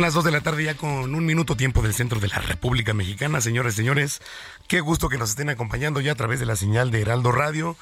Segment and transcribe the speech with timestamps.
[0.00, 2.94] Las 2 de la tarde ya con un minuto tiempo del centro de la República
[2.94, 3.40] Mexicana.
[3.40, 4.22] Señores, señores,
[4.68, 7.76] qué gusto que nos estén acompañando ya a través de la señal de Heraldo Radio.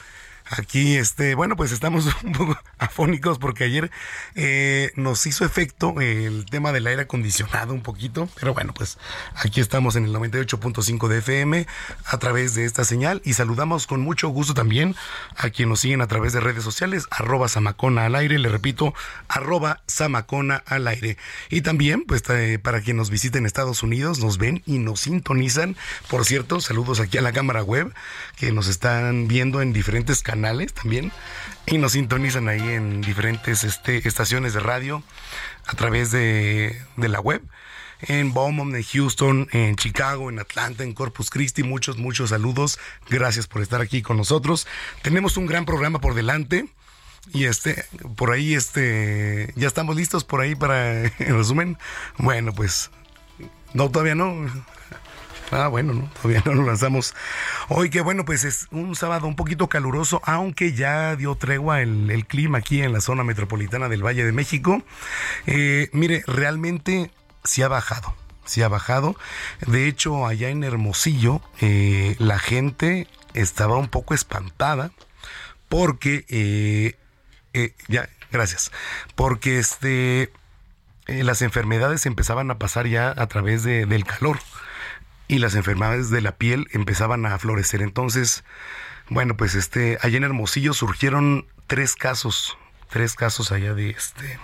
[0.48, 3.90] Aquí, este, bueno, pues estamos un poco afónicos porque ayer
[4.36, 8.96] eh, nos hizo efecto el tema del aire acondicionado un poquito, pero bueno, pues
[9.34, 11.66] aquí estamos en el 98.5 de FM
[12.04, 14.94] a través de esta señal y saludamos con mucho gusto también
[15.36, 18.94] a quien nos siguen a través de redes sociales, arroba Samacona al aire, le repito,
[19.26, 21.16] arroba Samacona al aire.
[21.50, 25.00] Y también, pues eh, para quien nos visite en Estados Unidos, nos ven y nos
[25.00, 25.76] sintonizan.
[26.08, 27.92] Por cierto, saludos aquí a la cámara web
[28.36, 31.12] que nos están viendo en diferentes canales canales también
[31.66, 35.02] y nos sintonizan ahí en diferentes este, estaciones de radio
[35.66, 37.42] a través de, de la web
[38.02, 41.62] en Beaumont, en Houston, en Chicago, en Atlanta, en Corpus Christi.
[41.62, 42.78] Muchos, muchos saludos.
[43.08, 44.66] Gracias por estar aquí con nosotros.
[45.00, 46.68] Tenemos un gran programa por delante.
[47.32, 51.78] Y este, por ahí, este, ya estamos listos por ahí para el resumen.
[52.18, 52.90] Bueno, pues,
[53.72, 54.46] no, todavía no.
[55.50, 57.14] Ah, bueno, no, todavía no lo lanzamos.
[57.68, 62.26] Hoy que bueno, pues es un sábado un poquito caluroso, aunque ya dio tregua el,
[62.26, 64.82] clima aquí en la zona metropolitana del Valle de México.
[65.46, 67.10] Eh, mire, realmente
[67.44, 68.14] sí ha bajado,
[68.44, 69.16] sí ha bajado.
[69.66, 74.90] De hecho, allá en Hermosillo, eh, la gente estaba un poco espantada
[75.68, 76.96] porque, eh,
[77.88, 78.72] ya, gracias,
[79.14, 80.32] porque este,
[81.06, 84.38] las enfermedades empezaban a pasar ya a través de, del calor
[85.28, 87.82] y las enfermedades de la piel empezaban a florecer.
[87.82, 88.44] Entonces,
[89.08, 92.56] bueno, pues este, allá en Hermosillo surgieron tres casos,
[92.90, 94.38] tres casos allá de este,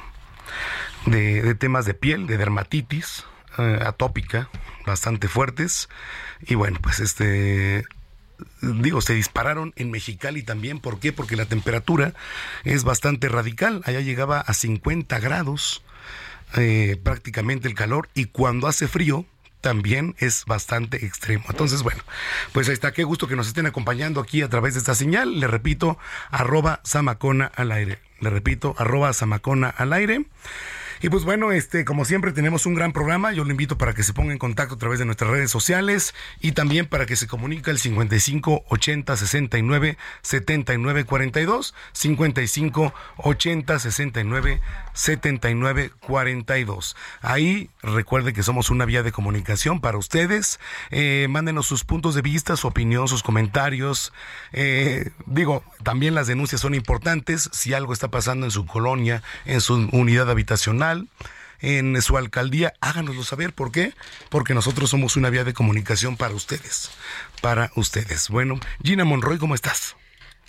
[1.06, 3.25] de, temas de piel, de dermatitis
[3.59, 4.48] eh, atópica,
[4.87, 5.88] bastante fuertes.
[6.43, 7.84] Y bueno, pues este,
[8.60, 10.81] digo, se dispararon en Mexicali también.
[10.81, 11.12] ¿Por qué?
[11.12, 12.14] Porque la temperatura
[12.64, 13.82] es bastante radical.
[13.84, 15.82] Allá llegaba a 50 grados
[16.56, 19.25] eh, prácticamente el calor y cuando hace frío
[19.62, 21.45] también es bastante extremo.
[21.49, 22.03] Entonces, bueno,
[22.53, 22.93] pues ahí está.
[22.93, 25.41] Qué gusto que nos estén acompañando aquí a través de esta señal.
[25.41, 25.97] Le repito,
[26.31, 27.99] arroba Samacona al aire.
[28.21, 30.27] Le repito, arroba Samacona al aire.
[31.03, 33.33] Y pues bueno, este, como siempre tenemos un gran programa.
[33.33, 36.15] Yo lo invito para que se ponga en contacto a través de nuestras redes sociales
[36.41, 44.61] y también para que se comunique al 55 80 69 79 42, 55 80 69
[44.93, 46.97] 79 42.
[47.21, 50.61] Ahí recuerde que somos una vía de comunicación para ustedes.
[50.91, 54.12] Eh, mándenos sus puntos de vista, su opinión, sus comentarios.
[54.53, 57.51] Eh, digo, también las denuncias son importantes.
[57.53, 60.92] Si algo está pasando en su colonia, en su unidad habitacional,
[61.61, 63.55] en su alcaldía, háganoslo saber.
[63.55, 63.95] ¿Por qué?
[64.29, 66.91] Porque nosotros somos una vía de comunicación para ustedes.
[67.41, 68.29] Para ustedes.
[68.29, 69.97] Bueno, Gina Monroy, ¿cómo estás?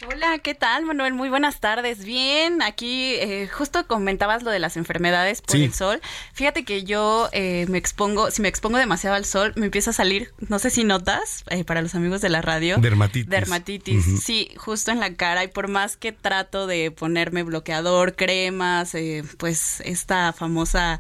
[0.08, 1.14] Hola, ¿qué tal, Manuel?
[1.14, 2.04] Muy buenas tardes.
[2.04, 5.64] Bien, aquí eh, justo comentabas lo de las enfermedades por Sí.
[5.64, 6.02] el sol.
[6.34, 9.94] Fíjate que yo eh, me expongo, si me expongo demasiado al sol, me empieza a
[9.94, 12.78] salir, no sé si notas, eh, para los amigos de la radio.
[12.80, 13.30] Dermatitis.
[13.30, 15.44] Dermatitis, sí, justo en la cara.
[15.46, 21.00] Y por más que trato de ponerme bloqueador, cremas, eh, pues esta famosa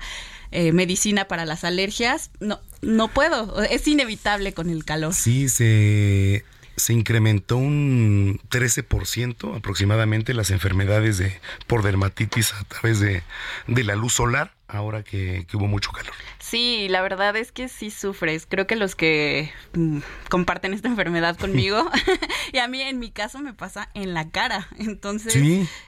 [0.51, 3.61] eh, medicina para las alergias, no, no puedo.
[3.63, 5.13] Es inevitable con el calor.
[5.13, 6.45] Sí, se
[6.75, 13.23] se incrementó un 13% aproximadamente las enfermedades de, por dermatitis a través de,
[13.67, 16.13] de la luz solar ahora que, hubo mucho calor.
[16.39, 18.45] Sí, la verdad es que sí sufres.
[18.47, 19.99] Creo que los que mm,
[20.29, 21.89] comparten esta enfermedad conmigo,
[22.53, 24.67] y a mí en mi caso me pasa en la cara.
[24.77, 25.35] Entonces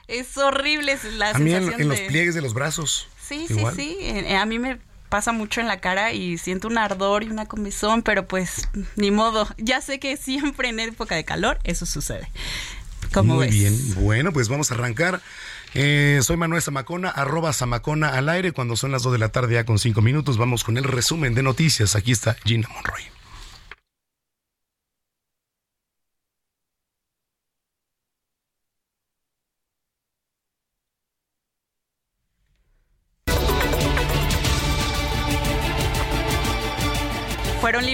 [0.06, 3.08] es horrible la a mí en, los pliegues de los brazos.
[3.20, 3.98] Sí, sí, sí.
[4.34, 4.78] A mí me
[5.16, 9.10] pasa mucho en la cara y siento un ardor y una comezón, pero pues ni
[9.10, 9.48] modo.
[9.56, 12.28] Ya sé que siempre en época de calor eso sucede.
[13.14, 13.74] Como Muy bien.
[13.94, 15.22] Bueno, pues vamos a arrancar.
[15.72, 18.52] Eh, soy Manuel Zamacona, arroba Zamacona al aire.
[18.52, 21.32] Cuando son las 2 de la tarde ya con 5 minutos, vamos con el resumen
[21.32, 21.96] de noticias.
[21.96, 23.15] Aquí está Gina Monroy.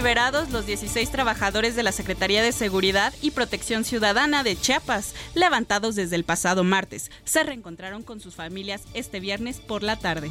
[0.02, 5.94] Liberados los 16 trabajadores de la Secretaría de Seguridad y Protección Ciudadana de Chiapas, levantados
[5.94, 7.12] desde el pasado martes.
[7.22, 10.28] Se reencontraron con sus familias este viernes por la tarde.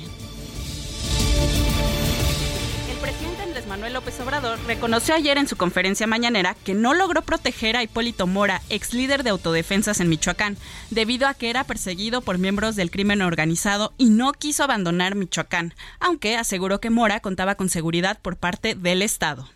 [2.92, 7.22] El presidente Andrés Manuel López Obrador reconoció ayer en su conferencia mañanera que no logró
[7.22, 10.58] proteger a Hipólito Mora, ex líder de autodefensas en Michoacán,
[10.90, 15.74] debido a que era perseguido por miembros del crimen organizado y no quiso abandonar Michoacán,
[16.02, 19.48] aunque aseguró que Mora contaba con seguridad por parte del Estado.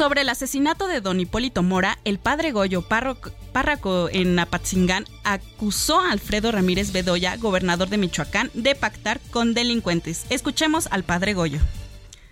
[0.00, 6.12] Sobre el asesinato de don Hipólito Mora, el padre Goyo, párroco en Apatzingán, acusó a
[6.12, 10.24] Alfredo Ramírez Bedoya, gobernador de Michoacán, de pactar con delincuentes.
[10.30, 11.58] Escuchemos al padre Goyo.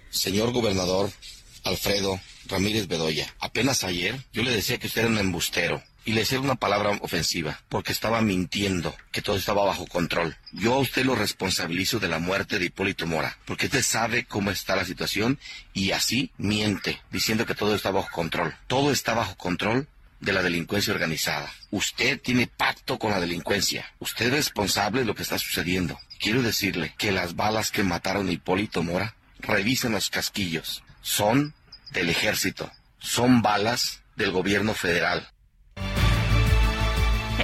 [0.08, 1.10] Señor gobernador
[1.64, 6.20] Alfredo Ramírez Bedoya, apenas ayer yo le decía que usted era un embustero, y le
[6.20, 10.38] decía una palabra ofensiva, porque estaba mintiendo, que todo estaba bajo control.
[10.52, 14.50] Yo a usted lo responsabilizo de la muerte de Hipólito Mora, porque usted sabe cómo
[14.50, 15.38] está la situación
[15.74, 18.56] y así miente, diciendo que todo está bajo control.
[18.68, 19.86] Todo está bajo control
[20.20, 21.52] de la delincuencia organizada.
[21.70, 23.92] Usted tiene pacto con la delincuencia.
[23.98, 26.00] Usted es responsable de lo que está sucediendo.
[26.18, 30.82] Quiero decirle que las balas que mataron a Hipólito Mora, revisen los casquillos.
[31.02, 31.52] Son
[31.92, 32.72] del ejército.
[32.98, 35.28] Son balas del gobierno federal.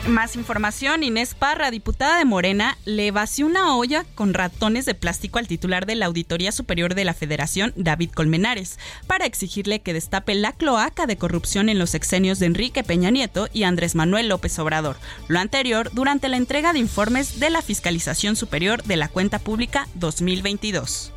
[0.09, 5.39] Más información, Inés Parra, diputada de Morena, le vació una olla con ratones de plástico
[5.39, 10.35] al titular de la Auditoría Superior de la Federación, David Colmenares, para exigirle que destape
[10.35, 14.59] la cloaca de corrupción en los sexenios de Enrique Peña Nieto y Andrés Manuel López
[14.59, 14.97] Obrador.
[15.29, 19.89] Lo anterior durante la entrega de informes de la Fiscalización Superior de la Cuenta Pública
[19.95, 21.13] 2022.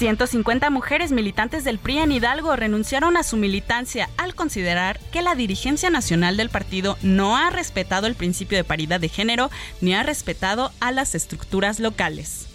[0.00, 5.34] 150 mujeres militantes del PRI en Hidalgo renunciaron a su militancia al considerar que la
[5.34, 9.50] dirigencia nacional del partido no ha respetado el principio de paridad de género
[9.82, 12.46] ni ha respetado a las estructuras locales.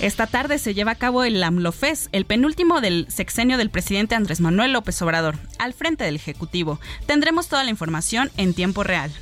[0.00, 4.40] Esta tarde se lleva a cabo el AMLOFES, el penúltimo del sexenio del presidente Andrés
[4.40, 6.80] Manuel López Obrador, al frente del Ejecutivo.
[7.04, 9.12] Tendremos toda la información en tiempo real.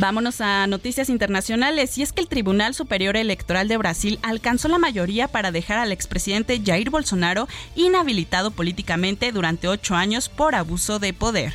[0.00, 4.78] Vámonos a noticias internacionales y es que el Tribunal Superior Electoral de Brasil alcanzó la
[4.78, 11.12] mayoría para dejar al expresidente Jair Bolsonaro inhabilitado políticamente durante ocho años por abuso de
[11.14, 11.52] poder.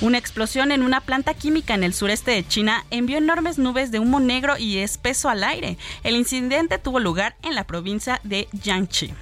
[0.00, 3.98] Una explosión en una planta química en el sureste de China envió enormes nubes de
[3.98, 5.78] humo negro y espeso al aire.
[6.04, 9.12] El incidente tuvo lugar en la provincia de Jiangxi.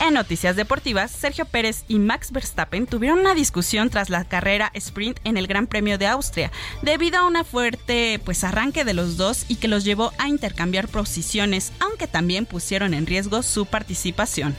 [0.00, 5.18] En noticias deportivas, Sergio Pérez y Max Verstappen tuvieron una discusión tras la carrera sprint
[5.24, 6.52] en el Gran Premio de Austria,
[6.82, 10.86] debido a una fuerte pues arranque de los dos y que los llevó a intercambiar
[10.86, 14.54] posiciones, aunque también pusieron en riesgo su participación.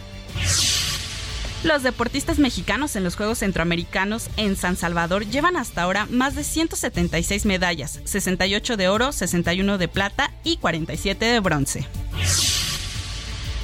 [1.64, 6.44] Los deportistas mexicanos en los Juegos Centroamericanos en San Salvador llevan hasta ahora más de
[6.44, 11.88] 176 medallas, 68 de oro, 61 de plata y 47 de bronce.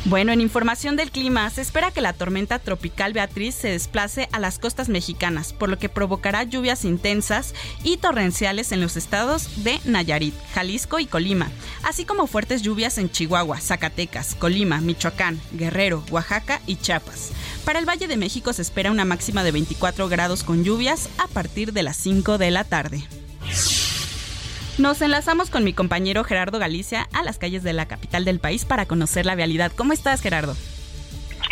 [0.08, 4.40] Bueno, en información del clima, se espera que la tormenta tropical Beatriz se desplace a
[4.40, 9.80] las costas mexicanas, por lo que provocará lluvias intensas y torrenciales en los estados de
[9.84, 11.50] Nayarit, Jalisco y Colima,
[11.82, 17.32] así como fuertes lluvias en Chihuahua, Zacatecas, Colima, Michoacán, Guerrero, Oaxaca y Chiapas.
[17.66, 21.28] Para el Valle de México se espera una máxima de 24 grados con lluvias a
[21.28, 23.04] partir de las 5 de la tarde.
[24.78, 28.66] Nos enlazamos con mi compañero Gerardo Galicia a las calles de la capital del país
[28.66, 29.72] para conocer la vialidad.
[29.74, 30.54] ¿Cómo estás, Gerardo?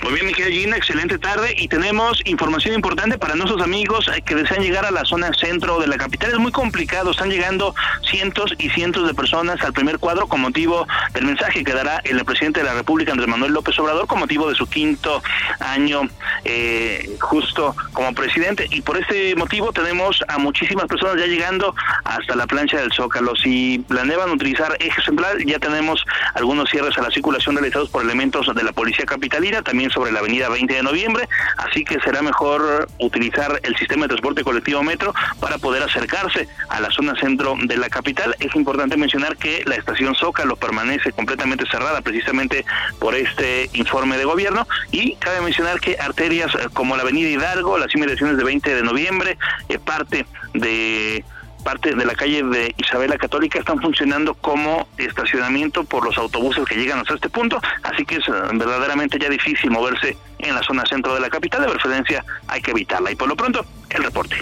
[0.02, 4.36] Muy bien, mi Gina, excelente tarde y tenemos información importante para nuestros amigos eh, que
[4.36, 6.32] desean llegar a la zona centro de la capital.
[6.32, 7.74] Es muy complicado, están llegando
[8.10, 12.24] cientos y cientos de personas al primer cuadro con motivo del mensaje que dará el
[12.26, 15.22] presidente de la República, Andrés Manuel López Obrador, con motivo de su quinto
[15.60, 16.02] año
[16.44, 18.68] eh, justo como presidente.
[18.72, 23.36] Y por este motivo tenemos a muchísimas personas ya llegando hasta la plancha del Zócalo.
[23.36, 26.04] Si planean utilizar eje central, ya tenemos
[26.36, 30.20] algunos cierres a la circulación realizados por elementos de la Policía Capitalina, también sobre la
[30.20, 35.14] avenida 20 de noviembre, así que será mejor utilizar el sistema de transporte colectivo metro
[35.40, 38.36] para poder acercarse a la zona centro de la capital.
[38.40, 42.66] Es importante mencionar que la estación Zócalo permanece completamente cerrada precisamente
[43.00, 47.94] por este informe de gobierno y cabe mencionar que arterias como la avenida Hidalgo, las
[47.96, 49.38] inmediaciones de 20 de noviembre,
[49.70, 51.24] eh, parte de
[51.64, 56.76] parte de la calle de Isabela Católica están funcionando como estacionamiento por los autobuses que
[56.76, 60.84] llegan hasta este punto, así que es eh, verdaderamente ya difícil moverse en la zona
[60.88, 63.12] centro de la capital, de preferencia hay que evitarla.
[63.12, 64.36] Y por lo pronto, el reporte.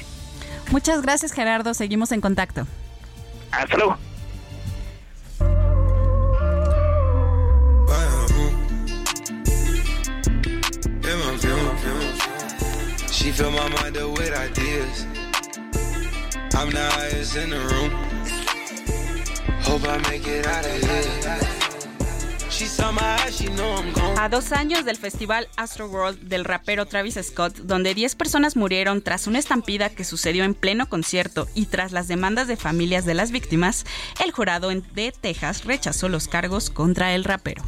[0.72, 2.66] Muchas gracias Gerardo, seguimos en contacto.
[3.52, 3.98] Hasta luego.
[24.18, 29.02] A dos años del festival Astro World del rapero Travis Scott, donde 10 personas murieron
[29.02, 33.14] tras una estampida que sucedió en pleno concierto y tras las demandas de familias de
[33.14, 33.86] las víctimas,
[34.24, 37.64] el jurado de Texas rechazó los cargos contra el rapero.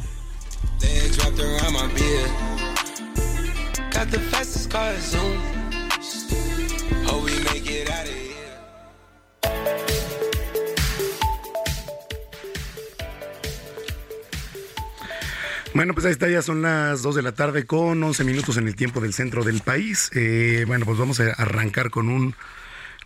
[15.74, 18.68] Bueno, pues ahí está, ya son las 2 de la tarde con 11 minutos en
[18.68, 20.08] el tiempo del centro del país.
[20.14, 22.36] Eh, bueno, pues vamos a arrancar con un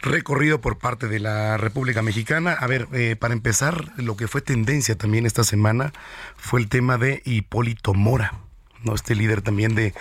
[0.02, 2.52] recorrido por parte de la República Mexicana.
[2.52, 5.94] A ver, eh, para empezar, lo que fue tendencia también esta semana
[6.36, 8.47] fue el tema de Hipólito Mora.
[8.84, 8.94] ¿No?
[8.94, 9.94] Este líder también de,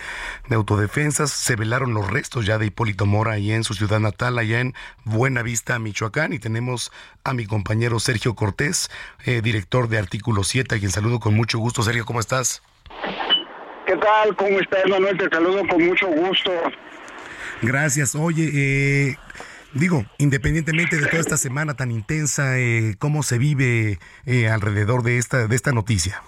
[0.50, 1.30] autodefensas.
[1.30, 4.74] Se velaron los restos ya de Hipólito Mora allá en su ciudad natal, allá en
[5.04, 6.32] Buenavista, Michoacán.
[6.32, 6.92] Y tenemos
[7.24, 8.90] a mi compañero Sergio Cortés,
[9.24, 11.82] eh, director de Artículo 7, a quien saludo con mucho gusto.
[11.82, 12.62] Sergio, ¿cómo estás?
[13.86, 14.36] ¿Qué tal?
[14.36, 15.16] ¿Cómo estás, Manuel?
[15.16, 16.52] Te saludo con mucho gusto.
[17.62, 18.14] Gracias.
[18.14, 19.16] Oye, eh,
[19.72, 23.98] digo, independientemente de toda esta semana tan intensa, eh, ¿cómo se vive
[24.50, 26.22] alrededor de esta, de esta noticia?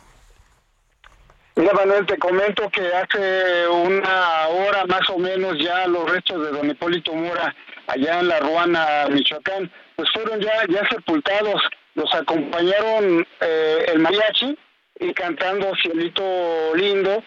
[1.61, 6.53] Mira, Manuel, te comento que hace una hora más o menos ya los restos de
[6.53, 7.55] don Hipólito Mora,
[7.87, 11.61] allá en la Ruana, Michoacán, pues fueron ya, ya sepultados.
[11.97, 14.57] Los acompañaron eh, el mariachi
[15.01, 17.23] y cantando Cielito Lindo,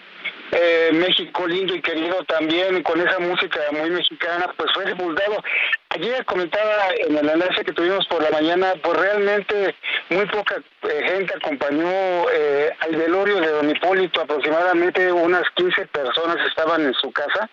[0.56, 5.44] eh, México lindo y querido también, con esa música muy mexicana, pues fue sepultado.
[5.90, 9.76] Ayer comentaba en el enlace que tuvimos por la mañana, pues realmente
[10.10, 11.90] muy poca eh, gente acompañó
[12.32, 17.50] eh, al velorio de Don Hipólito, aproximadamente unas 15 personas estaban en su casa,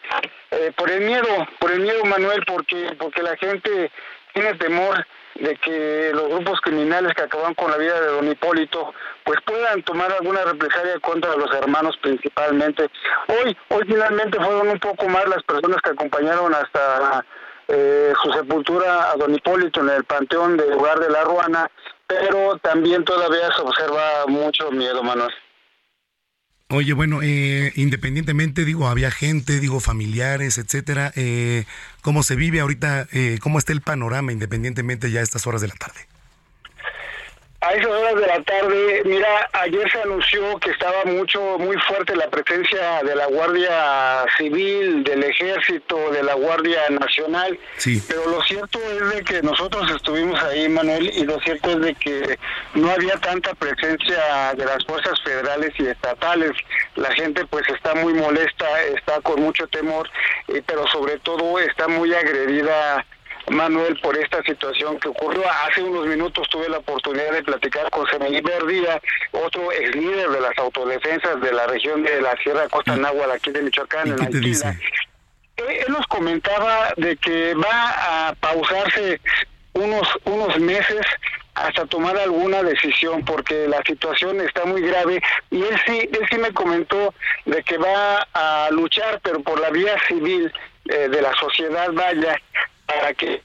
[0.77, 3.91] por el miedo, por el miedo Manuel, porque, porque la gente
[4.33, 5.07] tiene temor
[5.37, 8.93] de que los grupos criminales que acaban con la vida de don Hipólito
[9.25, 12.91] pues puedan tomar alguna represalia contra los hermanos principalmente.
[13.29, 17.25] Hoy, hoy finalmente fueron un poco más las personas que acompañaron hasta
[17.69, 21.71] eh, su sepultura a don Hipólito en el panteón del lugar de la Ruana,
[22.07, 25.33] pero también todavía se observa mucho miedo, Manuel.
[26.73, 31.13] Oye, bueno, eh, independientemente, digo, había gente, digo, familiares, etcétera.
[31.17, 31.65] Eh,
[32.01, 33.09] ¿Cómo se vive ahorita?
[33.11, 36.10] Eh, ¿Cómo está el panorama, independientemente ya a estas horas de la tarde?
[37.63, 42.17] A esas horas de la tarde, mira, ayer se anunció que estaba mucho, muy fuerte
[42.17, 47.59] la presencia de la Guardia Civil, del Ejército, de la Guardia Nacional.
[47.77, 48.03] Sí.
[48.09, 51.95] Pero lo cierto es de que nosotros estuvimos ahí, Manuel, y lo cierto es de
[51.97, 52.39] que
[52.77, 56.53] no había tanta presencia de las fuerzas federales y estatales.
[56.97, 60.09] La gente pues está muy molesta, está con mucho temor,
[60.49, 63.05] eh, pero sobre todo está muy agredida
[63.51, 65.43] Manuel, por esta situación que ocurrió.
[65.67, 69.01] Hace unos minutos tuve la oportunidad de platicar con Semení Verdía,
[69.33, 73.51] otro ex líder de las autodefensas de la región de la Sierra Costa Náhuatl, aquí
[73.51, 74.79] de Michoacán, en qué te dice?
[75.57, 79.21] Él nos comentaba de que va a pausarse
[79.75, 81.05] unos, unos meses
[81.55, 86.39] hasta tomar alguna decisión porque la situación está muy grave y él sí él sí
[86.39, 87.13] me comentó
[87.45, 90.51] de que va a luchar pero por la vía civil
[90.87, 92.41] eh, de la sociedad vaya
[92.95, 93.43] para que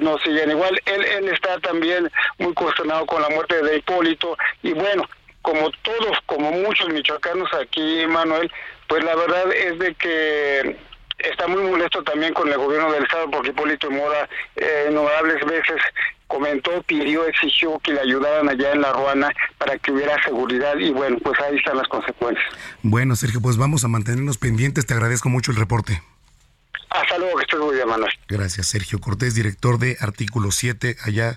[0.00, 0.80] no sigan igual.
[0.86, 5.08] Él, él está también muy cuestionado con la muerte de Hipólito y bueno,
[5.42, 8.50] como todos, como muchos michoacanos aquí, Manuel,
[8.86, 10.76] pues la verdad es de que
[11.18, 15.80] está muy molesto también con el gobierno del estado porque Hipólito Mora eh, innumerables veces
[16.26, 20.90] comentó, pidió, exigió que le ayudaran allá en la Ruana para que hubiera seguridad y
[20.90, 22.46] bueno, pues ahí están las consecuencias.
[22.82, 24.86] Bueno, Sergio, pues vamos a mantenernos pendientes.
[24.86, 26.02] Te agradezco mucho el reporte.
[26.90, 27.88] Hasta luego, que muy bien.
[28.28, 31.36] Gracias, Sergio Cortés, director de Artículo 7 allá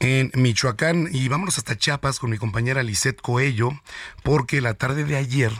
[0.00, 1.08] en Michoacán.
[1.12, 3.70] Y vámonos hasta Chiapas con mi compañera Lisette Coello,
[4.22, 5.52] porque la tarde de ayer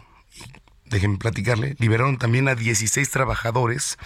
[0.86, 3.98] déjenme platicarle, liberaron también a 16 trabajadores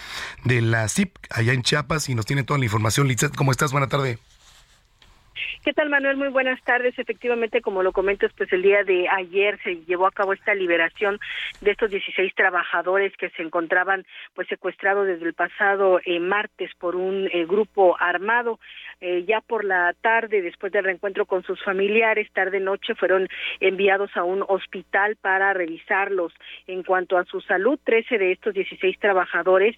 [0.43, 3.07] de la CIP allá en Chiapas y nos tiene toda la información.
[3.07, 3.71] Lisette, ¿cómo estás?
[3.71, 4.17] Buena tarde.
[5.63, 6.17] ¿Qué tal, Manuel?
[6.17, 6.97] Muy buenas tardes.
[6.97, 11.19] Efectivamente, como lo comentas, pues el día de ayer se llevó a cabo esta liberación
[11.61, 16.95] de estos 16 trabajadores que se encontraban pues secuestrados desde el pasado eh, martes por
[16.95, 18.59] un eh, grupo armado.
[19.01, 23.27] Eh, ya por la tarde, después del reencuentro con sus familiares, tarde-noche, fueron
[23.59, 26.33] enviados a un hospital para revisarlos.
[26.67, 29.75] En cuanto a su salud, 13 de estos 16 trabajadores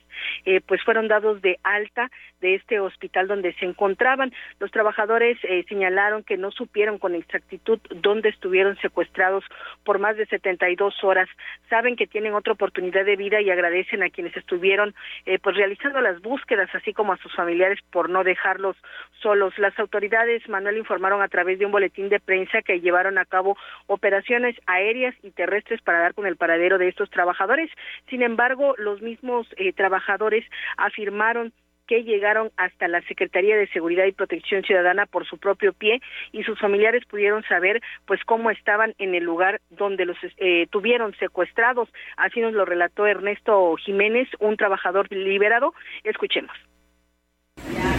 [0.66, 2.10] pues fueron dados de alta
[2.42, 4.34] de este hospital donde se encontraban.
[4.60, 9.44] Los trabajadores eh, señalaron que no supieron con exactitud dónde estuvieron secuestrados
[9.84, 11.30] por más de 72 horas.
[11.70, 14.94] Saben que tienen otra oportunidad de vida y agradecen a quienes estuvieron
[15.26, 18.76] eh, pues realizando las búsquedas, así como a sus familiares por no dejarlos
[19.22, 19.58] solos.
[19.58, 23.58] Las autoridades, Manuel, informaron a través de un boletín de prensa que llevaron a cabo
[23.88, 27.70] operaciones aéreas y terrestres para dar con el paradero de estos trabajadores.
[28.10, 30.46] Sin embargo, los mismos eh, trabajadores
[30.78, 31.54] afirmaron
[31.92, 36.02] que llegaron hasta la Secretaría de Seguridad y Protección Ciudadana por su propio pie
[36.32, 41.14] y sus familiares pudieron saber pues cómo estaban en el lugar donde los eh, tuvieron
[41.16, 41.90] secuestrados.
[42.16, 45.74] Así nos lo relató Ernesto Jiménez, un trabajador liberado.
[46.06, 46.71] Escuchemos.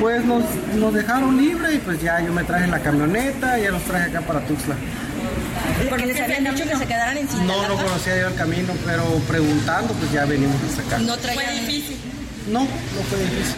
[0.02, 0.42] Pues nos,
[0.74, 4.20] nos dejaron libre y pues ya yo me traje la camioneta, ya los traje acá
[4.22, 4.74] para Tuxtla.
[5.88, 9.04] Porque les habían dicho que se quedaran en No, no conocía yo el camino, pero
[9.28, 10.98] preguntando pues ya venimos hasta acá.
[10.98, 11.54] ¿No traían...
[11.54, 11.98] difícil?
[12.48, 13.54] No, no fue difícil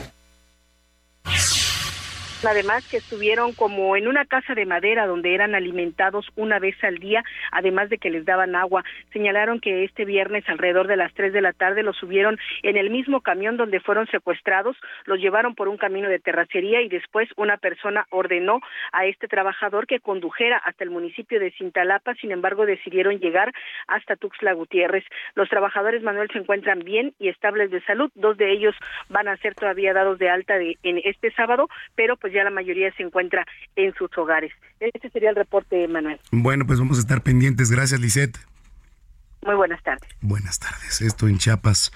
[2.46, 6.98] además que estuvieron como en una casa de madera donde eran alimentados una vez al
[6.98, 7.22] día,
[7.52, 8.84] además de que les daban agua.
[9.12, 12.90] Señalaron que este viernes alrededor de las 3 de la tarde los subieron en el
[12.90, 17.56] mismo camión donde fueron secuestrados, los llevaron por un camino de terracería y después una
[17.56, 18.60] persona ordenó
[18.92, 23.52] a este trabajador que condujera hasta el municipio de Cintalapa, sin embargo decidieron llegar
[23.86, 25.04] hasta Tuxtla Gutiérrez.
[25.34, 28.74] Los trabajadores Manuel se encuentran bien y estables de salud, dos de ellos
[29.08, 32.50] van a ser todavía dados de alta de, en este sábado, pero pues ya la
[32.50, 34.52] mayoría se encuentra en sus hogares.
[34.80, 36.20] Este sería el reporte, Manuel.
[36.30, 37.70] Bueno, pues vamos a estar pendientes.
[37.70, 38.36] Gracias, Lisette.
[39.42, 40.08] Muy buenas tardes.
[40.20, 41.02] Buenas tardes.
[41.02, 41.92] Esto en Chiapas.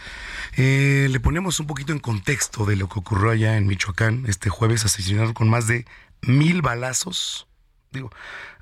[0.57, 4.25] Eh, le ponemos un poquito en contexto de lo que ocurrió allá en Michoacán.
[4.29, 5.87] Este jueves asesinaron con más de
[6.23, 7.49] mil balazos,
[7.91, 8.11] digo,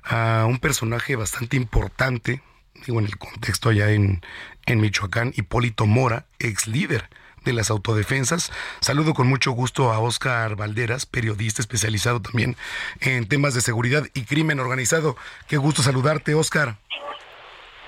[0.03, 2.41] a un personaje bastante importante,
[2.85, 4.21] digo, en el contexto allá en,
[4.65, 7.09] en Michoacán, Hipólito Mora, ex líder
[7.47, 8.51] de las autodefensas.
[8.81, 12.57] Saludo con mucho gusto a Oscar Valderas, periodista especializado también
[12.99, 15.15] en temas de seguridad y crimen organizado.
[15.47, 16.75] Qué gusto saludarte, Oscar.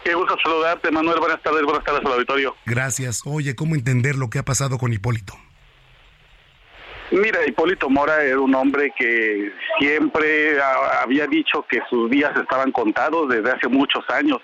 [0.03, 1.19] Qué gusto saludarte, Manuel.
[1.19, 2.55] Buenas tardes, buenas tardes al auditorio.
[2.65, 3.21] Gracias.
[3.25, 5.33] Oye, ¿cómo entender lo que ha pasado con Hipólito?
[7.11, 13.27] Mira, Hipólito Mora era un hombre que siempre había dicho que sus días estaban contados
[13.27, 14.37] desde hace muchos años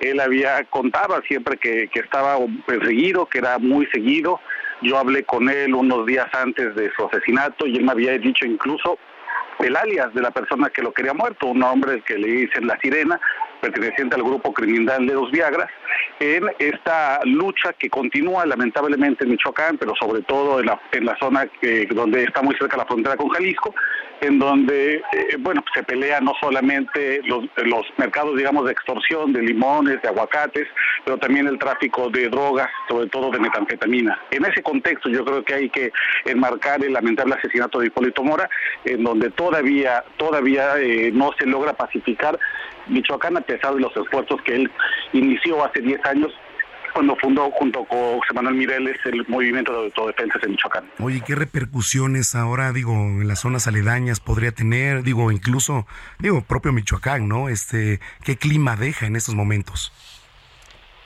[0.00, 4.40] él había contaba siempre que, que estaba perseguido, que era muy seguido.
[4.82, 8.44] Yo hablé con él unos días antes de su asesinato y él me había dicho
[8.44, 8.98] incluso
[9.60, 12.78] el alias de la persona que lo quería muerto, un hombre que le dicen la
[12.80, 13.20] sirena,
[13.60, 15.70] perteneciente al grupo criminal de los Viagras,
[16.20, 21.16] en esta lucha que continúa lamentablemente en Michoacán, pero sobre todo en la, en la
[21.18, 23.74] zona que, donde está muy cerca la frontera con Jalisco,
[24.20, 29.42] en donde, eh, bueno, se pelea no solamente los, los mercados, digamos, de extorsión, de
[29.42, 30.66] limones, de aguacates,
[31.04, 34.18] pero también el tráfico de drogas, sobre todo de metanfetamina.
[34.30, 35.92] En ese contexto yo creo que hay que
[36.24, 38.48] enmarcar el lamentable asesinato de Hipólito Mora,
[38.84, 42.38] en donde todavía, todavía eh, no se logra pacificar
[42.86, 44.70] Michoacán a pesar de los esfuerzos que él
[45.12, 46.32] inició hace 10 años
[46.94, 50.84] cuando fundó junto con José Manuel Mireles el movimiento de autodefensas en Michoacán.
[51.00, 55.02] Oye, ¿qué repercusiones ahora, digo, en las zonas aledañas podría tener?
[55.02, 55.86] Digo, incluso,
[56.20, 57.48] digo, propio Michoacán, ¿no?
[57.48, 59.92] Este, ¿qué clima deja en estos momentos?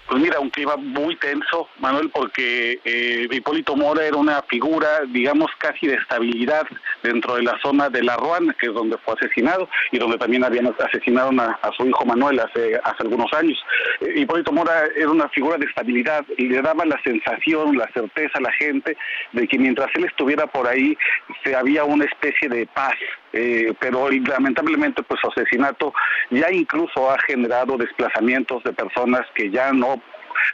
[0.09, 5.51] Pues mira, un clima muy tenso, Manuel, porque eh, Hipólito Mora era una figura, digamos,
[5.59, 6.67] casi de estabilidad
[7.03, 10.45] dentro de la zona de La Ruana, que es donde fue asesinado y donde también
[10.45, 13.63] habían asesinado a, su hijo Manuel hace, hace algunos años.
[14.01, 18.39] Eh, Hipólito Mora era una figura de estabilidad y le daba la sensación, la certeza
[18.39, 18.97] a la gente
[19.33, 20.97] de que mientras él estuviera por ahí,
[21.45, 22.95] se había una especie de paz
[23.33, 25.93] eh, pero lamentablemente pues su asesinato
[26.31, 30.01] ya incluso ha generado desplazamientos de personas que ya no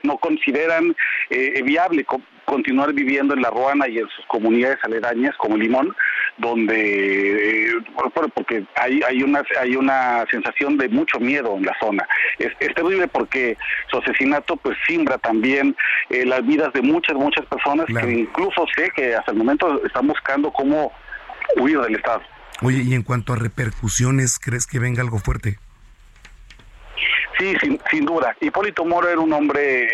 [0.03, 0.95] no consideran
[1.31, 2.07] eh, viable
[2.45, 5.95] continuar viviendo en La Ruana y en sus comunidades aledañas como Limón,
[6.37, 7.75] donde, eh,
[8.35, 12.07] porque hay, hay, una, hay una sensación de mucho miedo en la zona.
[12.39, 13.57] Es, terrible porque
[13.89, 15.77] su asesinato pues simbra también
[16.11, 20.09] eh, las vidas de muchas, muchas personas que incluso sé que hasta el momento están
[20.09, 20.93] buscando cómo
[21.57, 22.23] huir del Estado.
[22.63, 25.59] Oye, y en cuanto a repercusiones, ¿crees que venga algo fuerte?
[27.39, 28.37] Sí, sin, sin duda.
[28.41, 29.85] Hipólito Moro era un hombre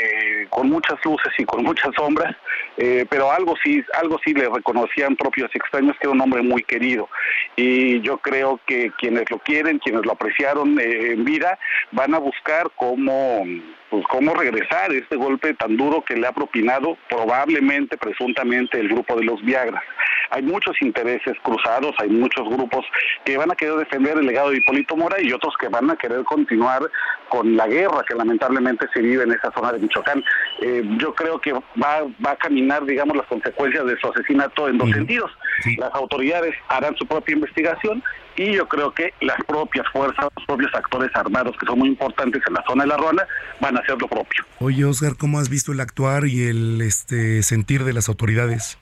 [0.43, 2.37] eh, con muchas luces y con muchas sombras,
[2.77, 6.63] eh, pero algo sí, algo sí le reconocían propios extraños que era un hombre muy
[6.63, 7.09] querido.
[7.57, 11.59] Y yo creo que quienes lo quieren, quienes lo apreciaron eh, en vida,
[11.93, 13.43] van a buscar cómo
[13.91, 19.17] pues cómo regresar este golpe tan duro que le ha propinado probablemente, presuntamente, el grupo
[19.17, 19.83] de los Viagras.
[20.31, 22.87] Hay muchos intereses cruzados, hay muchos grupos
[23.25, 25.97] que van a querer defender el legado de Hipólito Mora y otros que van a
[25.97, 26.89] querer continuar
[27.29, 30.23] con la guerra que lamentablemente se vive en esa zona de Michoacán.
[30.63, 34.79] Eh, yo creo que va, va a caminar, digamos, las consecuencias de su asesinato en
[34.79, 35.33] dos sentidos.
[35.79, 38.03] Las autoridades harán su propia investigación
[38.37, 42.43] y yo creo que las propias fuerzas, los propios actores armados que son muy importantes
[42.47, 43.27] en la zona de la Ruana
[43.61, 44.45] van a hacer lo propio.
[44.59, 48.79] Oye, Oscar, ¿cómo has visto el actuar y el este sentir de las autoridades?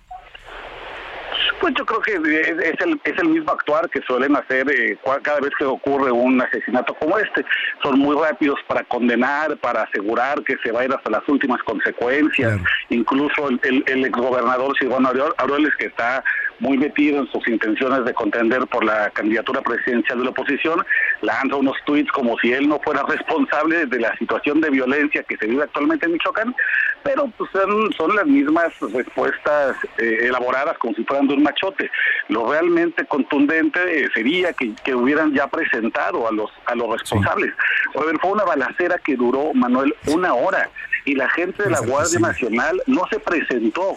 [1.61, 5.40] Pues yo creo que es el, es el mismo actuar que suelen hacer eh, cada
[5.40, 7.44] vez que ocurre un asesinato como este.
[7.83, 11.61] Son muy rápidos para condenar, para asegurar que se va a ir hasta las últimas
[11.64, 12.61] consecuencias.
[12.90, 16.23] Incluso el, el, el exgobernador Silvano Aureoles, que está
[16.61, 20.85] muy metido en sus intenciones de contender por la candidatura presidencial de la oposición,
[21.21, 25.37] lanza unos tuits como si él no fuera responsable de la situación de violencia que
[25.37, 26.55] se vive actualmente en Michoacán,
[27.03, 31.91] pero pues son, son las mismas respuestas eh, elaboradas como si fueran de un machote.
[32.29, 37.53] Lo realmente contundente eh, sería que, que, hubieran ya presentado a los a los responsables.
[37.93, 40.71] fue una balacera que duró, Manuel, una hora
[41.05, 43.97] y la gente de la Guardia Nacional no se presentó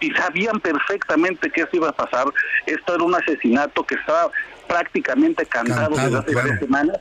[0.00, 2.26] y sabían perfectamente que esto iba a pasar.
[2.66, 4.30] Esto era un asesinato que estaba
[4.66, 6.98] prácticamente cantado, desde hace varias semanas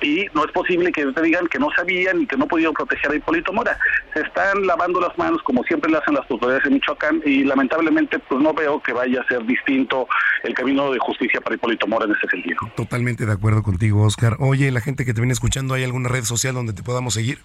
[0.00, 3.10] y no es posible que te digan que no sabían y que no pudieron proteger
[3.10, 3.78] a Hipólito Mora.
[4.14, 8.18] Se están lavando las manos como siempre lo hacen las autoridades de Michoacán y lamentablemente
[8.18, 10.08] pues no veo que vaya a ser distinto
[10.42, 12.58] el camino de justicia para Hipólito Mora en ese sentido.
[12.76, 14.36] Totalmente de acuerdo contigo, Oscar.
[14.40, 17.38] Oye, la gente que te viene escuchando, ¿hay alguna red social donde te podamos seguir?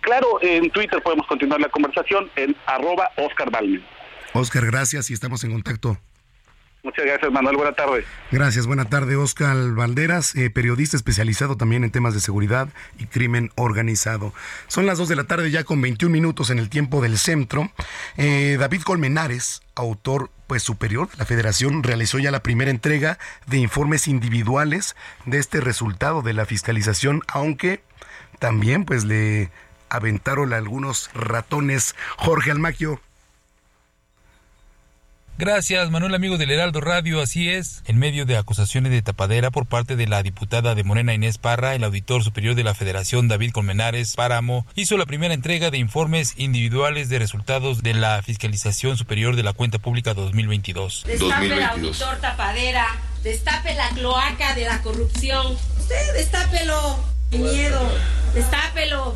[0.00, 3.84] Claro, en Twitter podemos continuar la conversación en arroba Oscar Balmen.
[4.32, 5.98] Oscar, gracias y estamos en contacto.
[6.82, 7.56] Muchas gracias, Manuel.
[7.56, 8.04] Buena tarde.
[8.30, 8.66] Gracias.
[8.66, 14.32] Buena tarde, Oscar Valderas, eh, periodista especializado también en temas de seguridad y crimen organizado.
[14.68, 17.70] Son las 2 de la tarde ya con 21 minutos en el tiempo del centro.
[18.16, 23.58] Eh, David Colmenares, autor pues superior de la Federación, realizó ya la primera entrega de
[23.58, 24.94] informes individuales
[25.26, 27.82] de este resultado de la fiscalización, aunque
[28.38, 29.50] también pues le
[29.90, 31.96] aventaron algunos ratones.
[32.16, 33.00] Jorge Almaquio.
[35.38, 37.22] Gracias, Manuel, amigo del Heraldo Radio.
[37.22, 37.84] Así es.
[37.86, 41.76] En medio de acusaciones de tapadera por parte de la diputada de Morena Inés Parra,
[41.76, 46.34] el auditor superior de la Federación David Colmenares Páramo hizo la primera entrega de informes
[46.38, 51.04] individuales de resultados de la Fiscalización Superior de la Cuenta Pública 2022.
[51.06, 52.88] Destape el auditor tapadera,
[53.22, 55.56] destape la cloaca de la corrupción.
[55.78, 56.98] Usted destápelo,
[57.30, 57.88] sin miedo,
[58.34, 59.14] destápelo.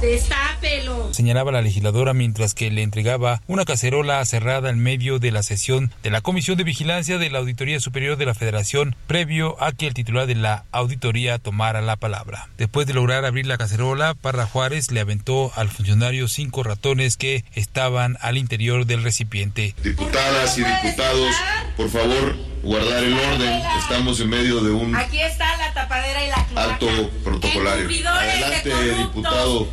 [0.00, 1.12] Destápelo.
[1.12, 5.92] Señalaba la legisladora mientras que le entregaba una cacerola cerrada en medio de la sesión
[6.02, 9.86] de la Comisión de Vigilancia de la Auditoría Superior de la Federación, previo a que
[9.86, 12.48] el titular de la auditoría tomara la palabra.
[12.56, 17.44] Después de lograr abrir la cacerola, Parra Juárez le aventó al funcionario cinco ratones que
[17.54, 19.74] estaban al interior del recipiente.
[19.82, 21.34] Diputadas y diputados,
[21.76, 23.62] por favor, guardar el orden.
[23.78, 27.88] Estamos en medio de un Aquí está la tapadera y la acto protocolario.
[28.08, 29.29] Adelante, diputado.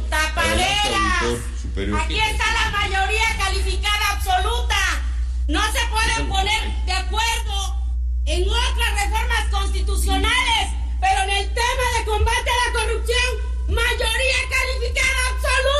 [0.09, 1.41] Tapaderas.
[2.03, 4.77] Aquí está la mayoría calificada absoluta.
[5.47, 7.75] No se pueden poner de acuerdo
[8.25, 10.69] en otras reformas constitucionales,
[11.01, 13.29] pero en el tema de combate a la corrupción,
[13.67, 15.76] mayoría calificada absoluta.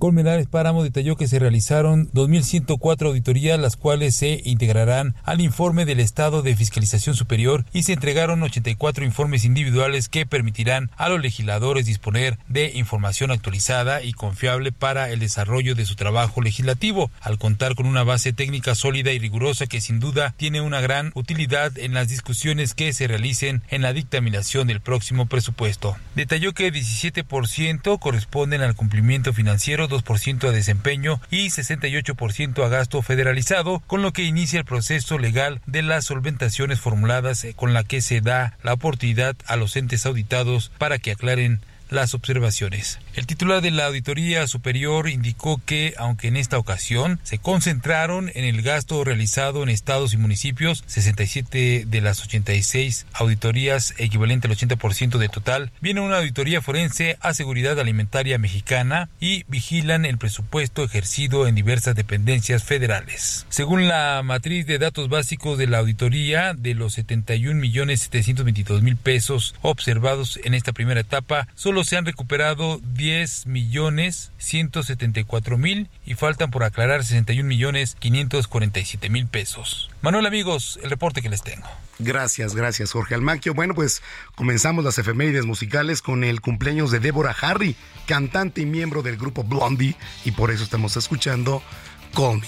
[0.00, 6.00] Colmenares Páramo detalló que se realizaron 2.104 auditorías, las cuales se integrarán al informe del
[6.00, 11.84] estado de fiscalización superior y se entregaron 84 informes individuales que permitirán a los legisladores
[11.84, 17.74] disponer de información actualizada y confiable para el desarrollo de su trabajo legislativo, al contar
[17.74, 21.92] con una base técnica sólida y rigurosa que sin duda tiene una gran utilidad en
[21.92, 25.94] las discusiones que se realicen en la dictaminación del próximo presupuesto.
[26.14, 33.82] Detalló que 17% corresponden al cumplimiento financiero 2% a desempeño y 68% a gasto federalizado,
[33.86, 38.00] con lo que inicia el proceso legal de las solventaciones formuladas eh, con la que
[38.00, 42.98] se da la oportunidad a los entes auditados para que aclaren las observaciones.
[43.14, 48.44] El titular de la Auditoría Superior indicó que, aunque en esta ocasión se concentraron en
[48.44, 55.18] el gasto realizado en estados y municipios, 67 de las 86 auditorías, equivalente al 80%
[55.18, 61.46] de total, viene una auditoría forense a seguridad alimentaria mexicana y vigilan el presupuesto ejercido
[61.46, 63.46] en diversas dependencias federales.
[63.48, 68.96] Según la matriz de datos básicos de la auditoría, de los 71 millones 722 mil
[68.96, 76.14] pesos observados en esta primera etapa, solo se han recuperado 10 millones 174 mil y
[76.14, 79.90] faltan por aclarar 61 millones 547 mil pesos.
[80.02, 81.68] Manuel amigos, el reporte que les tengo.
[81.98, 83.54] Gracias, gracias Jorge Almaquio.
[83.54, 84.02] Bueno, pues
[84.34, 89.44] comenzamos las efemérides musicales con el cumpleaños de Deborah Harry, cantante y miembro del grupo
[89.44, 91.62] Blondie, y por eso estamos escuchando.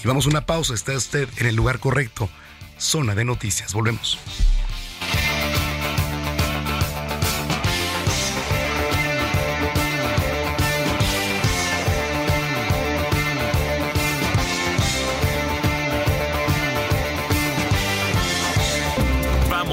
[0.03, 2.29] Y vamos a una pausa, está usted en el lugar correcto.
[2.77, 4.19] Zona de noticias, volvemos.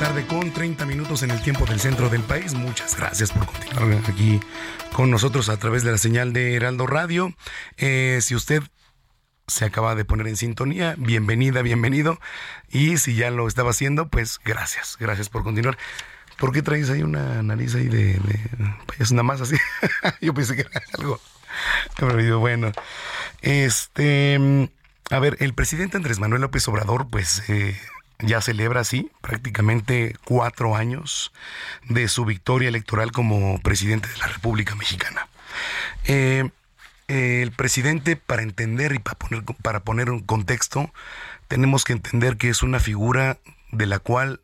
[0.00, 2.54] Tarde con 30 minutos en el tiempo del centro del país.
[2.54, 4.40] Muchas gracias por continuar aquí
[4.94, 7.34] con nosotros a través de la señal de Heraldo Radio.
[7.76, 8.62] Eh, si usted
[9.46, 12.18] se acaba de poner en sintonía, bienvenida, bienvenido.
[12.70, 15.76] Y si ya lo estaba haciendo, pues gracias, gracias por continuar.
[16.38, 18.18] ¿Por qué traes ahí una nariz ahí de,
[18.98, 19.56] es nada más así?
[20.22, 21.20] Yo pensé que era algo.
[22.38, 22.72] Bueno,
[23.42, 24.70] este,
[25.10, 27.78] a ver, el presidente Andrés Manuel López Obrador, pues eh,
[28.22, 31.32] ya celebra así prácticamente cuatro años
[31.88, 35.28] de su victoria electoral como presidente de la República Mexicana.
[36.04, 36.50] Eh,
[37.08, 40.92] el presidente, para entender y para poner, para poner un contexto,
[41.48, 43.38] tenemos que entender que es una figura
[43.72, 44.40] de la cual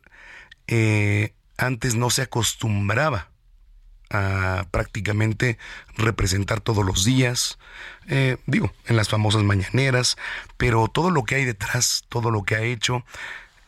[0.67, 3.29] eh, antes no se acostumbraba
[4.09, 5.57] a prácticamente
[5.97, 7.57] representar todos los días,
[8.07, 10.17] eh, digo, en las famosas mañaneras,
[10.57, 13.05] pero todo lo que hay detrás, todo lo que ha hecho,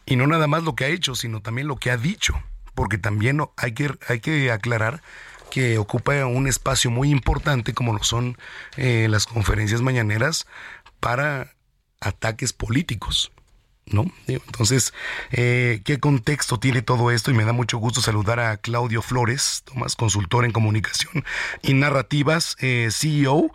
[0.10, 2.34] y no nada más lo que ha hecho, sino también lo que ha dicho,
[2.74, 5.04] porque también hay que, hay que aclarar
[5.52, 8.36] que ocupa un espacio muy importante como lo son
[8.76, 10.48] eh, las conferencias mañaneras
[11.00, 11.54] para
[12.02, 13.32] ataques políticos.
[13.92, 14.06] ¿No?
[14.28, 14.94] Entonces,
[15.32, 17.32] eh, ¿qué contexto tiene todo esto?
[17.32, 21.26] Y me da mucho gusto saludar a Claudio Flores, Tomás, consultor en comunicación
[21.64, 23.52] y narrativas, eh, CEO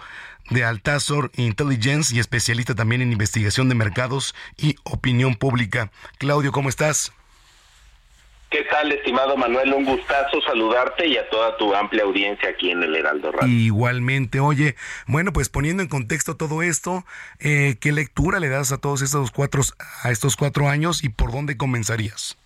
[0.51, 5.91] de Altazor Intelligence y especialista también en investigación de mercados y opinión pública.
[6.19, 7.13] Claudio, ¿cómo estás?
[8.55, 9.75] ¿Qué tal, estimado Manuel?
[9.75, 13.53] Un gustazo saludarte y a toda tu amplia audiencia aquí en el Heraldo Radio.
[13.53, 14.77] Igualmente, oye,
[15.09, 17.05] bueno, pues poniendo en contexto todo esto,
[17.41, 19.63] eh, ¿qué lectura le das a todos estos cuatro,
[20.05, 22.39] a estos cuatro años y por dónde comenzarías?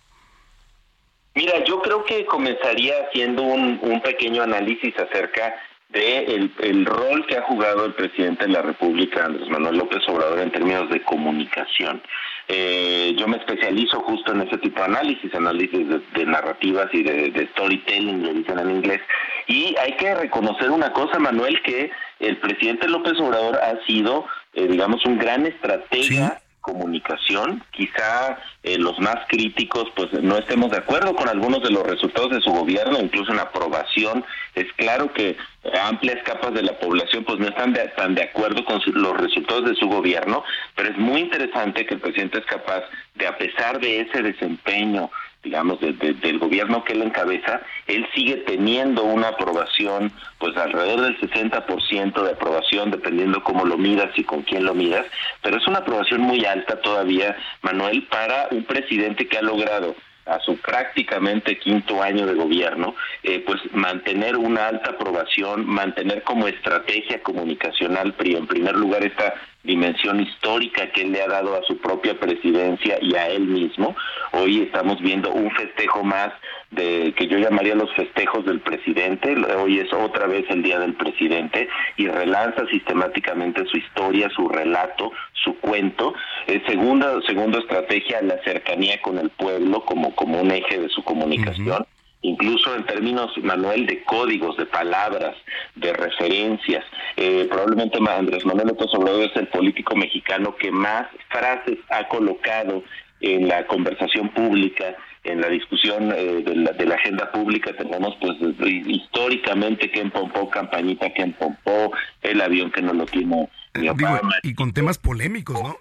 [1.35, 5.53] Mira, yo creo que comenzaría haciendo un, un pequeño análisis acerca
[5.89, 10.39] de el, rol que ha jugado el presidente de la República, Andrés Manuel López Obrador,
[10.39, 12.01] en términos de comunicación.
[12.47, 17.47] Eh, yo me especializo justo en ese tipo de análisis, análisis de, narrativas y de,
[17.53, 19.01] storytelling, le dicen en inglés.
[19.47, 24.67] Y hay que reconocer una cosa, Manuel, que el presidente López Obrador ha sido, eh,
[24.67, 27.63] digamos, un gran estratega comunicación.
[27.71, 32.31] Quizá eh, los más críticos pues no estemos de acuerdo con algunos de los resultados
[32.31, 34.23] de su gobierno, incluso en aprobación.
[34.55, 35.37] Es claro que
[35.81, 39.75] amplias capas de la población pues no están tan de acuerdo con los resultados de
[39.75, 40.43] su gobierno,
[40.75, 42.83] pero es muy interesante que el presidente es capaz
[43.15, 45.09] de, a pesar de ese desempeño
[45.43, 52.23] digamos, del gobierno que él encabeza, él sigue teniendo una aprobación, pues alrededor del 60%
[52.23, 55.05] de aprobación, dependiendo cómo lo midas y con quién lo midas,
[55.41, 59.95] pero es una aprobación muy alta todavía, Manuel, para un presidente que ha logrado
[60.29, 66.47] a su prácticamente quinto año de gobierno, eh, pues mantener una alta aprobación, mantener como
[66.47, 71.77] estrategia comunicacional, en primer lugar, esta dimensión histórica que él le ha dado a su
[71.77, 73.95] propia presidencia y a él mismo.
[74.31, 76.31] Hoy estamos viendo un festejo más
[76.71, 79.35] de que yo llamaría los festejos del presidente.
[79.55, 85.11] Hoy es otra vez el día del presidente y relanza sistemáticamente su historia, su relato,
[85.43, 86.13] su cuento.
[86.47, 91.03] Eh, segunda, segunda estrategia, la cercanía con el pueblo como, como un eje de su
[91.03, 91.85] comunicación
[92.21, 95.35] incluso en términos, Manuel, de códigos, de palabras,
[95.75, 96.83] de referencias.
[97.15, 102.83] Eh, probablemente Andrés Manuel López Obrador es el político mexicano que más frases ha colocado
[103.21, 108.15] en la conversación pública, en la discusión eh, de, la, de, la, agenda pública tenemos
[108.21, 108.37] pues
[108.87, 113.91] históricamente que pompó campañita que pompó el avión que no lo tiene eh,
[114.43, 115.77] y con temas polémicos, ¿no?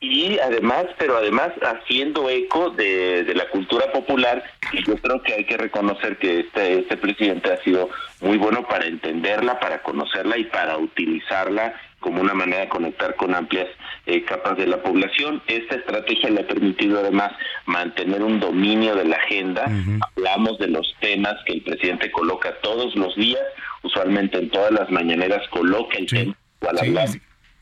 [0.00, 5.34] y además, pero además haciendo eco de, de, la cultura popular, y yo creo que
[5.34, 7.90] hay que reconocer que este, este presidente ha sido
[8.20, 13.34] muy bueno para entenderla, para conocerla y para utilizarla como una manera de conectar con
[13.34, 13.66] amplias
[14.06, 15.42] eh, capas de la población.
[15.46, 17.32] Esta estrategia le ha permitido además
[17.66, 19.70] mantener un dominio de la agenda.
[20.16, 23.42] Hablamos de los temas que el presidente coloca todos los días,
[23.82, 26.34] usualmente en todas las mañaneras coloca el tema
[26.68, 27.08] al hablar.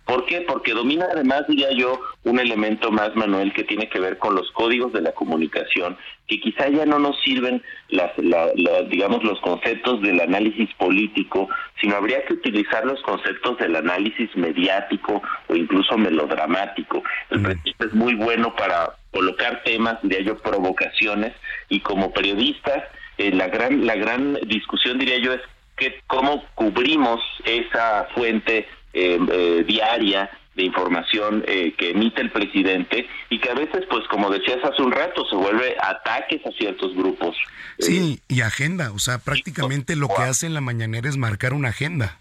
[0.07, 0.42] ¿Por qué?
[0.42, 4.49] Porque domina además, diría yo, un elemento más, Manuel, que tiene que ver con los
[4.53, 8.12] códigos de la comunicación, que quizá ya no nos sirven, las,
[8.88, 11.49] digamos, los conceptos del análisis político,
[11.81, 17.03] sino habría que utilizar los conceptos del análisis mediático o incluso melodramático.
[17.31, 21.33] El presidente es muy bueno para colocar temas, diría yo, provocaciones,
[21.69, 22.85] y como periodistas,
[23.19, 25.40] eh, la gran la gran discusión, diría yo, es
[25.77, 28.69] que cómo cubrimos esa fuente
[29.67, 34.59] diaria de información eh, que emite el presidente y que a veces, pues como decías
[34.65, 37.37] hace un rato, se vuelve ataques a ciertos grupos.
[37.79, 41.69] Sí, y agenda, o sea, prácticamente lo que hace en la mañanera es marcar una
[41.69, 42.19] agenda.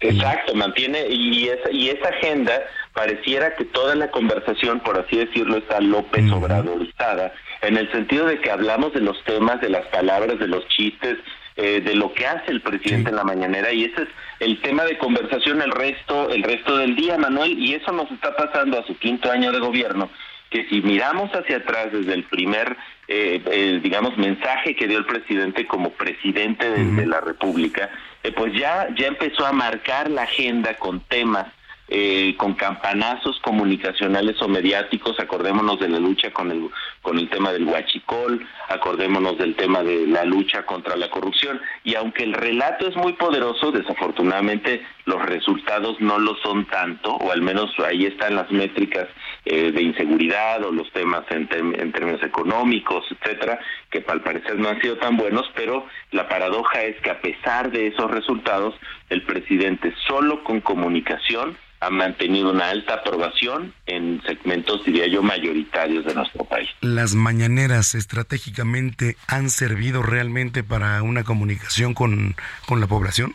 [0.00, 2.52] Exacto, mantiene y esa, y esa agenda
[2.92, 8.40] pareciera que toda la conversación, por así decirlo, está López Obradorizada, en el sentido de
[8.40, 11.18] que hablamos de los temas, de las palabras, de los chistes,
[11.56, 14.08] eh, de lo que hace el presidente en la mañanera y ese es
[14.40, 18.36] el tema de conversación el resto el resto del día Manuel y eso nos está
[18.36, 20.10] pasando a su quinto año de gobierno
[20.50, 22.76] que si miramos hacia atrás desde el primer
[23.08, 27.90] eh, digamos mensaje que dio el presidente como presidente de, la República
[28.22, 31.46] eh, pues ya ya empezó a marcar la agenda con temas
[31.88, 36.68] eh, con campanazos comunicacionales o mediáticos, acordémonos de la lucha con el,
[37.02, 41.94] con el tema del huachicol, acordémonos del tema de la lucha contra la corrupción, y
[41.94, 47.40] aunque el relato es muy poderoso, desafortunadamente los resultados no lo son tanto, o al
[47.40, 49.08] menos ahí están las métricas
[49.46, 53.58] eh, de inseguridad o los temas en, términos económicos, etcétera,
[53.90, 57.70] que al parecer no han sido tan buenos, pero la paradoja es que a pesar
[57.70, 58.74] de esos resultados,
[59.08, 66.04] el presidente solo con comunicación ha mantenido una alta aprobación en segmentos, diría yo, mayoritarios
[66.04, 66.68] de nuestro país.
[66.80, 72.34] ¿Las mañaneras estratégicamente han servido realmente para una comunicación con,
[72.66, 73.34] con la población?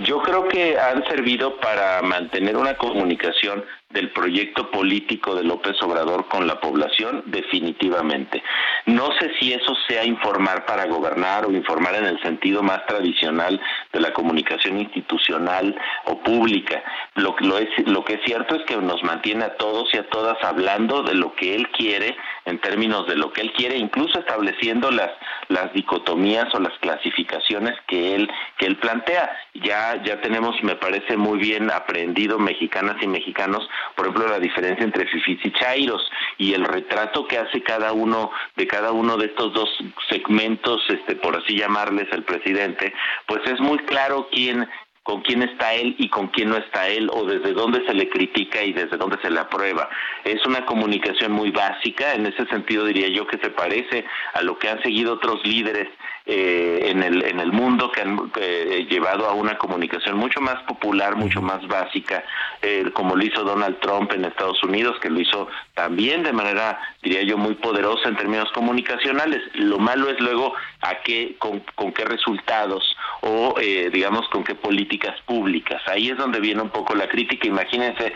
[0.00, 6.28] Yo creo que han servido para mantener una comunicación del proyecto político de López Obrador
[6.28, 8.42] con la población, definitivamente.
[8.86, 13.60] No sé si eso sea informar para gobernar o informar en el sentido más tradicional
[13.92, 16.82] de la comunicación institucional o pública.
[17.16, 20.08] Lo, lo, es, lo que es cierto es que nos mantiene a todos y a
[20.08, 24.18] todas hablando de lo que él quiere en términos de lo que él quiere, incluso
[24.18, 25.10] estableciendo las,
[25.48, 29.30] las dicotomías o las clasificaciones que él, que él plantea.
[29.54, 34.84] Ya, ya tenemos, me parece muy bien aprendido, mexicanas y mexicanos, por ejemplo, la diferencia
[34.84, 36.02] entre fifis y chairos
[36.38, 39.68] y el retrato que hace cada uno de cada uno de estos dos
[40.08, 42.92] segmentos, este, por así llamarles el presidente,
[43.26, 44.68] pues es muy claro quién
[45.02, 48.08] con quién está él y con quién no está él, o desde dónde se le
[48.08, 49.88] critica y desde dónde se le aprueba.
[50.24, 54.58] Es una comunicación muy básica, en ese sentido diría yo que se parece a lo
[54.58, 55.88] que han seguido otros líderes
[56.32, 60.62] eh, en, el, en el mundo que han eh, llevado a una comunicación mucho más
[60.62, 62.22] popular, mucho más básica,
[62.62, 66.78] eh, como lo hizo Donald Trump en Estados Unidos, que lo hizo también de manera,
[67.02, 69.40] diría yo, muy poderosa en términos comunicacionales.
[69.54, 73.56] Lo malo es luego a qué, con, con qué resultados o,
[73.92, 75.82] digamos, con qué políticas públicas.
[75.88, 77.48] Ahí es donde viene un poco la crítica.
[77.48, 78.14] Imagínense,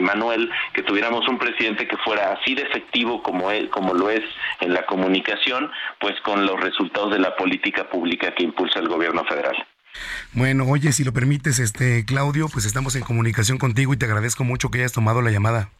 [0.00, 4.24] Manuel, que tuviéramos un presidente que fuera así de efectivo como, él, como lo es
[4.60, 9.24] en la comunicación, pues con los resultados de la política pública que impulsa el gobierno
[9.24, 9.56] federal.
[10.32, 14.44] Bueno, oye, si lo permites, este Claudio, pues estamos en comunicación contigo y te agradezco
[14.44, 15.70] mucho que hayas tomado la llamada.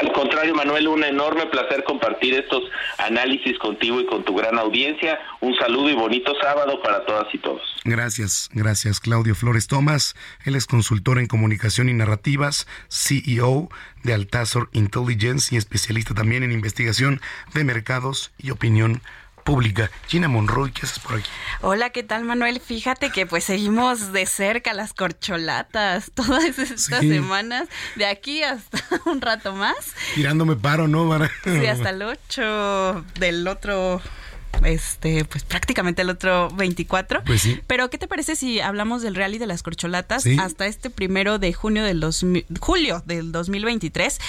[0.00, 2.64] Al contrario, contrario, Manuel, un enorme placer compartir estos
[2.98, 5.20] análisis contigo y con tu gran audiencia.
[5.40, 7.62] Un saludo y bonito sábado para todas y todos.
[7.84, 10.16] Gracias, gracias Claudio Flores Tomás.
[10.44, 13.68] Él es consultor en comunicación y narrativas, CEO
[14.02, 17.20] de Altazor Intelligence y especialista también en investigación
[17.54, 19.23] de mercados y opinión pública.
[20.08, 21.28] Gina Monroy, ¿qué haces por aquí?
[21.60, 22.60] Hola, ¿qué tal Manuel?
[22.60, 29.20] Fíjate que pues seguimos de cerca las corcholatas todas estas semanas, de aquí hasta un
[29.20, 29.94] rato más.
[30.14, 31.04] Tirándome paro, ¿no?
[31.44, 34.00] Sí, hasta el 8 del otro
[34.62, 37.24] este, pues prácticamente el otro 24.
[37.24, 37.60] Pues sí.
[37.66, 41.52] Pero, ¿qué te parece si hablamos del rally de las corcholatas hasta este primero de
[41.52, 42.24] junio del dos,
[42.60, 44.20] julio del 2023?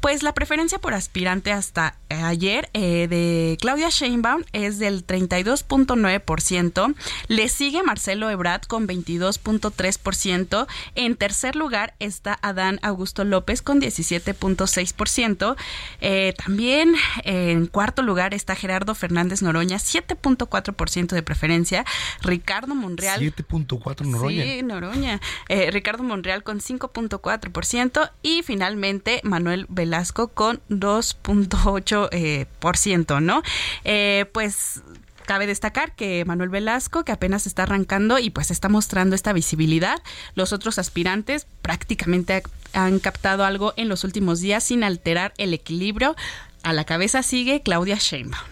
[0.00, 6.94] Pues la preferencia por aspirante hasta eh, ayer eh, de Claudia Sheinbaum es del 32.9%.
[7.28, 10.66] Le sigue Marcelo Ebrard con 22.3%.
[10.94, 15.56] En tercer lugar está Adán Augusto López con 17.6%.
[16.00, 16.94] Eh, también
[17.24, 21.84] en cuarto lugar está Gerardo Fernández Noroña, 7.4% de preferencia.
[22.22, 23.20] Ricardo Monreal.
[23.20, 24.44] 7.4 Noroña.
[24.44, 25.20] Sí, Noroña.
[25.48, 28.10] Ricardo Monreal con 5.4%.
[28.22, 33.42] Y finalmente Manuel Velasco Velasco con 2.8%, eh, por ciento, ¿no?
[33.84, 34.82] Eh, pues
[35.26, 40.00] cabe destacar que Manuel Velasco, que apenas está arrancando y pues está mostrando esta visibilidad,
[40.34, 46.14] los otros aspirantes prácticamente han captado algo en los últimos días sin alterar el equilibrio.
[46.62, 48.44] A la cabeza sigue Claudia Sheinbaum.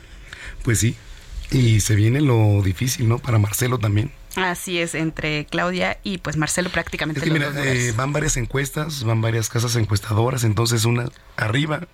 [0.64, 0.96] Pues sí,
[1.50, 3.18] y se viene lo difícil, ¿no?
[3.18, 4.12] Para Marcelo también.
[4.36, 7.20] Así es, entre Claudia y pues Marcelo prácticamente.
[7.20, 11.88] Es que mira, eh, van varias encuestas, van varias casas encuestadoras, entonces una arriba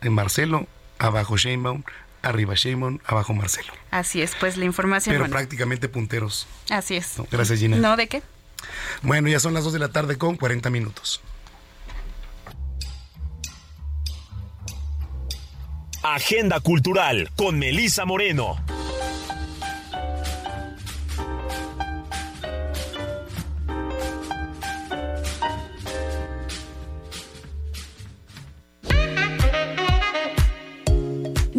[0.00, 0.66] de Marcelo,
[0.98, 1.82] abajo Sheinbaum,
[2.22, 3.72] arriba Sheinbaum, abajo Marcelo.
[3.90, 5.16] Así es, pues la información.
[5.16, 6.46] Pero prácticamente punteros.
[6.70, 7.14] Así es.
[7.30, 7.76] gracias Gina.
[7.76, 8.22] No, ¿de qué?
[9.02, 11.20] Bueno, ya son las 2 de la tarde con 40 minutos.
[16.02, 18.58] Agenda Cultural con Melisa Moreno.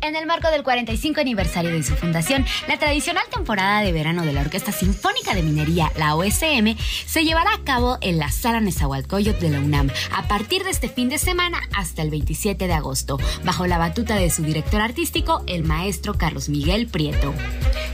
[0.00, 4.32] En el marco del 45 aniversario de su fundación, la tradicional temporada de verano de
[4.32, 6.76] la Orquesta Sinfónica de Minería, la OSM,
[7.06, 10.88] se llevará a cabo en la Sala Nezahualcóyotl de la UNAM a partir de este
[10.88, 15.42] fin de semana hasta el 27 de agosto, bajo la batuta de su director artístico,
[15.46, 17.34] el maestro Carlos Miguel Prieto.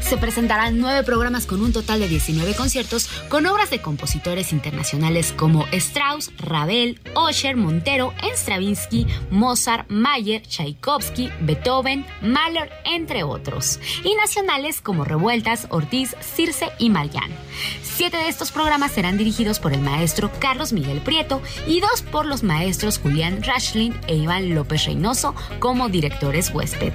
[0.01, 5.33] Se presentarán nueve programas con un total de 19 conciertos con obras de compositores internacionales
[5.33, 14.81] como Strauss, Ravel, Osher, Montero, Stravinsky, Mozart, Mayer, Tchaikovsky, Beethoven, Mahler, entre otros, y nacionales
[14.81, 17.31] como Revueltas, Ortiz, Circe y Marian.
[17.83, 22.27] Siete de estos programas serán dirigidos por el maestro Carlos Miguel Prieto y dos por
[22.27, 26.93] los maestros Julián Rashlin e Iván López Reynoso como directores huésped.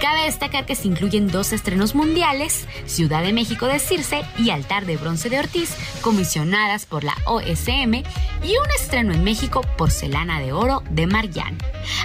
[0.00, 4.84] Cabe destacar que se incluyen dos estrenos mundiales, Ciudad de México de Circe y Altar
[4.84, 8.02] de Bronce de Ortiz, comisionadas por la OSM,
[8.44, 11.56] y un estreno en México, Porcelana de Oro de Marian.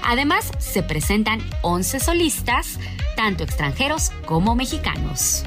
[0.03, 2.36] Además, se presentan 11 solistas,
[3.15, 5.43] tanto extranjeros como mexicanos.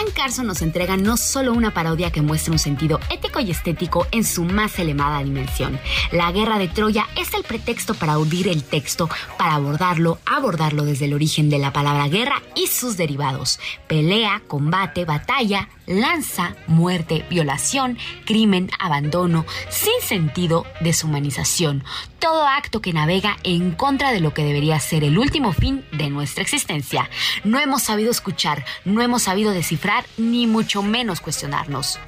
[0.00, 4.06] Anne Carson nos entrega no solo una parodia que muestra un sentido ético y estético
[4.12, 5.78] en su más elevada dimensión.
[6.10, 11.04] La guerra de Troya es el pretexto para audir el texto, para abordarlo, abordarlo desde
[11.04, 13.60] el origen de la palabra guerra y sus derivados.
[13.88, 21.84] Pelea, combate, batalla, lanza, muerte, violación, crimen, abandono, sin sentido, deshumanización.
[22.18, 26.08] Todo acto que navega en contra de lo que debería ser el último fin de
[26.08, 27.10] nuestra existencia.
[27.44, 31.98] No hemos sabido escuchar, no hemos sabido descifrar, ni mucho menos cuestionarnos.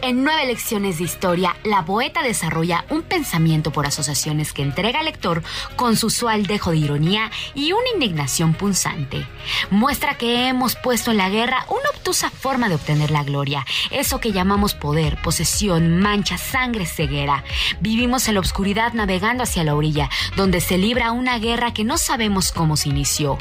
[0.00, 5.06] En nueve lecciones de historia, la poeta desarrolla un pensamiento por asociaciones que entrega al
[5.06, 5.42] lector
[5.74, 9.26] con su usual dejo de ironía y una indignación punzante.
[9.70, 14.20] Muestra que hemos puesto en la guerra una obtusa forma de obtener la gloria, eso
[14.20, 17.42] que llamamos poder, posesión, mancha, sangre, ceguera.
[17.80, 21.98] Vivimos en la oscuridad navegando hacia la orilla, donde se libra una guerra que no
[21.98, 23.36] sabemos cómo se inició.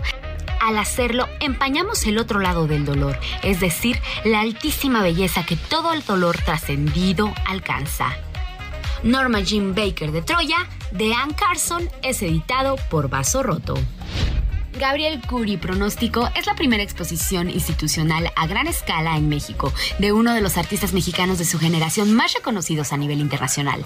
[0.62, 5.94] Al hacerlo, empañamos el otro lado del dolor, es decir, la altísima belleza que todo
[5.94, 8.16] el dolor trascendido alcanza.
[9.04, 13.76] Norma Jean Baker de Troya, de Anne Carson, es editado por Vaso Roto.
[14.80, 20.36] Gabriel Curi Pronóstico es la primera exposición institucional a gran escala en México de uno
[20.36, 23.86] de los artistas mexicanos de su generación más reconocidos a nivel internacional.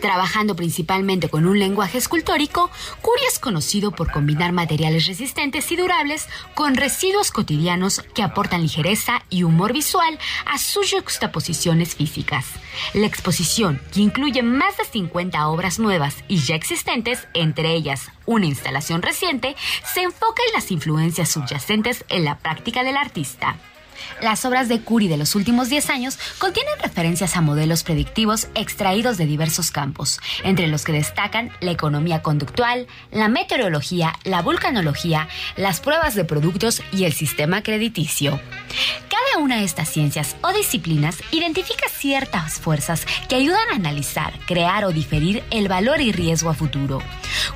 [0.00, 2.70] Trabajando principalmente con un lenguaje escultórico,
[3.00, 9.22] Curi es conocido por combinar materiales resistentes y durables con residuos cotidianos que aportan ligereza
[9.30, 12.46] y humor visual a sus juxtaposiciones físicas.
[12.92, 18.46] La exposición, que incluye más de 50 obras nuevas y ya existentes, entre ellas una
[18.46, 19.54] instalación reciente,
[19.84, 23.56] se enfoca en las influencias subyacentes en la práctica del artista.
[24.20, 29.16] Las obras de Curie de los últimos 10 años contienen referencias a modelos predictivos extraídos
[29.16, 35.80] de diversos campos, entre los que destacan la economía conductual, la meteorología, la vulcanología, las
[35.80, 38.40] pruebas de productos y el sistema crediticio.
[39.08, 44.84] Cada una de estas ciencias o disciplinas identifica ciertas fuerzas que ayudan a analizar, crear
[44.84, 47.02] o diferir el valor y riesgo a futuro.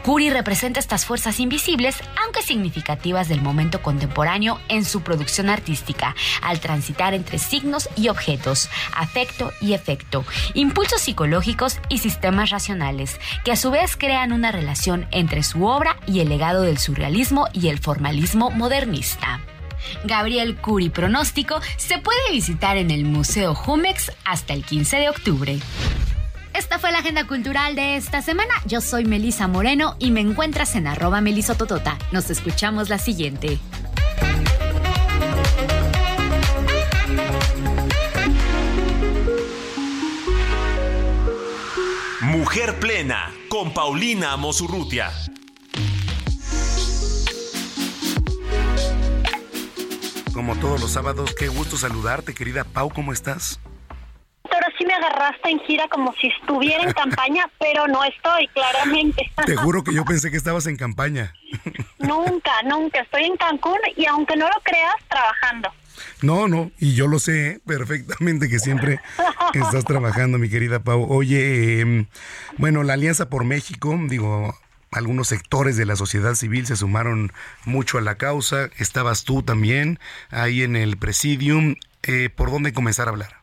[0.03, 6.61] Curie representa estas fuerzas invisibles, aunque significativas del momento contemporáneo en su producción artística, al
[6.61, 10.25] transitar entre signos y objetos, afecto y efecto,
[10.55, 15.97] impulsos psicológicos y sistemas racionales, que a su vez crean una relación entre su obra
[16.07, 19.41] y el legado del surrealismo y el formalismo modernista.
[20.05, 25.59] Gabriel Curi Pronóstico se puede visitar en el Museo Jumex hasta el 15 de octubre.
[26.55, 28.53] Esta fue la agenda cultural de esta semana.
[28.67, 31.99] Yo soy Melisa Moreno y me encuentras en arroba melisototota.
[32.11, 33.61] Nos escuchamos la siguiente.
[42.39, 45.11] Mujer Plena con Paulina Mosurrutia.
[50.33, 53.59] Como todos los sábados, qué gusto saludarte, querida Pau, ¿cómo estás?
[54.45, 59.29] Ahora sí me agarraste en gira como si estuviera en campaña, pero no estoy, claramente.
[59.45, 61.35] Te juro que yo pensé que estabas en campaña.
[61.99, 63.01] nunca, nunca.
[63.01, 65.73] Estoy en Cancún y aunque no lo creas, trabajando.
[66.23, 69.01] No, no, y yo lo sé perfectamente que siempre
[69.55, 71.07] estás trabajando, mi querida Pau.
[71.09, 72.07] Oye, em,
[72.57, 74.55] bueno, la Alianza por México, digo,
[74.91, 77.33] algunos sectores de la sociedad civil se sumaron
[77.65, 78.71] mucho a la causa.
[78.79, 79.99] Estabas tú también
[80.31, 81.77] ahí en el presidium.
[82.03, 83.38] Eh, ¿Por dónde comenzar a hablar?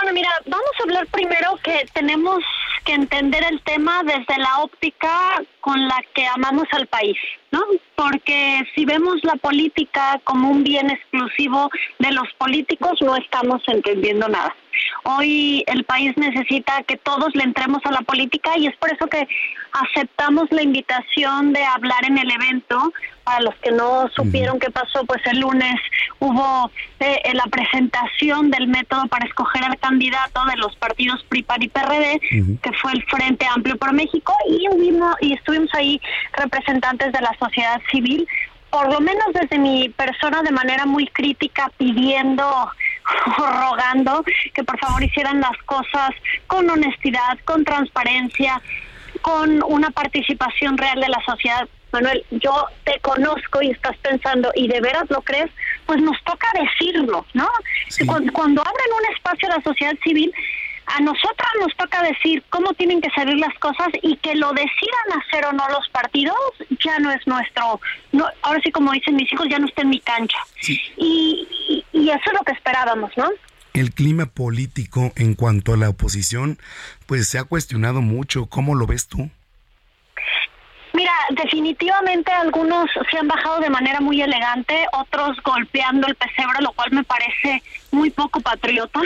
[0.00, 2.38] Bueno, mira, vamos a hablar primero que tenemos
[2.84, 7.16] que entender el tema desde la óptica con la que amamos al país,
[7.50, 7.60] ¿no?
[7.96, 11.68] Porque si vemos la política como un bien exclusivo
[11.98, 14.54] de los políticos, no estamos entendiendo nada.
[15.02, 19.08] Hoy el país necesita que todos le entremos a la política y es por eso
[19.08, 19.26] que
[19.80, 22.92] aceptamos la invitación de hablar en el evento.
[23.24, 25.74] Para los que no supieron qué pasó, pues el lunes
[26.18, 31.62] hubo eh, la presentación del método para escoger al candidato de los partidos PRI, PAN
[31.62, 32.20] y PRD,
[32.62, 34.66] que fue el Frente Amplio por México, y,
[35.20, 36.00] y estuvimos ahí
[36.32, 38.26] representantes de la sociedad civil.
[38.70, 42.70] Por lo menos desde mi persona de manera muy crítica pidiendo o
[43.38, 44.24] rogando
[44.54, 46.10] que por favor hicieran las cosas
[46.46, 48.60] con honestidad, con transparencia,
[49.28, 51.68] con una participación real de la sociedad.
[51.92, 55.50] Manuel, yo te conozco y estás pensando, ¿y de veras lo crees?
[55.84, 57.46] Pues nos toca decirlo, ¿no?
[58.06, 60.32] Cuando, cuando abren un espacio a la sociedad civil,
[60.86, 65.20] a nosotras nos toca decir cómo tienen que salir las cosas y que lo decidan
[65.20, 66.36] hacer o no los partidos
[66.82, 67.80] ya no es nuestro,
[68.12, 70.38] no, ahora sí como dicen mis hijos, ya no está en mi cancha.
[70.96, 73.28] Y, y, eso es lo que esperábamos, ¿no?
[73.78, 76.58] El clima político en cuanto a la oposición,
[77.06, 78.46] pues se ha cuestionado mucho.
[78.46, 79.30] ¿Cómo lo ves tú?
[80.92, 86.72] Mira, definitivamente algunos se han bajado de manera muy elegante, otros golpeando el pesebre, lo
[86.72, 87.62] cual me parece
[87.92, 89.00] muy poco patriota.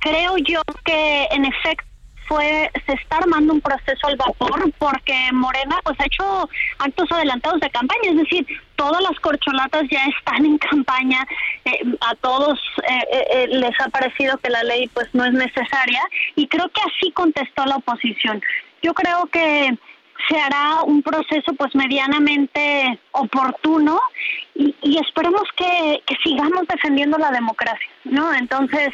[0.00, 1.88] Creo yo que en efecto
[2.26, 6.48] fue se está armando un proceso al vapor porque Morena pues ha hecho
[6.78, 8.46] actos adelantados de campaña, es decir,
[8.76, 11.26] todas las corcholatas ya están en campaña,
[11.64, 12.58] eh, a todos
[12.88, 16.02] eh, eh, les ha parecido que la ley pues no es necesaria
[16.36, 18.42] y creo que así contestó la oposición.
[18.82, 19.76] Yo creo que
[20.28, 24.00] se hará un proceso pues medianamente oportuno
[24.54, 28.32] y, y esperemos que, sigamos defendiendo la democracia, ¿no?
[28.32, 28.88] Entonces,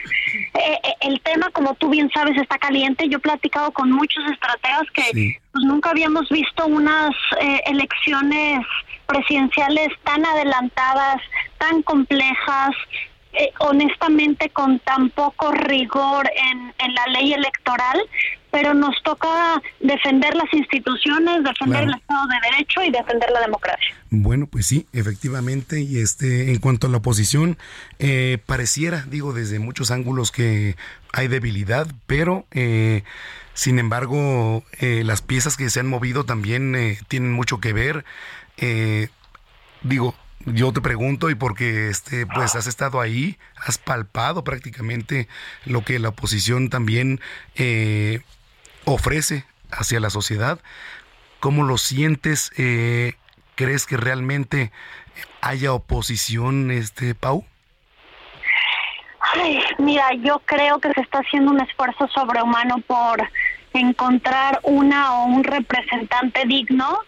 [0.54, 3.08] eh, eh, el tema, como tú bien sabes, está caliente.
[3.08, 7.10] Yo he platicado con muchos estrategas que pues, nunca habíamos visto unas
[7.40, 8.66] eh, elecciones
[9.06, 11.20] presidenciales tan adelantadas,
[11.58, 12.70] tan complejas,
[13.58, 18.00] honestamente con tan poco rigor en, en, la ley electoral,
[18.50, 23.94] pero nos toca defender las instituciones, defender el Estado de Derecho y defender la democracia.
[24.10, 27.58] Bueno, pues sí, efectivamente, y este, en cuanto a la oposición,
[27.98, 30.76] eh, pareciera, digo, desde muchos ángulos que
[31.12, 33.04] hay debilidad, pero eh,
[33.54, 38.04] sin embargo, eh, las piezas que se han movido también tienen mucho que ver.
[39.82, 40.14] digo,
[40.46, 45.28] yo te pregunto y porque este pues has estado ahí, has palpado prácticamente
[45.64, 47.20] lo que la oposición también
[47.56, 48.20] eh,
[48.84, 50.60] ofrece hacia la sociedad.
[51.40, 52.52] ¿Cómo lo sientes?
[52.56, 53.14] Eh,
[53.54, 54.72] ¿Crees que realmente
[55.42, 57.44] haya oposición, este Pau?
[59.34, 63.22] Ay, mira, yo creo que se está haciendo un esfuerzo sobrehumano por
[63.72, 66.98] encontrar una o un representante digno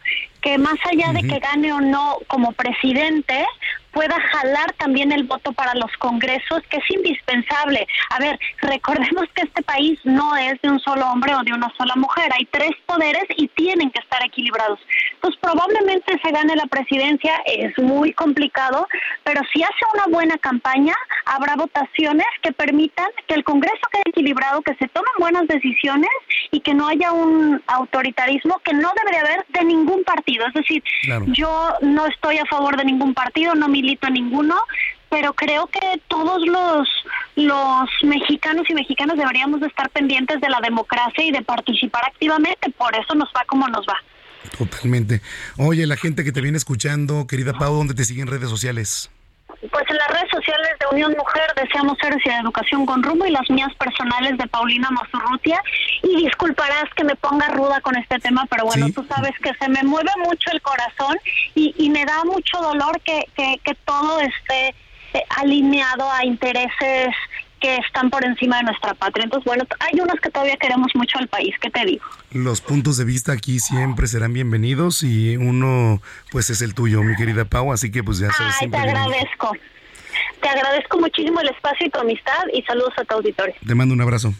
[0.40, 3.46] que más allá de que gane o no como presidente,
[3.92, 7.86] pueda jalar también el voto para los congresos, que es indispensable.
[8.10, 11.72] A ver, recordemos que este país no es de un solo hombre o de una
[11.76, 14.80] sola mujer, hay tres poderes y tienen que estar equilibrados.
[15.20, 18.88] Pues probablemente se gane la presidencia, es muy complicado,
[19.24, 24.62] pero si hace una buena campaña, habrá votaciones que permitan que el Congreso quede equilibrado,
[24.62, 26.10] que se tomen buenas decisiones
[26.50, 30.46] y que no haya un autoritarismo que no debería haber de ningún partido.
[30.46, 30.82] Es decir,
[31.28, 33.68] yo no estoy a favor de ningún partido, no
[34.02, 34.56] a ninguno,
[35.08, 36.88] pero creo que todos los
[37.34, 42.70] los mexicanos y mexicanas deberíamos de estar pendientes de la democracia y de participar activamente,
[42.70, 43.96] por eso nos va como nos va.
[44.58, 45.20] Totalmente.
[45.56, 49.10] Oye, la gente que te viene escuchando, querida Pau, ¿dónde te siguen redes sociales?
[49.70, 53.30] Pues en las redes sociales de Unión Mujer deseamos ser de educación con rumbo y
[53.30, 55.62] las mías personales de Paulina Mazurrutia.
[56.02, 59.68] Y disculparás que me ponga ruda con este tema, pero bueno, tú sabes que se
[59.68, 61.16] me mueve mucho el corazón
[61.54, 64.74] y, y me da mucho dolor que, que, que todo esté
[65.14, 67.14] eh, alineado a intereses
[67.62, 69.24] que están por encima de nuestra patria.
[69.24, 72.04] Entonces, bueno, hay unos que todavía queremos mucho al país, ¿qué te digo?
[72.32, 76.02] Los puntos de vista aquí siempre serán bienvenidos y uno,
[76.32, 78.56] pues es el tuyo, mi querida Pau, así que pues ya sabes.
[78.60, 79.52] Ay, te agradezco.
[80.42, 83.54] Te agradezco muchísimo el espacio y tu amistad y saludos a tu auditorio.
[83.64, 84.34] Te mando un abrazo.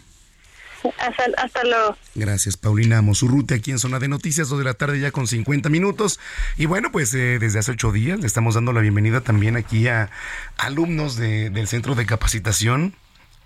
[0.99, 1.95] Hasta, hasta, luego.
[2.13, 5.69] Gracias, Paulina Mosurrute, aquí en Zona de Noticias, 2 de la tarde ya con 50
[5.69, 6.19] minutos.
[6.57, 9.87] Y bueno, pues eh, desde hace ocho días le estamos dando la bienvenida también aquí
[9.87, 10.09] a
[10.57, 12.95] alumnos de, del Centro de Capacitación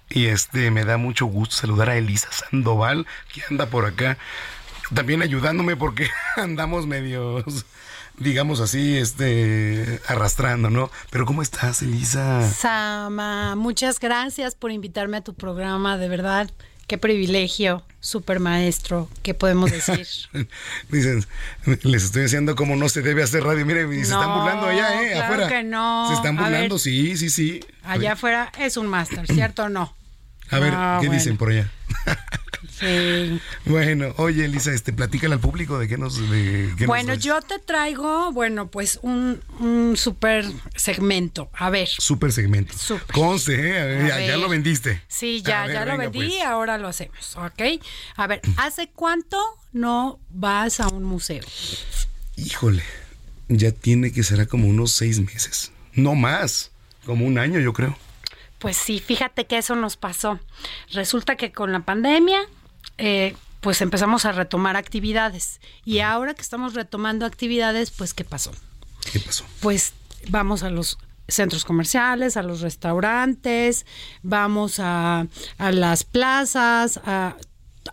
[0.10, 4.18] y este me da mucho gusto saludar a Elisa Sandoval, que anda por acá,
[4.93, 7.66] también ayudándome porque andamos medios,
[8.18, 10.89] digamos así, este, arrastrando, ¿no?
[11.10, 12.49] Pero ¿cómo estás, Elisa?
[12.49, 16.49] Sama, muchas gracias por invitarme a tu programa, de verdad.
[16.88, 20.08] Qué privilegio, super maestro, ¿qué podemos decir?
[20.89, 21.26] Dicen,
[21.84, 23.66] les estoy diciendo cómo no se debe hacer radio.
[23.66, 25.12] Miren, se están burlando allá, ¿eh?
[25.12, 25.47] Claro afuera.
[25.49, 26.08] que no.
[26.08, 27.60] Se están burlando, sí, sí, sí.
[27.84, 29.97] Allá afuera es un máster, ¿cierto o no?
[30.50, 31.20] A ver, Ah, ¿qué bueno.
[31.22, 31.70] dicen por allá?
[32.80, 33.39] Sí.
[33.66, 36.18] Bueno, oye, Elisa, este, platícale al público de qué nos...
[36.30, 40.45] De, qué nos Bueno, yo te traigo, bueno, pues un, un super
[40.76, 41.50] segmento.
[41.54, 41.88] A ver.
[41.88, 42.76] Super segmento.
[43.14, 43.80] Conste, ¿eh?
[43.82, 45.02] A ver, A ya, lo vendiste.
[45.08, 46.43] Sí, ya, ver, ya lo vendí, pues.
[46.45, 47.82] ahora lo hacemos, ¿ok?
[48.16, 49.38] A ver, ¿hace cuánto
[49.74, 51.43] no vas a un museo?
[52.36, 52.84] Híjole,
[53.48, 55.72] ya tiene que ser como unos seis meses.
[55.93, 56.72] No más,
[57.06, 57.98] como un año yo creo.
[58.60, 60.39] Pues sí, fíjate que eso nos pasó.
[60.91, 62.41] Resulta que con la pandemia,
[62.97, 65.60] eh, pues empezamos a retomar actividades.
[65.86, 68.51] Y ahora que estamos retomando actividades, pues ¿qué pasó?
[69.12, 69.45] ¿Qué pasó?
[69.60, 69.93] Pues
[70.30, 70.97] vamos a los
[71.28, 73.86] centros comerciales, a los restaurantes,
[74.24, 75.28] vamos a,
[75.58, 77.36] a las plazas, a,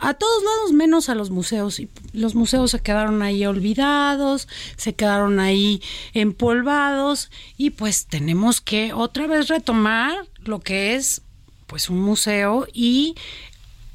[0.00, 1.80] a todos lados menos a los museos.
[1.80, 8.92] Y los museos se quedaron ahí olvidados, se quedaron ahí empolvados y pues tenemos que
[8.92, 11.22] otra vez retomar lo que es
[11.66, 13.14] pues un museo y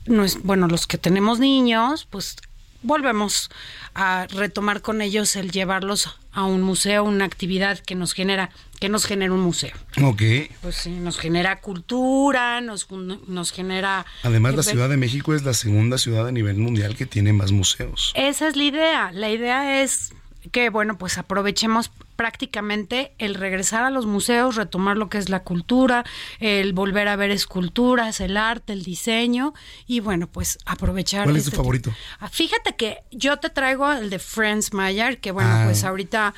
[0.06, 2.36] no es, bueno, los que tenemos niños, pues
[2.82, 3.50] volvemos
[3.94, 8.90] a retomar con ellos el llevarlos a un museo, una actividad que nos genera, que
[8.90, 9.74] nos genera un museo.
[10.02, 10.22] Ok.
[10.62, 14.06] Pues sí, nos genera cultura, nos, nos genera...
[14.24, 17.52] Además, la Ciudad de México es la segunda ciudad a nivel mundial que tiene más
[17.52, 18.14] museos.
[18.16, 19.12] Esa es la idea.
[19.12, 20.14] La idea es
[20.52, 25.44] que, bueno, pues aprovechemos prácticamente el regresar a los museos, retomar lo que es la
[25.44, 26.06] cultura,
[26.40, 29.54] el volver a ver esculturas, el arte, el diseño
[29.88, 31.24] y, bueno, pues aprovechar.
[31.26, 31.90] ¿Cuál es tu este favorito?
[31.92, 35.64] tipo- Ah, Fíjate que yo te traigo el de Franz Mayer, que, bueno, Ah.
[35.66, 36.34] pues ahorita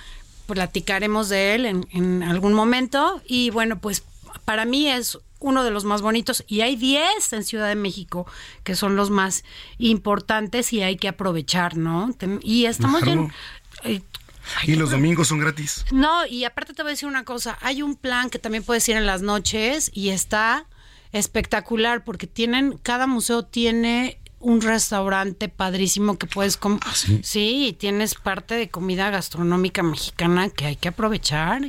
[0.48, 4.04] platicaremos de él en, en algún momento y, bueno, pues
[4.46, 8.28] para mí es uno de los más bonitos y hay 10 en Ciudad de México
[8.64, 9.44] que son los más
[9.80, 12.14] importantes y hay que aprovechar, ¿no?
[12.42, 13.22] Y estamos Claro.
[13.22, 13.34] bien.
[14.64, 15.86] Y los domingos son gratis.
[15.92, 18.88] No, y aparte te voy a decir una cosa, hay un plan que también puedes
[18.90, 20.66] ir en las noches y está
[21.12, 26.80] espectacular porque tienen, cada museo tiene un restaurante padrísimo que puedes comer.
[26.94, 27.20] sí?
[27.24, 31.62] sí, tienes parte de comida gastronómica mexicana que hay que aprovechar.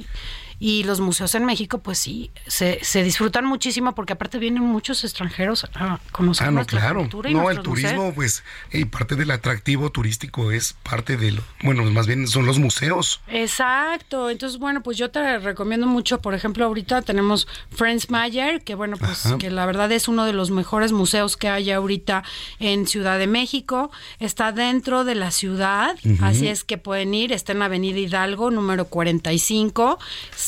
[0.64, 5.02] Y los museos en México, pues sí, se, se disfrutan muchísimo porque aparte vienen muchos
[5.02, 7.00] extranjeros a conocer Ah, no, nuestra claro.
[7.00, 7.64] cultura y No, el museos.
[7.64, 12.46] turismo, pues, y parte del atractivo turístico es parte de lo, bueno, más bien son
[12.46, 13.20] los museos.
[13.26, 18.76] Exacto, entonces bueno, pues yo te recomiendo mucho, por ejemplo, ahorita tenemos Franz Mayer, que
[18.76, 19.38] bueno, pues Ajá.
[19.38, 22.22] que la verdad es uno de los mejores museos que hay ahorita
[22.60, 23.90] en Ciudad de México,
[24.20, 28.84] está dentro de la ciudad, así es que pueden ir, está en Avenida Hidalgo, número
[28.84, 29.98] 45,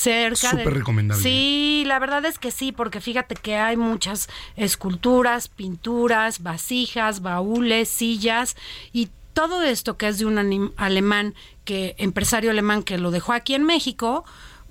[0.05, 0.63] cerca de...
[0.63, 1.23] Súper recomendable.
[1.23, 7.89] Sí, la verdad es que sí, porque fíjate que hay muchas esculturas, pinturas, vasijas, baúles,
[7.89, 8.57] sillas
[8.93, 11.35] y todo esto que es de un alemán,
[11.65, 14.25] que empresario alemán que lo dejó aquí en México,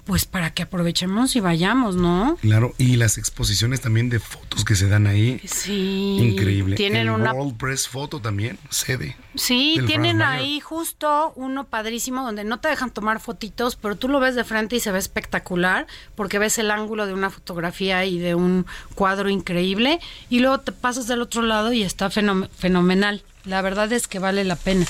[0.05, 2.37] pues para que aprovechemos y vayamos, ¿no?
[2.41, 5.39] Claro, y las exposiciones también de fotos que se dan ahí.
[5.45, 6.17] Sí.
[6.19, 6.75] Increíble.
[6.75, 9.15] Tienen el una World Press Photo también, sede.
[9.35, 14.19] Sí, tienen ahí justo uno padrísimo donde no te dejan tomar fotitos, pero tú lo
[14.19, 18.19] ves de frente y se ve espectacular porque ves el ángulo de una fotografía y
[18.19, 19.99] de un cuadro increíble
[20.29, 23.23] y luego te pasas del otro lado y está fenom- fenomenal.
[23.45, 24.85] La verdad es que vale la pena.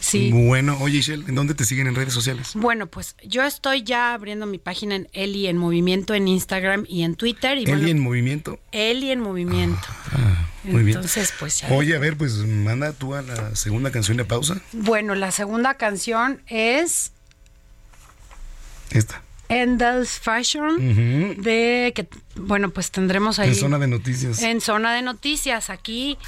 [0.00, 0.30] Sí.
[0.32, 2.52] Bueno, oye, Ishel, ¿en dónde te siguen en redes sociales?
[2.54, 7.02] Bueno, pues yo estoy ya abriendo mi página en Eli en Movimiento en Instagram y
[7.02, 7.58] en Twitter.
[7.58, 8.58] Y Eli bueno, en movimiento.
[8.72, 9.86] Eli en Movimiento.
[10.64, 10.96] Muy bien.
[10.96, 11.68] Entonces, pues ya.
[11.72, 14.60] Oye, a ver, pues manda tú a la segunda canción de pausa.
[14.72, 17.12] Bueno, la segunda canción es
[18.90, 19.22] Esta.
[19.48, 20.76] Endless Fashion
[21.40, 24.42] de que bueno pues tendremos ahí En zona de noticias.
[24.42, 26.18] en zona de noticias aquí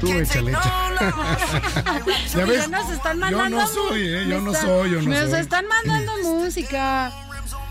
[0.00, 0.52] Tú échale, échale.
[2.34, 2.60] ¿Ya ves?
[2.60, 4.26] Ya nos están Yo mandando no soy, ¿eh?
[4.28, 5.40] Yo no están- soy, yo no nos soy.
[5.40, 7.12] están mandando música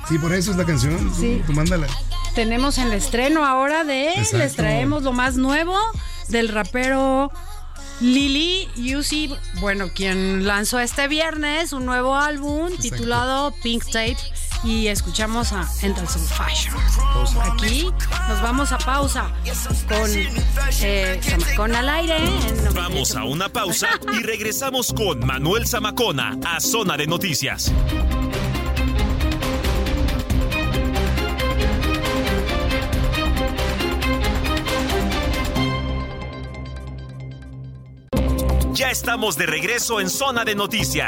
[0.08, 0.98] Sí, por eso es la canción.
[0.98, 1.44] Tú- Sí.
[1.46, 1.88] Tú, mándala.
[2.36, 4.38] tenemos el estreno ahora de Exacto.
[4.38, 5.78] les traemos lo más nuevo
[6.30, 7.32] del rapero
[8.02, 14.18] Lily Uzi, bueno, quien lanzó este viernes un nuevo álbum titulado Pink Tape
[14.66, 16.76] y escuchamos a Endless Fashion.
[17.54, 17.92] Aquí
[18.28, 19.32] nos vamos a pausa
[19.88, 20.10] con
[20.82, 22.18] eh, Zamacón al aire.
[22.74, 27.72] Vamos a una pausa y regresamos con Manuel Zamacona a Zona de Noticias.
[38.74, 41.08] Ya estamos de regreso en Zona de Noticias.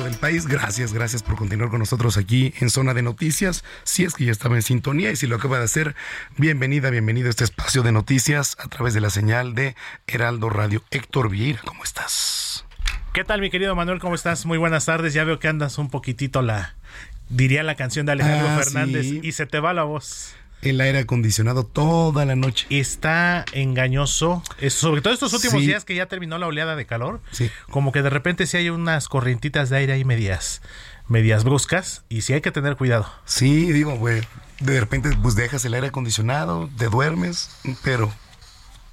[0.00, 0.46] Del país.
[0.46, 3.62] Gracias, gracias por continuar con nosotros aquí en Zona de Noticias.
[3.84, 5.94] Si es que ya estaba en sintonía y si lo acaba de hacer,
[6.38, 9.76] bienvenida, bienvenido a este espacio de noticias a través de la señal de
[10.06, 10.82] Heraldo Radio.
[10.90, 12.64] Héctor Vieira, ¿cómo estás?
[13.12, 14.00] ¿Qué tal, mi querido Manuel?
[14.00, 14.46] ¿Cómo estás?
[14.46, 15.12] Muy buenas tardes.
[15.12, 16.74] Ya veo que andas un poquitito la,
[17.28, 19.20] diría la canción de Alejandro Ah, Fernández, sí.
[19.22, 20.34] y se te va la voz.
[20.62, 22.66] El aire acondicionado toda la noche.
[22.70, 25.66] Está engañoso, es- sobre todo estos últimos Sí.
[25.66, 27.20] días que ya terminó la oleada de calor.
[27.32, 27.50] Sí.
[27.68, 30.62] Como que de repente sí hay unas corrientitas de aire ahí medias,
[31.08, 33.06] medias bruscas, y sí hay que tener cuidado.
[33.24, 34.22] Sí, digo, güey,
[34.60, 37.50] de repente pues dejas el aire acondicionado, te duermes,
[37.82, 38.12] pero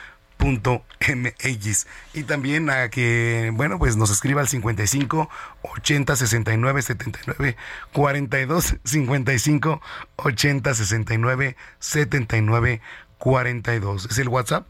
[0.44, 5.28] mx y también a que bueno pues nos escriba al 55
[5.62, 7.56] 80 69 79
[7.92, 9.80] 42 55
[10.16, 12.80] 80 69 79
[13.18, 14.66] 42 es el WhatsApp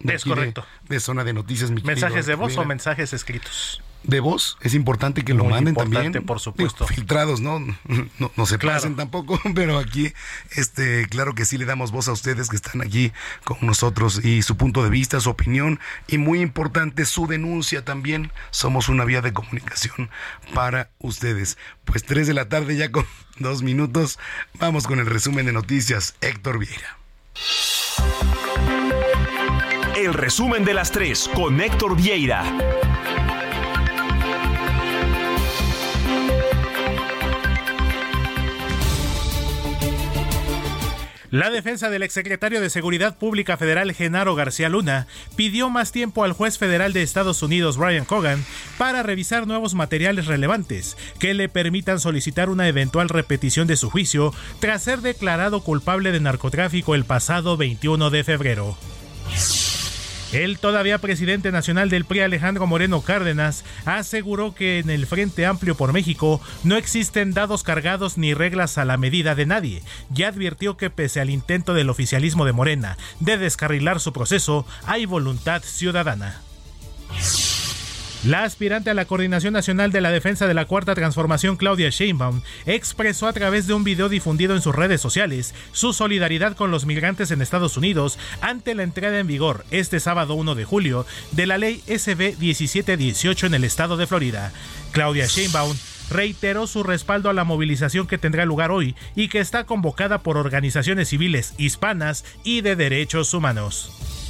[0.00, 0.66] Es aquí de- correcto.
[0.88, 1.70] De, Zona de Noticias.
[1.70, 2.68] mi ¿Mensajes de voz o Rivera.
[2.68, 3.82] mensajes escritos?
[4.04, 6.26] De voz, es importante que lo Muy manden importante, también.
[6.26, 6.84] por supuesto.
[6.84, 7.60] Digo, filtrados, ¿no?
[8.18, 10.12] No, no se pasen tampoco, pero aquí,
[10.56, 13.12] este, claro que sí le damos voz a ustedes que están aquí
[13.44, 15.78] con nosotros y su punto de vista, su opinión
[16.08, 18.32] y muy importante su denuncia también.
[18.50, 20.10] Somos una vía de comunicación
[20.54, 21.58] para ustedes.
[21.84, 23.06] Pues 3 de la tarde ya con
[23.38, 24.18] dos minutos.
[24.58, 26.16] Vamos con el resumen de noticias.
[26.20, 26.98] Héctor Vieira.
[29.96, 32.44] El resumen de las 3 con Héctor Vieira.
[41.32, 46.34] La defensa del exsecretario de Seguridad Pública Federal Genaro García Luna pidió más tiempo al
[46.34, 48.44] juez federal de Estados Unidos Brian Cogan
[48.76, 54.34] para revisar nuevos materiales relevantes que le permitan solicitar una eventual repetición de su juicio
[54.60, 58.76] tras ser declarado culpable de narcotráfico el pasado 21 de febrero.
[60.32, 65.76] El todavía presidente nacional del PRI Alejandro Moreno Cárdenas aseguró que en el Frente Amplio
[65.76, 69.82] por México no existen dados cargados ni reglas a la medida de nadie
[70.14, 75.04] y advirtió que pese al intento del oficialismo de Morena de descarrilar su proceso, hay
[75.04, 76.40] voluntad ciudadana.
[78.24, 82.42] La aspirante a la Coordinación Nacional de la Defensa de la Cuarta Transformación, Claudia Sheinbaum,
[82.66, 86.86] expresó a través de un video difundido en sus redes sociales su solidaridad con los
[86.86, 91.46] migrantes en Estados Unidos ante la entrada en vigor este sábado 1 de julio de
[91.46, 94.52] la ley SB 1718 en el estado de Florida.
[94.92, 95.76] Claudia Sheinbaum
[96.08, 100.36] reiteró su respaldo a la movilización que tendrá lugar hoy y que está convocada por
[100.36, 104.21] organizaciones civiles hispanas y de derechos humanos.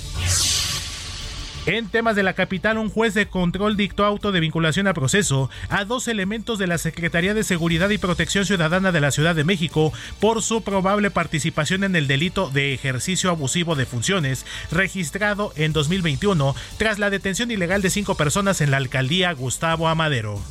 [1.65, 5.49] En temas de la capital, un juez de control dictó auto de vinculación a proceso
[5.69, 9.45] a dos elementos de la Secretaría de Seguridad y Protección Ciudadana de la Ciudad de
[9.45, 15.73] México por su probable participación en el delito de ejercicio abusivo de funciones registrado en
[15.73, 20.43] 2021 tras la detención ilegal de cinco personas en la alcaldía Gustavo Amadero.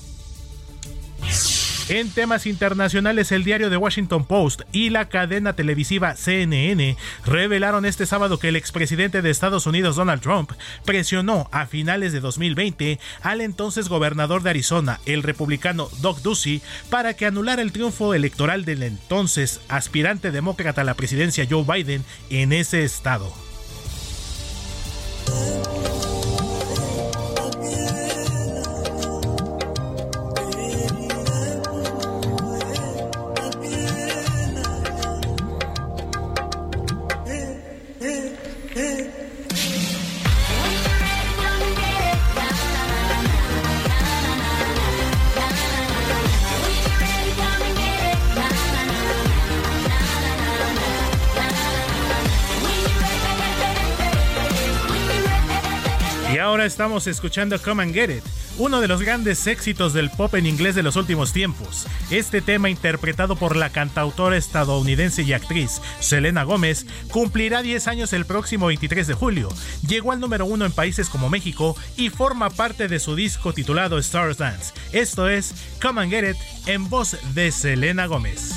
[1.91, 8.05] En temas internacionales, el diario The Washington Post y la cadena televisiva CNN revelaron este
[8.05, 10.53] sábado que el expresidente de Estados Unidos Donald Trump
[10.85, 17.13] presionó a finales de 2020 al entonces gobernador de Arizona, el republicano Doug Ducey, para
[17.13, 22.53] que anulara el triunfo electoral del entonces aspirante demócrata a la presidencia Joe Biden en
[22.53, 23.33] ese estado.
[56.51, 58.23] Ahora estamos escuchando Come and Get It,
[58.57, 61.87] uno de los grandes éxitos del pop en inglés de los últimos tiempos.
[62.09, 68.25] Este tema, interpretado por la cantautora estadounidense y actriz Selena Gómez, cumplirá 10 años el
[68.25, 69.47] próximo 23 de julio.
[69.87, 73.97] Llegó al número uno en países como México y forma parte de su disco titulado
[73.97, 74.73] Stars Dance.
[74.91, 78.51] Esto es Come and Get It en voz de Selena Gómez.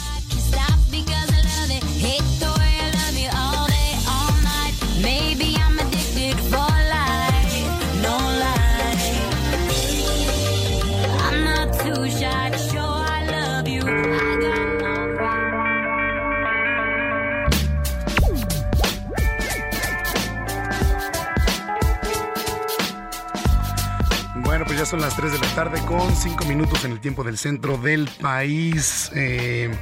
[24.75, 27.39] Pues ya son las 3 de la tarde con 5 minutos en el tiempo del
[27.39, 29.09] centro del país.
[29.15, 29.73] Eh,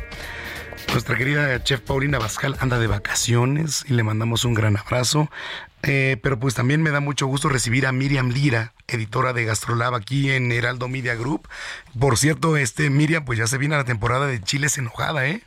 [0.90, 5.30] nuestra querida chef Paulina Bascal anda de vacaciones y le mandamos un gran abrazo.
[5.82, 9.95] Eh, pero pues también me da mucho gusto recibir a Miriam Lira, editora de Gastrolab
[9.95, 11.49] aquí en Heraldo Media Group.
[11.99, 15.40] Por cierto, este Miriam, pues ya se viene la temporada de Chiles Enojada, ¿eh?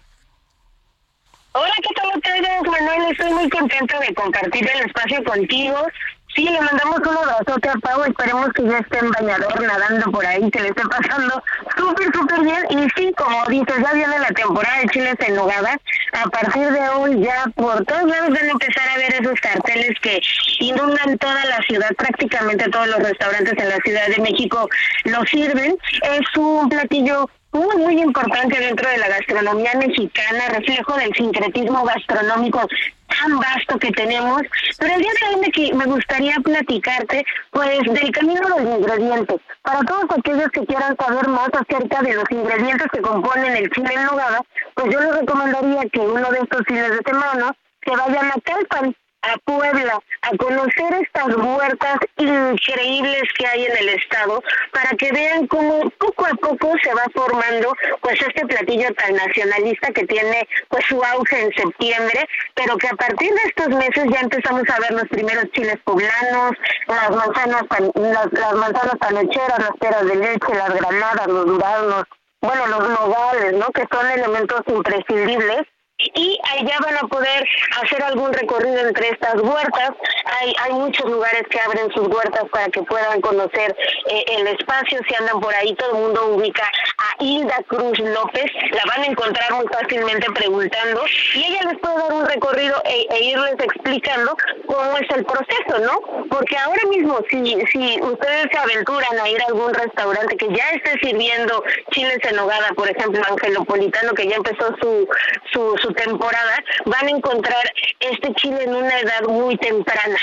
[1.52, 3.12] Hola, ¿qué tal a ustedes, Manuel?
[3.12, 5.88] Estoy muy contenta de compartir el espacio contigo.
[6.36, 8.04] Sí, le mandamos un abrazote a Pau.
[8.04, 11.42] Esperemos que ya esté en bañador nadando por ahí, que le esté pasando
[11.78, 12.66] súper, súper bien.
[12.72, 15.80] Y sí, como dices, ya viene la temporada de chiles en nogada.
[16.12, 19.92] A partir de hoy ya por todos lados van a empezar a ver esos carteles
[20.02, 20.20] que
[20.60, 21.90] inundan toda la ciudad.
[21.96, 24.68] Prácticamente todos los restaurantes en la Ciudad de México
[25.06, 25.78] lo sirven.
[26.04, 32.68] Es un platillo muy, muy importante dentro de la gastronomía mexicana, reflejo del sincretismo gastronómico
[33.08, 34.42] tan vasto que tenemos.
[34.78, 39.38] Pero el día de hoy me, me gustaría platicarte, pues, del camino de los ingredientes.
[39.62, 43.94] Para todos aquellos que quieran saber más acerca de los ingredientes que componen el chile
[43.94, 44.42] en nogada,
[44.76, 48.96] pues yo les recomendaría que uno de estos fines de semana se vayan a Calpan.
[49.34, 55.48] A Puebla a conocer estas huertas increíbles que hay en el estado para que vean
[55.48, 60.86] cómo poco a poco se va formando pues este platillo tan nacionalista que tiene pues
[60.88, 64.92] su auge en septiembre, pero que a partir de estos meses ya empezamos a ver
[64.92, 66.52] los primeros chiles poblanos,
[66.88, 72.04] las manzanas pan- las, las manzanas panocheras, las peras de leche, las granadas, los duraznos,
[72.42, 73.68] bueno, los nogales, ¿no?
[73.72, 75.64] Que son elementos imprescindibles
[75.98, 77.48] y allá van a poder
[77.82, 79.92] hacer algún recorrido entre estas huertas.
[80.26, 83.76] Hay, hay muchos lugares que abren sus huertas para que puedan conocer
[84.10, 85.00] eh, el espacio.
[85.08, 88.46] Si andan por ahí, todo el mundo ubica a Hilda Cruz López.
[88.72, 91.02] La van a encontrar muy fácilmente preguntando
[91.34, 94.36] y ella les puede dar un recorrido e, e irles explicando
[94.68, 96.28] cómo es el proceso, ¿no?
[96.30, 100.72] Porque ahora mismo, si, si ustedes se aventuran a ir a algún restaurante que ya
[100.72, 105.08] esté sirviendo chiles en nogada, por ejemplo, Angelopolitano, que ya empezó su,
[105.52, 107.64] su, su temporada, van a encontrar
[108.00, 110.18] este chile en una edad muy temprana,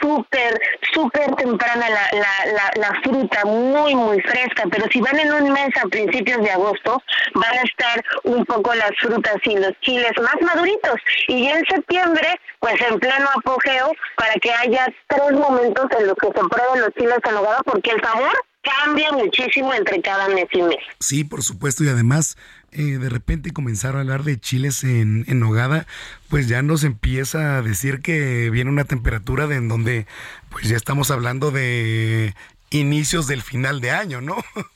[0.00, 0.60] súper,
[0.92, 5.52] súper temprana la, la, la, la fruta, muy, muy fresca, pero si van en un
[5.52, 7.02] mes a principios de agosto,
[7.34, 11.00] van a estar un poco las frutas y los chiles más maduritos.
[11.28, 12.28] Y en septiembre,
[12.60, 16.90] pues en pleno apogeo, para que haya tres momentos en los que se prueben los
[16.94, 20.78] chiles en nogada, porque el sabor cambia muchísimo entre cada mes y mes.
[21.00, 22.36] Sí, por supuesto, y además
[22.74, 25.86] eh, de repente comenzar a hablar de chiles en, en nogada,
[26.28, 30.06] pues ya nos empieza a decir que viene una temperatura de en donde
[30.50, 32.34] pues ya estamos hablando de
[32.70, 34.36] inicios del final de año, ¿no?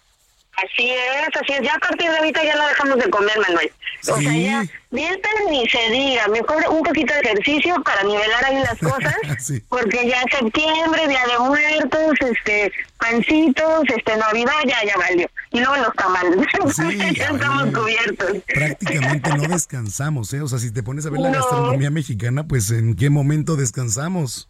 [0.65, 1.61] Así es, así es.
[1.63, 3.71] Ya a partir de ahorita ya no dejamos de comer, Manuel.
[4.09, 6.27] O sea, ya, dieta ni se diga.
[6.29, 9.15] Mejor un poquito de ejercicio para nivelar ahí las cosas.
[9.69, 15.29] Porque ya septiembre, Día de Muertos, este, pancitos, este, Navidad, ya, ya valió.
[15.53, 16.47] Y luego los tamales.
[17.17, 18.37] ya estamos cubiertos.
[18.53, 20.43] Prácticamente no descansamos, ¿eh?
[20.43, 21.39] O sea, si te pones a ver la No.
[21.39, 24.49] gastronomía mexicana, pues ¿en qué momento descansamos?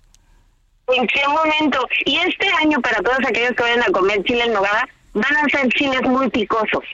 [0.88, 1.86] ¿En qué momento?
[2.06, 4.88] Y este año, para todos aquellos que vayan a comer chile en nogada,
[5.20, 6.84] van a ser chiles muy picosos.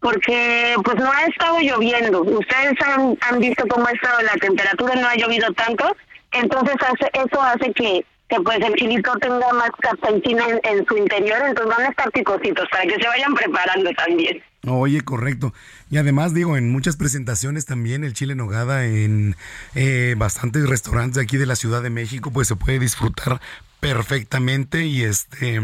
[0.00, 2.22] Porque pues no ha estado lloviendo.
[2.22, 5.96] Ustedes han, han visto cómo ha estado la temperatura, no ha llovido tanto.
[6.32, 11.38] Entonces hace, eso hace que, que pues el chilito tenga más capsaicina en, su interior.
[11.46, 14.42] Entonces van a estar picositos para que se vayan preparando también.
[14.66, 15.54] Oye, correcto.
[15.90, 19.36] Y además, digo, en muchas presentaciones también el chile en nogada en
[19.74, 23.40] eh, bastantes restaurantes aquí de la Ciudad de México, pues se puede disfrutar
[23.88, 25.60] perfectamente y este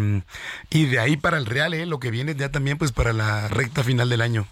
[0.70, 1.86] y de ahí para el real, ¿eh?
[1.86, 4.46] lo que viene ya también pues para la recta final del año.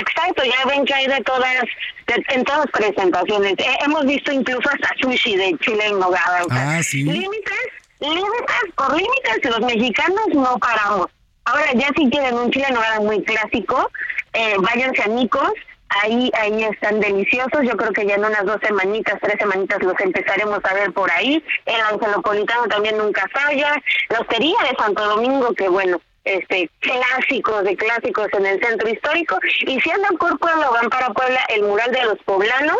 [0.00, 1.62] Exacto, ya ven que hay de todas,
[2.08, 3.54] de- en todas presentaciones.
[3.58, 6.44] Eh, hemos visto incluso hasta sushi de chile en nogada.
[6.44, 7.04] o sea, Ah, sí.
[7.04, 7.68] Límites,
[8.00, 11.06] límites, por límites, los mexicanos no paramos.
[11.44, 13.88] Ahora, ya si quieren un chile en nogada muy clásico,
[14.32, 15.52] eh, váyanse a Nicos,
[15.88, 17.62] ahí ahí están deliciosos.
[17.62, 21.10] Yo creo que ya en unas dos semanitas, tres semanitas los empezaremos a ver por
[21.10, 21.42] ahí.
[21.64, 23.74] El angelopolitano también nunca falla.
[24.08, 29.38] La hostería de Santo Domingo, que bueno, este clásicos de clásicos en el centro histórico.
[29.66, 32.78] Y si andan por Puebla o van para Puebla, el mural de los poblanos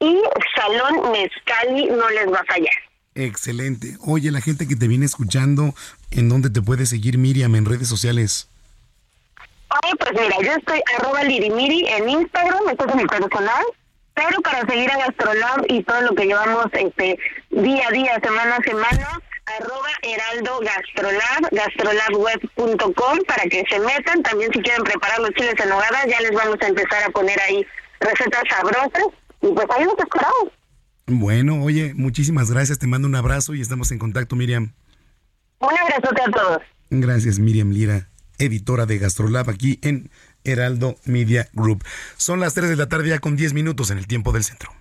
[0.00, 0.20] y
[0.56, 2.74] Salón Mezcali no les va a fallar.
[3.14, 3.96] Excelente.
[4.00, 5.74] Oye, la gente que te viene escuchando,
[6.10, 8.48] ¿en dónde te puede seguir Miriam en redes sociales?
[9.82, 13.64] Ay, pues mira, yo estoy arroba lirimiri en Instagram, esto es mi personal,
[14.14, 17.18] pero para seguir a Gastrolab y todo lo que llevamos este
[17.50, 24.50] día a día, semana a semana, arroba heraldo gastrolab, gastrolabweb.com para que se metan, también
[24.52, 27.66] si quieren preparar los chiles en nogada, ya les vamos a empezar a poner ahí
[28.00, 29.06] recetas sabrosas
[29.42, 30.52] y pues ahí nos esperamos.
[31.06, 34.72] Bueno, oye, muchísimas gracias, te mando un abrazo y estamos en contacto, Miriam.
[35.58, 36.62] Un abrazote a todos.
[36.90, 38.08] Gracias, Miriam Lira,
[38.38, 40.10] editora de Gastrolab aquí en
[40.44, 41.84] Heraldo Media Group.
[42.16, 44.72] Son las 3 de la tarde ya con 10 minutos en el tiempo del centro.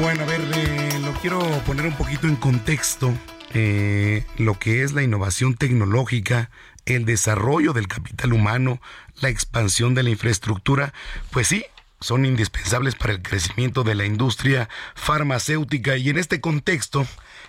[0.00, 3.12] Bueno, a ver, eh, lo quiero poner un poquito en contexto.
[3.56, 6.50] eh, lo que es la innovación tecnológica,
[6.86, 8.80] el desarrollo del capital humano,
[9.20, 10.92] la expansión de la infraestructura,
[11.30, 11.64] pues sí,
[12.00, 17.06] son indispensables para el crecimiento de la industria farmacéutica y en este contexto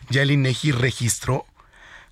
[0.09, 1.45] ya el INEGI registró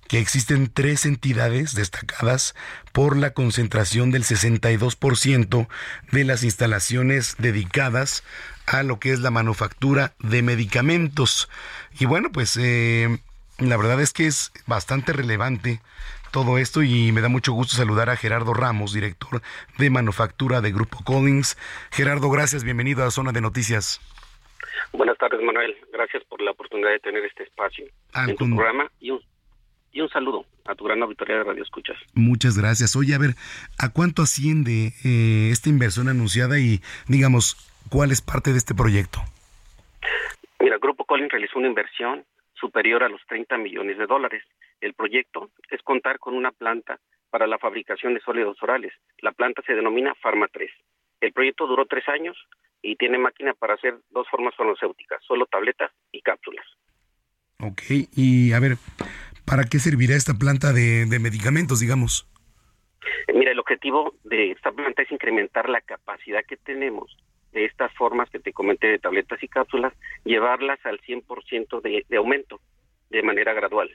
[0.08, 2.54] que existen tres entidades destacadas
[2.92, 5.66] por la concentración del 62%
[6.12, 8.22] de las instalaciones dedicadas
[8.66, 11.48] a lo que es la manufactura de medicamentos.
[11.98, 13.18] Y bueno, pues eh,
[13.58, 15.80] la verdad es que es bastante relevante
[16.30, 19.40] todo esto y me da mucho gusto saludar a Gerardo Ramos, director
[19.78, 21.56] de manufactura de Grupo Collins.
[21.92, 24.00] Gerardo, gracias, bienvenido a Zona de Noticias.
[24.96, 25.76] Buenas tardes, Manuel.
[25.92, 29.20] Gracias por la oportunidad de tener este espacio Al en tu con- programa y un,
[29.92, 31.96] y un saludo a tu gran auditoría de Radio Escuchas.
[32.14, 32.94] Muchas gracias.
[32.96, 33.30] Oye, a ver,
[33.78, 37.56] ¿a cuánto asciende eh, esta inversión anunciada y, digamos,
[37.90, 39.18] ¿cuál es parte de este proyecto?
[40.60, 42.24] Mira, Grupo Collins realizó una inversión
[42.54, 44.42] superior a los 30 millones de dólares.
[44.80, 46.98] El proyecto es contar con una planta
[47.30, 48.92] para la fabricación de sólidos orales.
[49.18, 50.70] La planta se denomina Pharma 3.
[51.20, 52.36] El proyecto duró tres años
[52.84, 56.66] y tiene máquina para hacer dos formas farmacéuticas, solo tabletas y cápsulas.
[57.60, 57.82] Ok,
[58.14, 58.76] y a ver,
[59.46, 62.28] ¿para qué servirá esta planta de, de medicamentos, digamos?
[63.26, 67.16] Eh, Mira, el objetivo de esta planta es incrementar la capacidad que tenemos
[67.52, 72.16] de estas formas que te comenté de tabletas y cápsulas, llevarlas al 100% de, de
[72.16, 72.60] aumento
[73.10, 73.88] de manera gradual.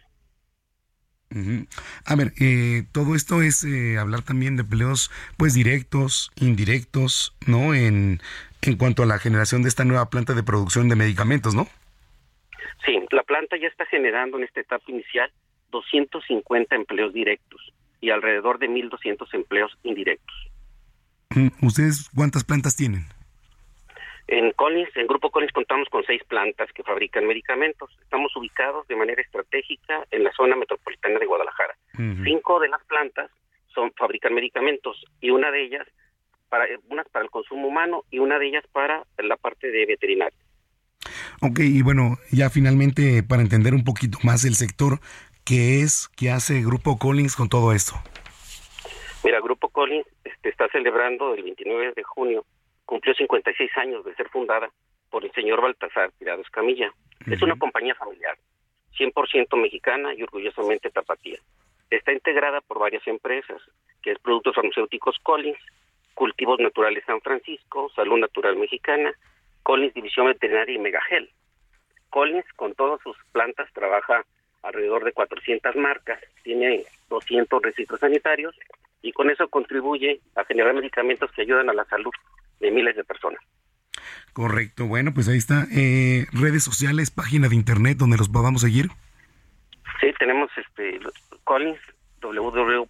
[2.06, 7.76] A ver, eh, todo esto es eh, hablar también de empleos pues directos, indirectos, ¿no?
[7.76, 8.20] En,
[8.62, 11.68] en cuanto a la generación de esta nueva planta de producción de medicamentos, ¿no?
[12.84, 15.32] Sí, la planta ya está generando en esta etapa inicial
[15.72, 20.36] 250 empleos directos y alrededor de 1.200 empleos indirectos.
[21.62, 23.06] ¿Ustedes cuántas plantas tienen?
[24.32, 27.90] En Collins, en Grupo Collins contamos con seis plantas que fabrican medicamentos.
[28.00, 31.76] Estamos ubicados de manera estratégica en la zona metropolitana de Guadalajara.
[32.24, 33.32] Cinco de las plantas
[33.74, 35.88] son fabrican medicamentos y una de ellas
[36.48, 40.38] para unas para el consumo humano y una de ellas para la parte de veterinaria.
[41.42, 45.00] Ok, y bueno, ya finalmente para entender un poquito más el sector,
[45.44, 47.96] ¿qué es, qué hace Grupo Collins con todo esto?
[49.24, 52.46] Mira, Grupo Collins este, está celebrando el 29 de junio,
[52.90, 54.68] cumplió 56 años de ser fundada
[55.12, 56.92] por el señor Baltasar Tirado Escamilla.
[57.30, 58.36] Es una compañía familiar,
[58.98, 61.38] 100% mexicana y orgullosamente tapatía.
[61.92, 63.62] Está integrada por varias empresas,
[64.02, 65.60] que es Productos Farmacéuticos Collins,
[66.16, 69.14] Cultivos Naturales San Francisco, Salud Natural Mexicana,
[69.62, 71.30] Collins División Veterinaria y Megagel.
[72.10, 74.26] Collins, con todas sus plantas, trabaja
[74.64, 78.56] alrededor de 400 marcas, tiene 200 registros sanitarios
[79.04, 82.12] y con eso contribuye a generar medicamentos que ayudan a la salud
[82.60, 83.40] de miles de personas.
[84.34, 85.68] Correcto, bueno, pues ahí está.
[85.72, 88.90] Eh, redes sociales, página de internet donde los podamos seguir.
[90.00, 91.00] Sí, tenemos este
[91.44, 91.80] Collins,
[92.22, 92.88] www.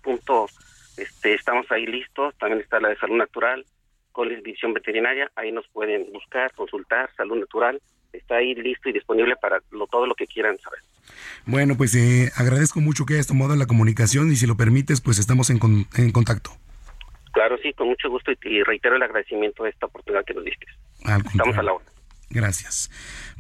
[0.97, 3.65] Este, estamos ahí listos, también está la de Salud Natural,
[4.11, 9.35] Collins División Veterinaria, ahí nos pueden buscar, consultar, Salud Natural, está ahí listo y disponible
[9.41, 10.79] para lo, todo lo que quieran saber.
[11.45, 15.19] Bueno, pues eh, agradezco mucho que hayas tomado la comunicación y si lo permites, pues
[15.19, 16.51] estamos en, con- en contacto.
[17.39, 20.65] Claro, sí, con mucho gusto y, reitero el agradecimiento de esta oportunidad que nos diste.
[21.05, 21.85] Al Estamos a la hora.
[22.29, 22.91] Gracias.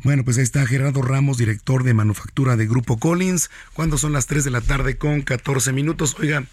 [0.05, 3.51] Bueno, pues ahí está Gerardo Ramos, director de manufactura de Grupo Collins.
[3.73, 6.15] Cuando son las 3 de la tarde con 14 minutos.
[6.17, 6.45] Oiga,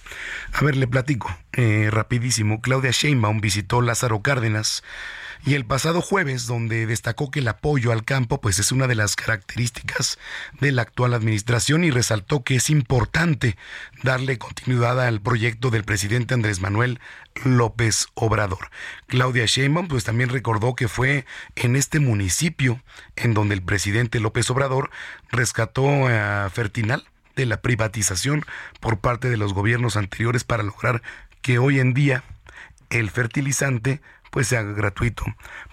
[0.53, 2.61] a ver, le platico eh, rapidísimo.
[2.61, 4.82] Claudia Sheinbaum visitó Lázaro Cárdenas
[5.47, 8.97] y el pasado jueves, donde destacó que el apoyo al campo pues es una de
[8.97, 10.18] las características
[10.61, 13.57] de la actual administración y resaltó que es importante
[14.03, 16.99] darle continuidad al proyecto del presidente Andrés Manuel
[17.44, 18.70] López Obrador.
[19.07, 21.24] Claudia Sheinbaum pues también recordó que fue
[21.55, 22.82] en este municipio
[23.14, 24.90] en donde el presidente López Obrador
[25.30, 27.05] rescató a Fertinal
[27.36, 28.44] de la privatización
[28.80, 31.03] por parte de los gobiernos anteriores para lograr
[31.40, 32.24] que hoy en día
[32.90, 34.01] el fertilizante
[34.31, 35.24] pues sea gratuito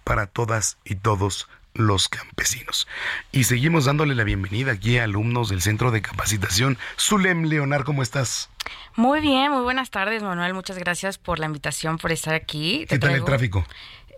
[0.04, 2.88] para todas y todos los campesinos.
[3.32, 6.78] Y seguimos dándole la bienvenida aquí a alumnos del Centro de Capacitación.
[7.00, 8.50] Zulem Leonar, ¿cómo estás?
[8.96, 10.54] Muy bien, muy buenas tardes, Manuel.
[10.54, 12.86] Muchas gracias por la invitación, por estar aquí.
[12.88, 13.66] ¿Qué Te tal el tráfico?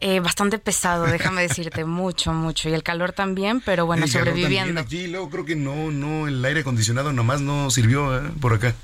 [0.02, 2.70] Eh, bastante pesado, déjame decirte, mucho, mucho.
[2.70, 4.74] Y el calor también, pero bueno, El calor sobreviviendo.
[4.76, 8.30] también Aquí luego creo que no, no, el aire acondicionado nomás no sirvió ¿eh?
[8.42, 8.76] por acá.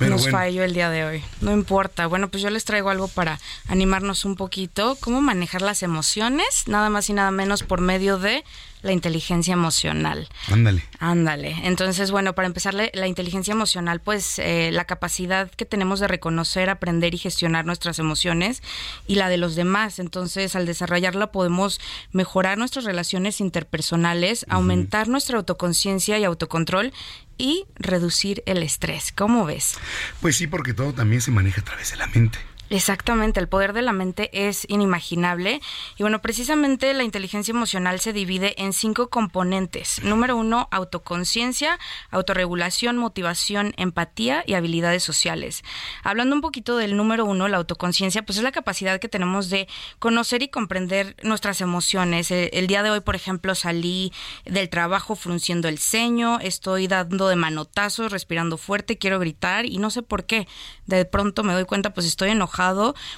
[0.00, 0.38] Pero Nos bueno.
[0.38, 1.22] falló el día de hoy.
[1.42, 2.06] No importa.
[2.06, 3.38] Bueno, pues yo les traigo algo para
[3.68, 4.96] animarnos un poquito.
[4.98, 6.64] ¿Cómo manejar las emociones?
[6.66, 8.42] Nada más y nada menos por medio de
[8.82, 10.28] la inteligencia emocional.
[10.48, 10.84] Ándale.
[10.98, 11.56] Ándale.
[11.64, 16.70] Entonces, bueno, para empezar, la, inteligencia emocional, pues eh, la capacidad que tenemos de reconocer,
[16.70, 18.62] aprender y gestionar nuestras emociones
[19.06, 19.98] y la de los demás.
[19.98, 21.80] Entonces, al desarrollarla podemos
[22.12, 26.92] mejorar nuestras relaciones interpersonales, aumentar nuestra autoconciencia y autocontrol
[27.38, 29.12] y reducir el estrés.
[29.12, 29.78] ¿Cómo ves?
[30.20, 32.38] Pues sí, porque todo también se maneja a través de la mente.
[32.72, 35.60] Exactamente, el poder de la mente es inimaginable
[35.98, 40.00] y bueno, precisamente la inteligencia emocional se divide en cinco componentes.
[40.04, 41.80] Número uno, autoconciencia,
[42.12, 45.64] autorregulación, motivación, empatía y habilidades sociales.
[46.04, 49.66] Hablando un poquito del número uno, la autoconciencia, pues es la capacidad que tenemos de
[49.98, 52.30] conocer y comprender nuestras emociones.
[52.30, 54.12] El, el día de hoy, por ejemplo, salí
[54.44, 59.90] del trabajo frunciendo el ceño, estoy dando de manotazos, respirando fuerte, quiero gritar y no
[59.90, 60.46] sé por qué.
[60.86, 62.59] De pronto me doy cuenta, pues estoy enojada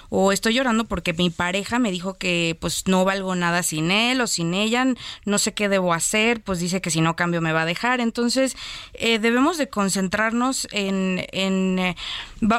[0.09, 4.21] o estoy llorando porque mi pareja me dijo que pues no valgo nada sin él
[4.21, 4.87] o sin ella,
[5.25, 8.01] no sé qué debo hacer, pues dice que si no cambio me va a dejar.
[8.01, 8.57] Entonces
[8.95, 11.97] eh, debemos de concentrarnos en, en eh,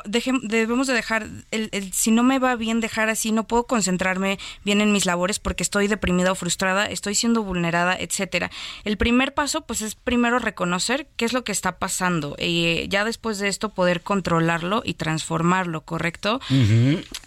[0.05, 4.81] debemos de dejar, el, si no me va bien dejar así, no puedo concentrarme bien
[4.81, 8.49] en mis labores porque estoy deprimida o frustrada, estoy siendo vulnerada, etcétera.
[8.85, 12.87] El primer paso pues es primero reconocer qué es lo que está pasando y eh,
[12.89, 16.39] ya después de esto poder controlarlo y transformarlo, ¿correcto?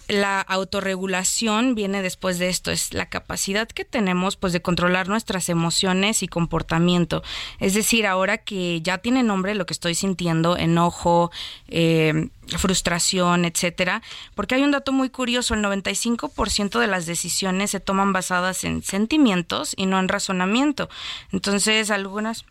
[0.09, 5.49] La autorregulación viene después de esto, es la capacidad que tenemos pues de controlar nuestras
[5.49, 7.25] emociones y comportamiento.
[7.59, 11.33] Es decir, ahora que ya tiene nombre lo que estoy sintiendo, enojo,
[11.67, 14.01] eh, frustración, etcétera,
[14.37, 18.85] porque hay un dato muy curioso, el 95% de las decisiones se toman basadas en
[18.85, 20.89] sentimientos y no en razonamiento.
[21.33, 22.45] Entonces, algunas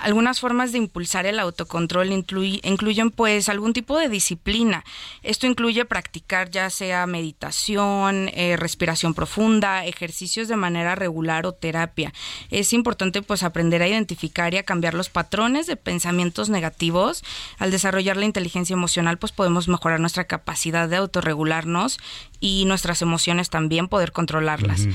[0.00, 4.84] algunas formas de impulsar el autocontrol incluyen pues algún tipo de disciplina.
[5.22, 12.12] Esto incluye practicar ya sea meditación, eh, respiración profunda, ejercicios de manera regular o terapia.
[12.50, 17.22] Es importante pues aprender a identificar y a cambiar los patrones de pensamientos negativos.
[17.58, 21.98] Al desarrollar la inteligencia emocional pues podemos mejorar nuestra capacidad de autorregularnos
[22.40, 24.86] y nuestras emociones también poder controlarlas.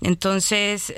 [0.00, 0.94] Entonces,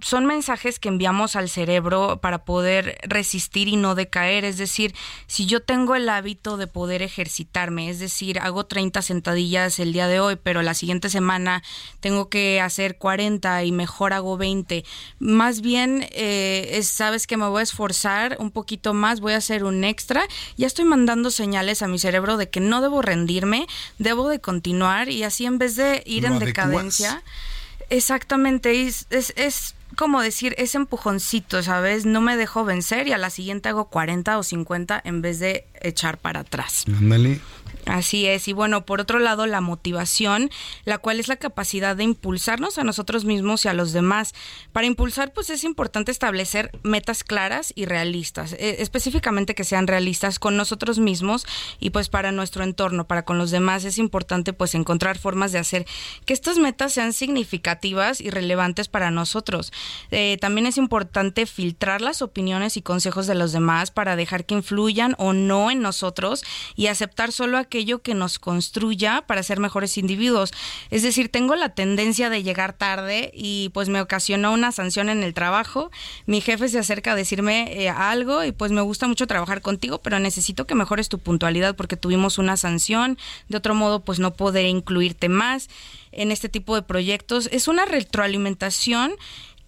[0.00, 4.44] son mensajes que enviamos al cerebro para poder resistir y no decaer.
[4.44, 4.94] Es decir,
[5.26, 10.08] si yo tengo el hábito de poder ejercitarme, es decir, hago 30 sentadillas el día
[10.08, 11.62] de hoy, pero la siguiente semana
[12.00, 14.84] tengo que hacer 40 y mejor hago 20,
[15.18, 19.64] más bien eh, sabes que me voy a esforzar un poquito más, voy a hacer
[19.64, 20.24] un extra,
[20.56, 23.66] ya estoy mandando señales a mi cerebro de que no debo rendirme,
[23.98, 27.22] debo de continuar y así en vez de ir en decadencia.
[27.90, 32.06] Exactamente, es, es, como decir, ese empujoncito, ¿sabes?
[32.06, 35.66] No me dejo vencer y a la siguiente hago 40 o 50 en vez de
[35.80, 36.84] echar para atrás.
[36.86, 37.40] Ándale.
[37.86, 40.50] Así es, y bueno, por otro lado, la motivación,
[40.84, 44.34] la cual es la capacidad de impulsarnos a nosotros mismos y a los demás.
[44.72, 50.38] Para impulsar, pues es importante establecer metas claras y realistas, e, específicamente que sean realistas
[50.38, 51.46] con nosotros mismos
[51.78, 55.58] y pues para nuestro entorno, para con los demás, es importante pues encontrar formas de
[55.58, 55.86] hacer
[56.26, 59.72] que estas metas sean significativas y relevantes para nosotros.
[60.10, 64.54] Eh, también es importante filtrar las opiniones y consejos de los demás para dejar que
[64.54, 66.44] influyan o no en nosotros
[66.76, 70.52] y aceptar solo a aquello que nos construya para ser mejores individuos.
[70.90, 75.22] Es decir, tengo la tendencia de llegar tarde y pues me ocasionó una sanción en
[75.22, 75.92] el trabajo.
[76.26, 79.98] Mi jefe se acerca a decirme eh, algo y pues me gusta mucho trabajar contigo,
[79.98, 83.16] pero necesito que mejores tu puntualidad porque tuvimos una sanción.
[83.48, 85.68] De otro modo, pues no podré incluirte más
[86.10, 87.48] en este tipo de proyectos.
[87.52, 89.12] Es una retroalimentación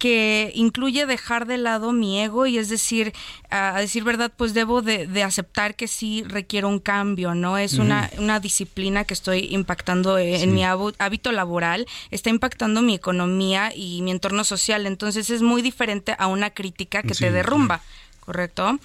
[0.03, 3.13] que incluye dejar de lado mi ego y es decir,
[3.49, 7.57] a, decir verdad, pues debo de, aceptar que sí requiero un cambio, ¿no?
[7.57, 13.71] Es una, una disciplina que estoy impactando en mi hábito laboral, está impactando mi economía
[13.73, 17.79] y mi entorno social, entonces es muy diferente a una crítica que te derrumba.
[18.25, 18.79] ¿Correcto?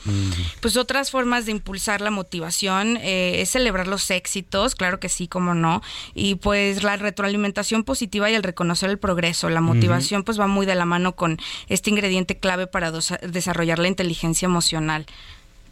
[0.61, 5.29] Pues otras formas de impulsar la motivación eh, es celebrar los éxitos, claro que sí,
[5.29, 5.81] como no,
[6.15, 9.49] y pues la retroalimentación positiva y el reconocer el progreso.
[9.49, 11.39] La motivación pues va muy de la mano con
[11.69, 15.07] este ingrediente clave para desarrollar la inteligencia emocional.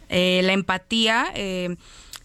[0.09, 1.27] Eh, la empatía...
[1.35, 1.75] Eh,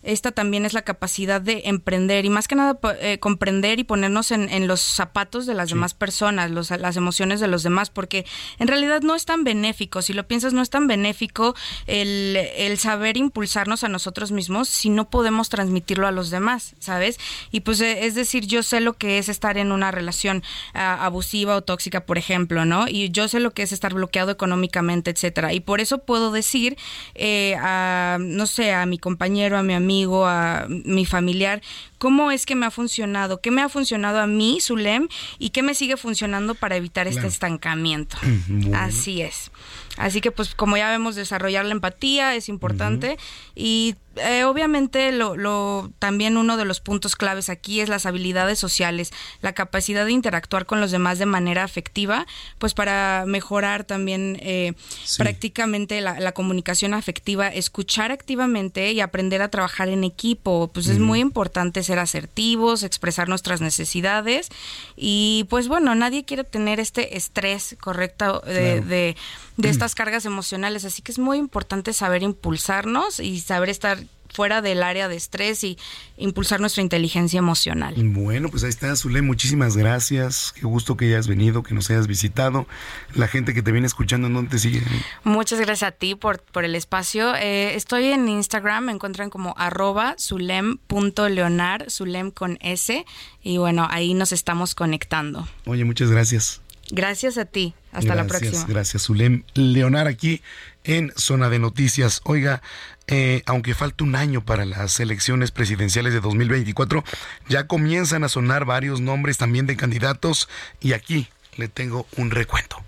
[0.03, 4.31] esta también es la capacidad de emprender y más que nada eh, comprender y ponernos
[4.33, 8.25] en, los zapatos de las demás personas, las emociones de los demás, porque
[8.59, 11.55] en realidad no es tan benéfico, si lo piensas, no es tan benéfico
[11.87, 12.39] el,
[12.79, 17.19] saber impulsarnos a nosotros mismos si no podemos transmitirlo a los demás, ¿sabes?
[17.51, 20.43] Y pues eh, es decir, yo sé lo que es estar en una relación
[20.75, 22.87] ah, abusiva o tóxica, por ejemplo, ¿no?
[22.89, 25.53] Y yo sé lo que es estar bloqueado económicamente, etcétera.
[25.53, 26.77] Y por eso puedo decir
[27.15, 29.92] eh, a, no sé, a mi compañero, a mi amigo,
[30.27, 31.63] a mi familiar,
[32.03, 35.07] cómo es que me ha funcionado, qué me ha funcionado a mí, Zulem,
[35.39, 38.17] y qué me sigue funcionando para evitar este estancamiento.
[38.75, 39.53] Así es.
[39.99, 43.19] Así que pues como ya vemos, desarrollar la empatía es importante.
[43.55, 49.11] Y eh, obviamente lo, también uno de los puntos claves aquí es las habilidades sociales,
[49.41, 52.27] la capacidad de interactuar con los demás de manera afectiva,
[52.59, 54.75] pues para mejorar también eh,
[55.17, 61.21] prácticamente la, comunicación afectiva, escuchar activamente y aprender a trabajar en equipo, pues es muy
[61.21, 64.49] importante ser asertivos, expresar nuestras necesidades.
[64.97, 69.17] Y pues bueno, nadie quiere tener este estrés correcto de, de,
[69.59, 73.99] de estas cargas emocionales, así que es muy importante saber impulsarnos y saber estar
[74.33, 75.79] fuera del área de estrés y
[76.17, 77.95] impulsar nuestra inteligencia emocional.
[77.97, 80.53] Bueno, pues ahí está, Zulem, muchísimas gracias.
[80.55, 82.67] Qué gusto que hayas venido, que nos hayas visitado.
[83.15, 84.83] La gente que te viene escuchando, ¿dónde te sigue?
[85.25, 87.35] Muchas gracias a ti por, por el espacio.
[87.35, 93.05] Eh, estoy en Instagram, me encuentran como arroba zulem.leonar, zulem con S,
[93.43, 95.47] y bueno, ahí nos estamos conectando.
[95.67, 96.61] Oye, muchas gracias.
[96.91, 97.75] Gracias a ti.
[97.93, 98.65] Hasta la próxima.
[98.67, 99.45] Gracias, Zulem.
[99.55, 100.43] Leonar aquí
[100.85, 102.21] en Zona de Noticias.
[102.25, 102.63] Oiga,
[103.09, 107.05] eh, aunque falta un año para las elecciones presidenciales de 2024,
[107.49, 110.49] ya comienzan a sonar varios nombres también de candidatos
[110.81, 112.83] y aquí le tengo un recuento.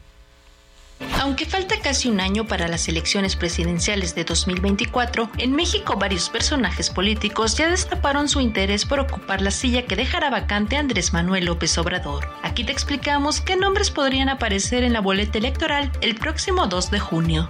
[1.20, 6.90] Aunque falta casi un año para las elecciones presidenciales de 2024, en México varios personajes
[6.90, 11.76] políticos ya destaparon su interés por ocupar la silla que dejará vacante Andrés Manuel López
[11.78, 12.28] Obrador.
[12.42, 16.98] Aquí te explicamos qué nombres podrían aparecer en la boleta electoral el próximo 2 de
[17.00, 17.48] junio.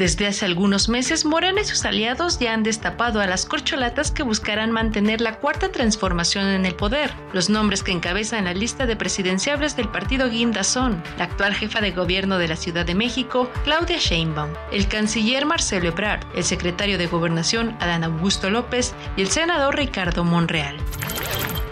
[0.00, 4.22] Desde hace algunos meses, Morena y sus aliados ya han destapado a las corcholatas que
[4.22, 7.12] buscarán mantener la cuarta transformación en el poder.
[7.34, 11.82] Los nombres que encabezan la lista de presidenciables del partido Guinda son la actual jefa
[11.82, 16.98] de gobierno de la Ciudad de México, Claudia Sheinbaum, el canciller Marcelo Ebrard, el secretario
[16.98, 20.76] de Gobernación Adán Augusto López y el senador Ricardo Monreal.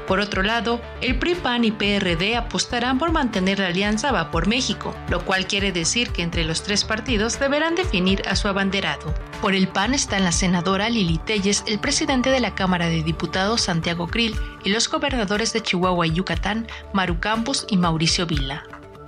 [0.09, 4.47] Por otro lado, el PRI, PAN y PRD apostarán por mantener la alianza Va por
[4.47, 9.13] México, lo cual quiere decir que entre los tres partidos deberán definir a su abanderado.
[9.43, 13.61] Por el PAN están la senadora Lili Telles, el presidente de la Cámara de Diputados
[13.61, 14.35] Santiago Krill
[14.65, 18.65] y los gobernadores de Chihuahua y Yucatán, Maru Campos y Mauricio Vila.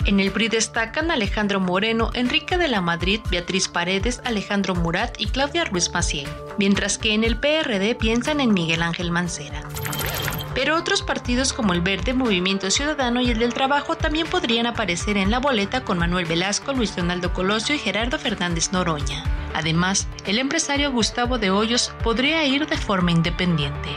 [0.06, 5.26] En el PRI destacan Alejandro Moreno, Enrique de la Madrid, Beatriz Paredes, Alejandro Murat y
[5.26, 6.28] Claudia Ruiz Maciel,
[6.58, 9.62] mientras que en el PRD piensan en Miguel Ángel Mancera.
[10.54, 15.16] Pero otros partidos como el Verde, Movimiento Ciudadano y el del Trabajo también podrían aparecer
[15.16, 19.22] en la boleta con Manuel Velasco, Luis Donaldo Colosio y Gerardo Fernández Noroña.
[19.54, 23.90] Además, el empresario Gustavo de Hoyos podría ir de forma independiente.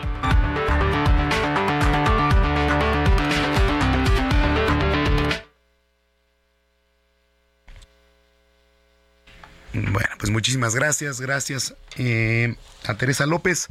[9.73, 12.55] Bueno, pues muchísimas gracias, gracias eh,
[12.85, 13.69] a Teresa López.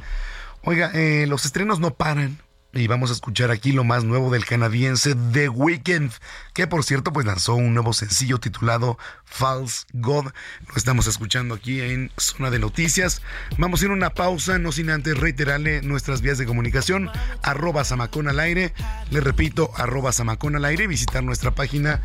[0.63, 2.39] Oiga, eh, los estrenos no paran.
[2.75, 6.11] Y vamos a escuchar aquí lo más nuevo del canadiense The Weeknd,
[6.55, 10.25] que por cierto pues lanzó un nuevo sencillo titulado False God.
[10.67, 13.21] Lo estamos escuchando aquí en Zona de Noticias.
[13.59, 17.11] Vamos a ir a una pausa, no sin antes reiterarle nuestras vías de comunicación,
[17.43, 18.73] arroba Samacón al aire,
[19.11, 22.01] le repito, arroba Samacón al aire, visitar nuestra página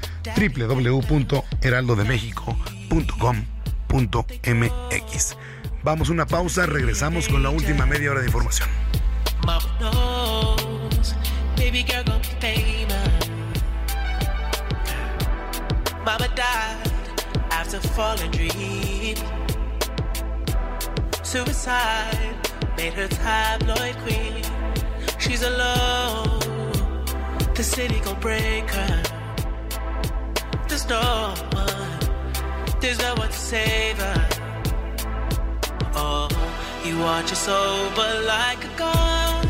[3.89, 5.37] www.heraldodemexico.com.mx.
[5.83, 8.69] Vamos a una pausa, regresamos con la última media hora de información.
[25.21, 26.41] She's alone,
[27.55, 29.03] the city gon' break her.
[32.81, 34.29] There's no one to save her.
[35.95, 36.29] Oh,
[36.85, 39.47] you watch us over like a god.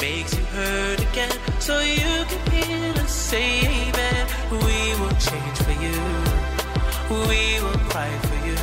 [0.00, 4.26] Makes you hurt again, so you can heal and save it.
[4.50, 5.98] We will change for you.
[7.28, 8.58] We will cry for you.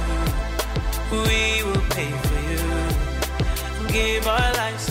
[1.12, 3.92] We will pay for you.
[3.92, 4.91] Give our lives.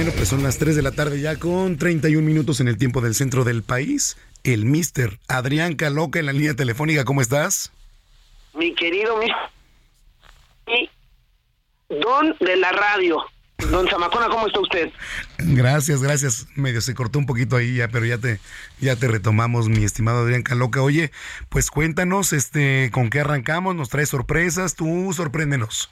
[0.00, 3.02] Bueno, pues son las 3 de la tarde ya con 31 minutos en el tiempo
[3.02, 4.16] del centro del país.
[4.44, 7.70] El mister Adrián Caloca en la línea telefónica, ¿cómo estás?
[8.54, 9.26] Mi querido mi,
[10.66, 10.88] mi
[12.00, 13.18] don de la radio.
[13.70, 14.90] Don Zamacona, ¿cómo está usted?
[15.36, 16.46] Gracias, gracias.
[16.54, 18.40] Medio se cortó un poquito ahí ya, pero ya te,
[18.80, 20.80] ya te retomamos, mi estimado Adrián Caloca.
[20.80, 21.10] Oye,
[21.50, 25.90] pues cuéntanos, este, con qué arrancamos, nos traes sorpresas, tú sorpréndenos.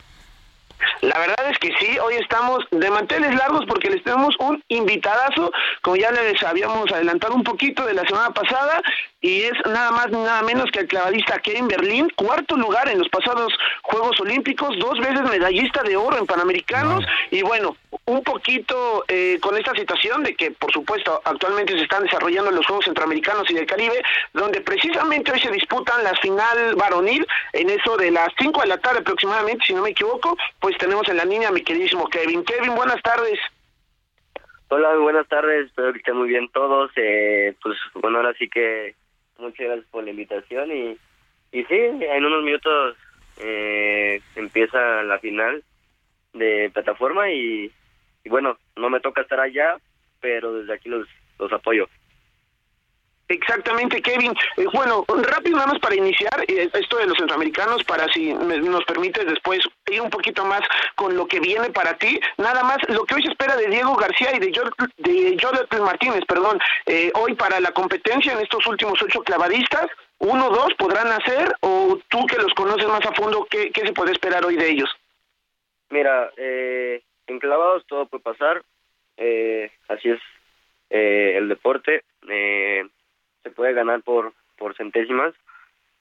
[1.01, 5.51] La verdad es que sí, hoy estamos de manteles largos porque les tenemos un invitadazo,
[5.83, 8.81] como ya les habíamos adelantado un poquito de la semana pasada,
[9.21, 12.99] y es nada más ni nada menos que el clavadista Kevin Berlín, cuarto lugar en
[12.99, 13.53] los pasados
[13.83, 19.57] Juegos Olímpicos, dos veces medallista de oro en Panamericanos, y bueno, un poquito eh, con
[19.57, 23.67] esta situación de que, por supuesto, actualmente se están desarrollando los Juegos Centroamericanos y del
[23.67, 24.03] Caribe,
[24.33, 28.79] donde precisamente hoy se disputan la final varonil, en eso de las 5 de la
[28.79, 32.45] tarde aproximadamente, si no me equivoco, pues tenemos en la línea mi queridísimo Kevin.
[32.45, 33.39] Kevin, buenas tardes.
[34.69, 36.91] Hola, buenas tardes, espero que estén muy bien todos.
[36.97, 38.95] Eh, pues bueno, ahora sí que
[39.39, 40.99] muchas gracias por la invitación y,
[41.53, 42.97] y sí, en unos minutos
[43.39, 45.63] eh, empieza la final
[46.35, 47.73] de plataforma y,
[48.25, 49.77] y bueno, no me toca estar allá,
[50.21, 51.89] pero desde aquí los, los apoyo.
[53.29, 54.33] Exactamente, Kevin.
[54.57, 58.57] Eh, bueno, rápido nada más para iniciar eh, esto de los centroamericanos, para si me-
[58.59, 59.61] nos permites después
[59.91, 60.63] ir un poquito más
[60.95, 62.19] con lo que viene para ti.
[62.39, 65.83] Nada más lo que hoy se espera de Diego García y de, Jor- de Jonathan
[65.83, 69.87] Martínez, perdón, eh, hoy para la competencia en estos últimos ocho clavadistas,
[70.21, 73.93] uno, dos podrán hacer o tú que los conoces más a fondo, ¿qué, qué se
[73.93, 74.91] puede esperar hoy de ellos?
[75.91, 78.63] Mira, eh, en clavados todo puede pasar,
[79.19, 80.21] eh, así es
[80.91, 82.85] el deporte, eh,
[83.49, 85.35] se puede ganar por, por centésimas,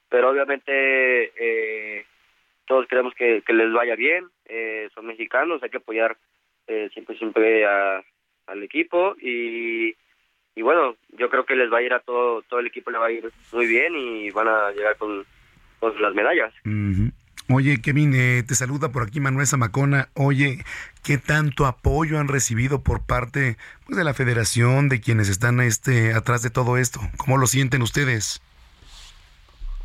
[0.10, 2.06] pero obviamente eh,
[2.66, 6.18] todos queremos que, les vaya bien, eh, son mexicanos, hay que apoyar
[6.68, 9.96] eh, siempre, siempre al equipo y,
[10.56, 12.98] y bueno, yo creo que les va a ir a todo, todo el equipo le
[12.98, 15.26] va a ir muy bien y van a llegar con,
[15.80, 16.54] con las medallas.
[16.66, 17.12] Ujú.
[17.50, 20.10] Oye, Kevin, eh, te saluda por aquí Manuel Zamacona.
[20.16, 20.66] Oye,
[21.08, 23.56] ¿qué tanto apoyo han recibido por parte
[23.86, 27.00] pues, de la federación, de quienes están este, atrás de todo esto?
[27.18, 28.42] ¿Cómo lo sienten ustedes?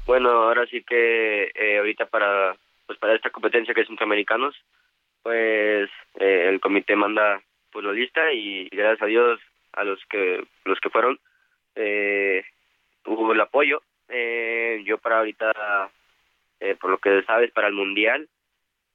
[0.04, 4.56] Bueno, ahora sí que eh, ahorita para pues para esta competencia que es Centroamericanos,
[5.22, 5.88] pues
[6.18, 7.40] eh, el comité manda
[7.70, 9.38] pues la lista y gracias a Dios
[9.74, 11.20] a los que los que fueron
[11.76, 12.42] eh,
[13.06, 13.80] hubo el apoyo.
[14.08, 15.52] Eh, yo para ahorita,
[16.58, 18.28] eh, por lo que sabes, para el mundial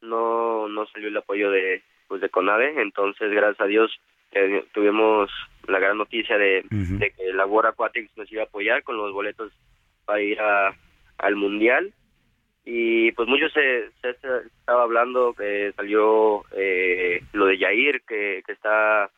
[0.01, 3.99] no no salió el apoyo de pues de Conade, entonces gracias a Dios
[4.31, 5.31] eh, tuvimos
[5.67, 9.11] la gran noticia de, de que la World Aquatics nos iba a apoyar con los
[9.13, 9.51] boletos
[10.05, 10.73] para ir a,
[11.17, 11.93] al mundial.
[12.63, 18.51] Y pues mucho se, se estaba hablando que salió eh, lo de Yair que, que
[18.51, 19.09] está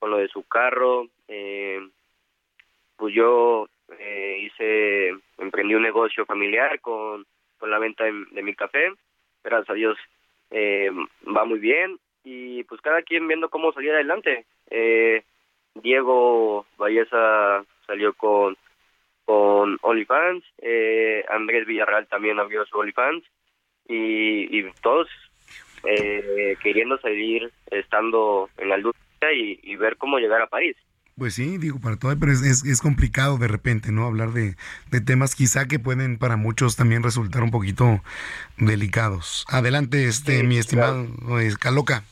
[0.00, 1.06] con lo de su carro.
[1.28, 1.80] Eh,
[2.96, 3.68] pues yo
[3.98, 7.24] eh, hice emprendí un negocio familiar con,
[7.58, 8.92] con la venta de, de mi café.
[9.44, 9.96] Gracias a Dios
[10.50, 10.90] eh,
[11.24, 11.98] va muy bien
[12.86, 15.24] cada quien viendo cómo salir adelante eh,
[15.74, 18.56] Diego Valleza salió con
[19.24, 23.24] con OnlyFans, eh, Andrés Villarreal también abrió su OnlyFans
[23.88, 25.08] y, y todos
[25.82, 30.76] eh, queriendo salir estando en la lucha y, y ver cómo llegar a París.
[31.18, 34.06] Pues sí, digo, para todo, pero es, es, es complicado de repente, ¿no?
[34.06, 34.54] Hablar de,
[34.92, 38.00] de temas quizá que pueden para muchos también resultar un poquito
[38.58, 39.44] delicados.
[39.48, 41.04] Adelante, este, mi estimado
[41.40, 42.04] eh, Caloca.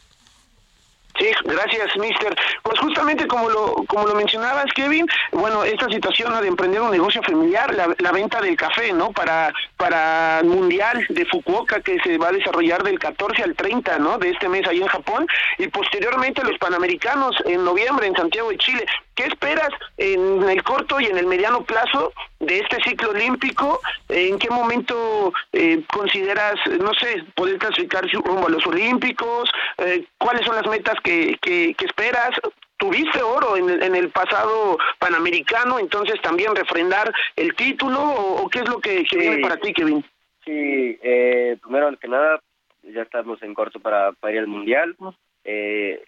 [1.65, 2.35] Gracias, mister.
[2.75, 7.23] Pues justamente como lo como lo mencionabas, Kevin, bueno, esta situación de emprender un negocio
[7.23, 9.13] familiar, la, la venta del café, ¿no?
[9.13, 13.99] Para para el Mundial de Fukuoka que se va a desarrollar del 14 al 30,
[14.01, 14.19] ¿no?
[14.19, 15.25] De este mes ahí en Japón
[15.59, 18.85] y posteriormente los Panamericanos en noviembre en Santiago de Chile.
[19.15, 23.81] ¿Qué esperas en el corto y en el mediano plazo de este ciclo olímpico?
[24.09, 29.49] ¿En qué momento eh, consideras, no sé, poder clasificar rumbo a los Olímpicos?
[29.79, 32.31] Eh, ¿Cuáles son las metas que, que, que esperas?
[32.77, 38.49] Tuviste oro en, el- en el pasado panamericano, entonces también refrendar el título o, o
[38.49, 39.19] qué es lo que, que Sí.
[39.19, 40.05] viene para ti, Kevin?
[40.45, 42.41] Sí, eh, primero que nada,
[42.83, 44.97] ya estamos en corto para, para ir al Mundial.
[45.45, 46.03] Eh,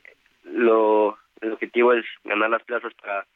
[0.45, 3.27] lo, el objetivo es ganar las plazas para,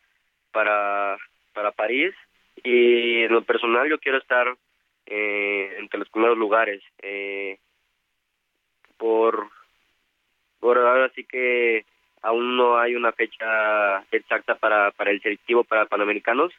[0.52, 1.16] para,
[1.54, 2.12] para París
[2.62, 4.46] y en lo personal yo quiero estar
[5.06, 6.82] eh, entre los primeros lugares.
[7.00, 7.58] Eh,
[8.98, 9.48] por,
[10.60, 11.84] por ahora sí que
[12.22, 16.52] aún no hay una fecha exacta para, para el selectivo para Panamericanos,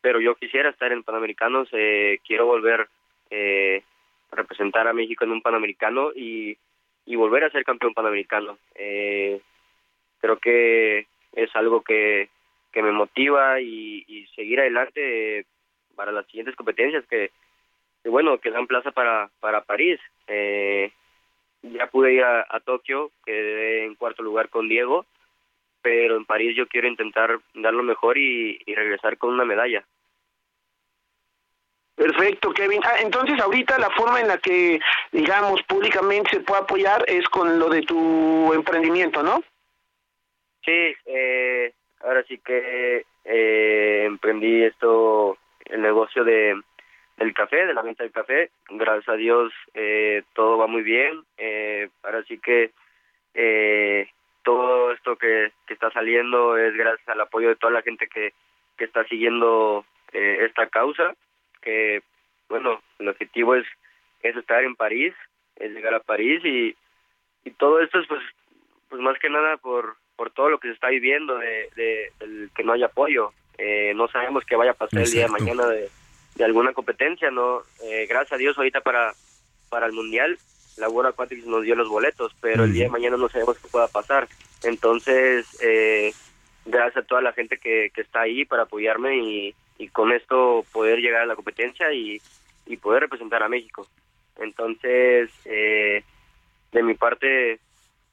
[0.00, 2.88] pero yo quisiera estar en Panamericanos, eh, quiero volver
[3.30, 3.82] eh,
[4.30, 6.56] a representar a México en un Panamericano y,
[7.08, 8.58] y volver a ser campeón panamericano.
[8.74, 9.40] Eh,
[10.20, 12.28] creo que es algo que,
[12.74, 15.46] me motiva y, seguir adelante
[15.96, 17.32] para las siguientes competencias que,
[18.04, 19.98] que bueno, que dan plaza para, para París.
[20.28, 20.92] Eh,
[21.62, 25.06] ya pude ir a, a Tokio, quedé en cuarto lugar con Diego,
[25.82, 29.84] pero en París yo quiero intentar dar lo mejor y, y regresar con una medalla.
[31.94, 32.80] Perfecto, Kevin.
[32.84, 34.78] Ah, entonces ahorita la forma en la que,
[35.10, 39.42] digamos, públicamente se puede apoyar es con lo de tu emprendimiento, ¿no?
[40.64, 46.60] Sí, eh, ahora sí que eh, emprendí esto, el negocio de
[47.18, 48.50] del café, de la venta del café.
[48.70, 51.24] Gracias a Dios eh, todo va muy bien.
[51.36, 52.70] Eh, ahora sí que
[53.34, 54.08] eh,
[54.44, 58.32] todo esto que, que está saliendo es gracias al apoyo de toda la gente que,
[58.76, 61.14] que está siguiendo eh, esta causa.
[61.60, 62.02] Que
[62.48, 63.66] bueno, el objetivo es,
[64.22, 65.14] es estar en París,
[65.56, 66.76] es llegar a París y,
[67.44, 68.22] y todo esto es pues,
[68.88, 72.50] pues más que nada por, por todo lo que se está viviendo de, de, del
[72.54, 73.32] que no hay apoyo.
[73.58, 75.88] Eh, no sabemos qué vaya a pasar el día de mañana de,
[76.38, 77.60] de alguna competencia, no.
[77.84, 79.12] Eh, gracias a Dios ahorita para
[79.68, 80.38] para el mundial
[80.78, 83.68] la World Aquatics nos dio los boletos, pero el día de mañana no sabemos qué
[83.68, 84.28] pueda pasar.
[84.62, 86.12] Entonces, eh,
[86.64, 90.64] gracias a toda la gente que, que está ahí para apoyarme y, y con esto
[90.72, 92.20] poder llegar a la competencia y,
[92.66, 93.88] y poder representar a México.
[94.36, 96.04] Entonces, eh,
[96.70, 97.58] de mi parte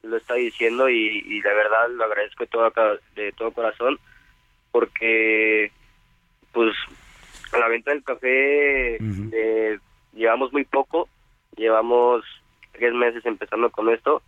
[0.01, 2.71] lo está diciendo y, y la verdad lo agradezco de todo,
[3.15, 3.99] de todo corazón
[4.71, 5.71] porque
[6.51, 6.75] pues
[7.55, 9.79] a la venta del café eh,
[10.13, 11.07] llevamos muy poco,
[11.55, 12.23] llevamos
[12.73, 14.21] tres meses empezando con esto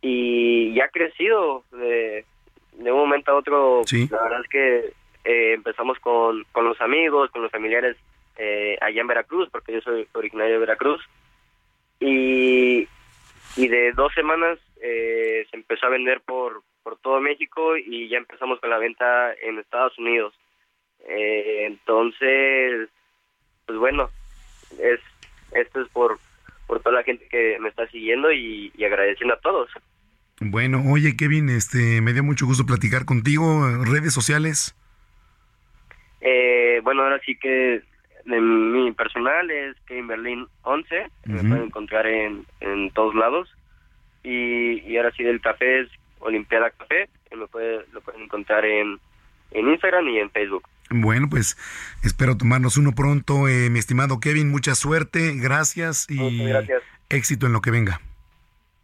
[0.00, 2.24] y ya ha crecido de,
[2.72, 3.82] de un momento a otro.
[3.84, 4.08] Sí.
[4.10, 4.92] La verdad es que
[5.24, 7.96] eh, empezamos con, con los amigos, con los familiares
[8.36, 11.02] eh, allá en Veracruz, porque yo soy originario de Veracruz
[12.00, 12.88] y,
[13.56, 18.18] y de dos semanas eh, se empezó a vender por, por todo México y ya
[18.18, 20.32] empezamos con la venta en Estados Unidos.
[21.06, 22.88] Eh, entonces,
[23.66, 24.10] pues bueno,
[24.80, 25.00] es
[25.52, 26.18] esto es por,
[26.66, 29.70] por toda la gente que me está siguiendo y, y agradeciendo a todos.
[30.40, 33.66] Bueno, oye Kevin, este, me dio mucho gusto platicar contigo.
[33.84, 34.74] Redes sociales.
[36.20, 37.82] Eh, bueno, ahora sí que
[38.24, 41.48] de mi personal es Kevin Berlin 11, me Ujú.
[41.48, 43.48] pueden encontrar en, en todos lados.
[44.22, 45.88] Y, y ahora sí del café es
[46.20, 48.98] Olimpiada Café, me puede, lo pueden encontrar en,
[49.52, 50.68] en Instagram y en Facebook.
[50.90, 51.56] Bueno, pues
[52.02, 54.50] espero tomarnos uno pronto, eh, mi estimado Kevin.
[54.50, 56.82] Mucha suerte, gracias y Muchas gracias.
[57.10, 58.00] éxito en lo que venga.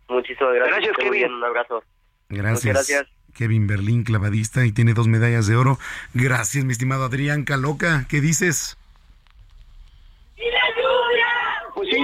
[0.09, 0.77] Muchísimas gracias.
[0.79, 1.13] Gracias, Kevin.
[1.13, 1.83] bien, Un abrazo.
[2.29, 2.65] Gracias.
[2.65, 3.07] Muchas gracias.
[3.35, 5.79] Kevin Berlín, clavadista y tiene dos medallas de oro.
[6.13, 8.07] Gracias, mi estimado Adrián Caloca.
[8.09, 8.77] ¿Qué dices?
[11.75, 11.99] Pues sí.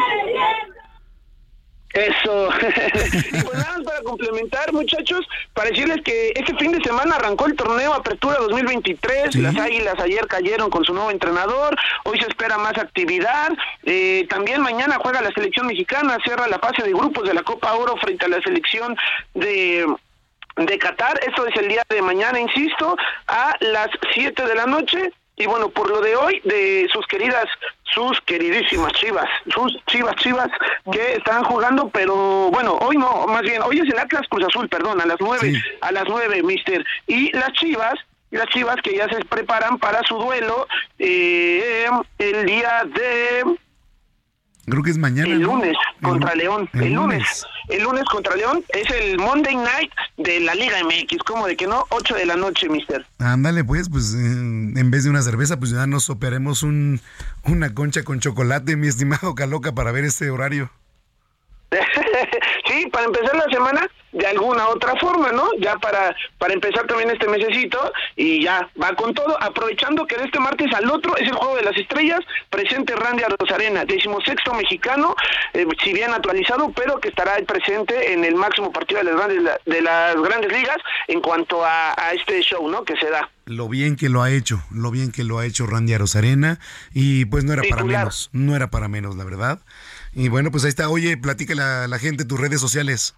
[1.92, 2.48] Eso.
[3.32, 7.46] y pues nada más para complementar, muchachos, para decirles que este fin de semana arrancó
[7.46, 9.34] el torneo Apertura 2023.
[9.36, 11.76] Las Águilas ayer cayeron con su nuevo entrenador.
[12.04, 13.50] Hoy se espera más actividad.
[13.84, 17.74] Eh, también mañana juega la selección mexicana, cierra la fase de grupos de la Copa
[17.74, 18.96] Oro frente a la selección
[19.34, 19.86] de
[20.56, 21.18] de Qatar.
[21.26, 22.96] Esto es el día de mañana, insisto,
[23.26, 25.12] a las 7 de la noche.
[25.40, 27.46] Y bueno, por lo de hoy, de sus queridas,
[27.94, 30.48] sus queridísimas chivas, sus chivas chivas
[30.92, 34.68] que están jugando, pero bueno, hoy no, más bien, hoy es el Atlas Cruz Azul,
[34.68, 36.84] perdón, a las 9, a las 9, mister.
[37.06, 37.94] Y las chivas,
[38.30, 40.68] las chivas que ya se preparan para su duelo
[40.98, 41.86] eh,
[42.18, 43.42] el día de
[44.70, 45.28] Creo que es mañana.
[45.32, 45.48] el ¿no?
[45.56, 46.68] lunes contra El- León.
[46.72, 47.44] El, lunes.
[47.68, 51.18] El lunes contra León es el Monday Night de la Liga MX.
[51.24, 51.84] como de que no?
[51.90, 53.05] 8 de la noche, mister.
[53.18, 57.01] Ándale, pues, pues en vez de una cerveza, pues ya nos operemos un,
[57.44, 60.70] una concha con chocolate, mi estimado Caloca, para ver este horario.
[62.81, 65.48] sí, para empezar la semana de alguna otra forma, ¿no?
[65.61, 70.24] Ya para para empezar también este mesecito y ya va con todo, aprovechando que de
[70.24, 75.15] este martes al otro es el Juego de las Estrellas, presente Randy Rosarena, decimosexto mexicano,
[75.52, 79.52] eh, si bien actualizado, pero que estará presente en el máximo partido de las grandes,
[79.65, 82.82] de las grandes ligas en cuanto a, a este show, ¿no?
[82.85, 83.28] Que se da.
[83.47, 86.61] Lo bien que lo ha hecho, lo bien que lo ha hecho Randy Arozarena.
[86.94, 89.59] Y pues no era para menos, no era para menos, la verdad.
[90.12, 90.88] Y bueno, pues ahí está.
[90.88, 93.14] Oye, platícale a la gente tus redes sociales.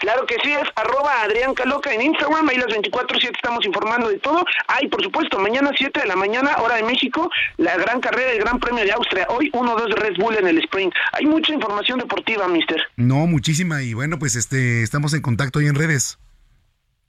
[0.00, 4.18] Claro que sí, es arroba Adrián Caloca en Instagram, ahí las 24-7 estamos informando de
[4.18, 4.44] todo.
[4.66, 8.40] Ay, por supuesto, mañana 7 de la mañana, hora de México, la gran carrera del
[8.40, 9.26] Gran Premio de Austria.
[9.30, 10.92] Hoy 1-2 de Red Bull en el sprint.
[11.12, 12.80] Hay mucha información deportiva, mister.
[12.96, 13.82] No, muchísima.
[13.82, 16.18] Y bueno, pues este estamos en contacto ahí en redes.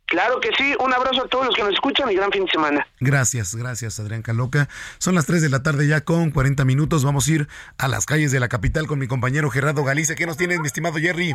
[0.07, 2.51] Claro que sí, un abrazo a todos los que nos escuchan y gran fin de
[2.51, 2.87] semana.
[2.99, 4.69] Gracias, gracias Adrián Caloca.
[4.99, 7.03] Son las 3 de la tarde ya con 40 minutos.
[7.03, 10.15] Vamos a ir a las calles de la capital con mi compañero Gerardo Galicia.
[10.15, 11.33] ¿Qué nos tienes, mi estimado Jerry?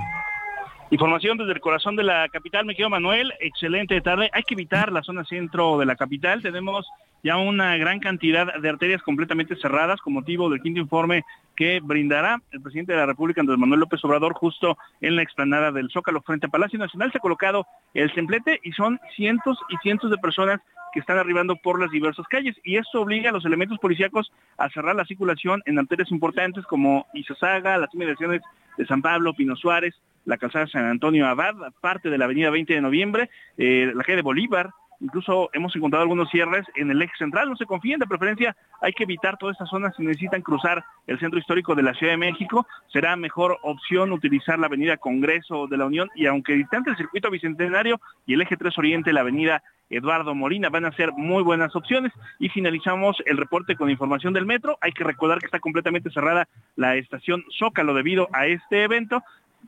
[0.90, 4.28] Información desde el corazón de la capital, me quedo Manuel, excelente tarde.
[4.32, 6.42] Hay que evitar la zona centro de la capital.
[6.42, 6.84] Tenemos
[7.22, 11.22] ya una gran cantidad de arterias completamente cerradas con motivo del quinto informe
[11.54, 15.70] que brindará el presidente de la República, Andrés Manuel López Obrador, justo en la explanada
[15.70, 17.12] del Zócalo frente a Palacio Nacional.
[17.12, 20.60] Se ha colocado el templete y son cientos y cientos de personas
[20.92, 24.68] que están arribando por las diversas calles y esto obliga a los elementos policíacos a
[24.70, 28.42] cerrar la circulación en arterias importantes como Izazaga, las inmediaciones
[28.76, 29.94] de San Pablo, Pino Suárez,
[30.24, 34.16] la calzada San Antonio Abad, parte de la avenida 20 de noviembre, eh, la calle
[34.16, 34.70] de Bolívar,
[35.00, 38.92] incluso hemos encontrado algunos cierres en el eje central, no se confíen, de preferencia hay
[38.92, 42.18] que evitar todas estas zonas si necesitan cruzar el centro histórico de la Ciudad de
[42.18, 46.08] México, será mejor opción utilizar la avenida Congreso de la Unión.
[46.14, 50.68] Y aunque distante el circuito bicentenario y el eje 3 Oriente, la avenida Eduardo Molina
[50.70, 52.12] van a ser muy buenas opciones.
[52.38, 56.48] Y finalizamos el reporte con información del metro, hay que recordar que está completamente cerrada
[56.76, 59.22] la estación Zócalo debido a este evento,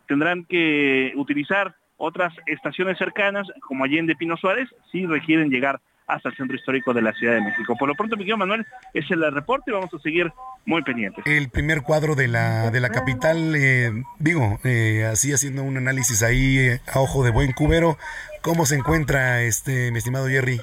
[0.06, 6.36] tendrán que utilizar otras estaciones cercanas, como Allende Pino Suárez, si requieren llegar hasta el
[6.36, 7.76] centro histórico de la Ciudad de México.
[7.78, 10.32] Por lo pronto, Miguel Manuel, es el reporte y vamos a seguir
[10.66, 11.24] muy pendientes.
[11.26, 16.22] El primer cuadro de la, de la capital, eh, digo, eh, así haciendo un análisis
[16.22, 17.96] ahí eh, a ojo de buen cubero,
[18.42, 20.60] ¿cómo se encuentra este, mi estimado Jerry?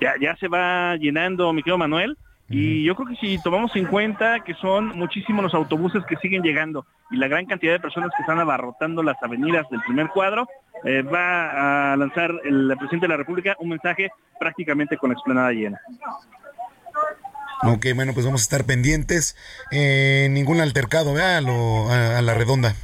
[0.00, 2.16] Ya, ya se va llenando, mi querido Manuel.
[2.48, 6.42] Y yo creo que si tomamos en cuenta que son muchísimos los autobuses que siguen
[6.42, 10.46] llegando y la gran cantidad de personas que están abarrotando las avenidas del primer cuadro,
[10.84, 15.50] eh, va a lanzar el presidente de la República un mensaje prácticamente con la explanada
[15.52, 15.80] llena.
[17.64, 19.36] Ok, bueno, pues vamos a estar pendientes.
[19.70, 21.12] Eh, ningún altercado.
[21.16, 22.74] A, lo- a- a la redonda.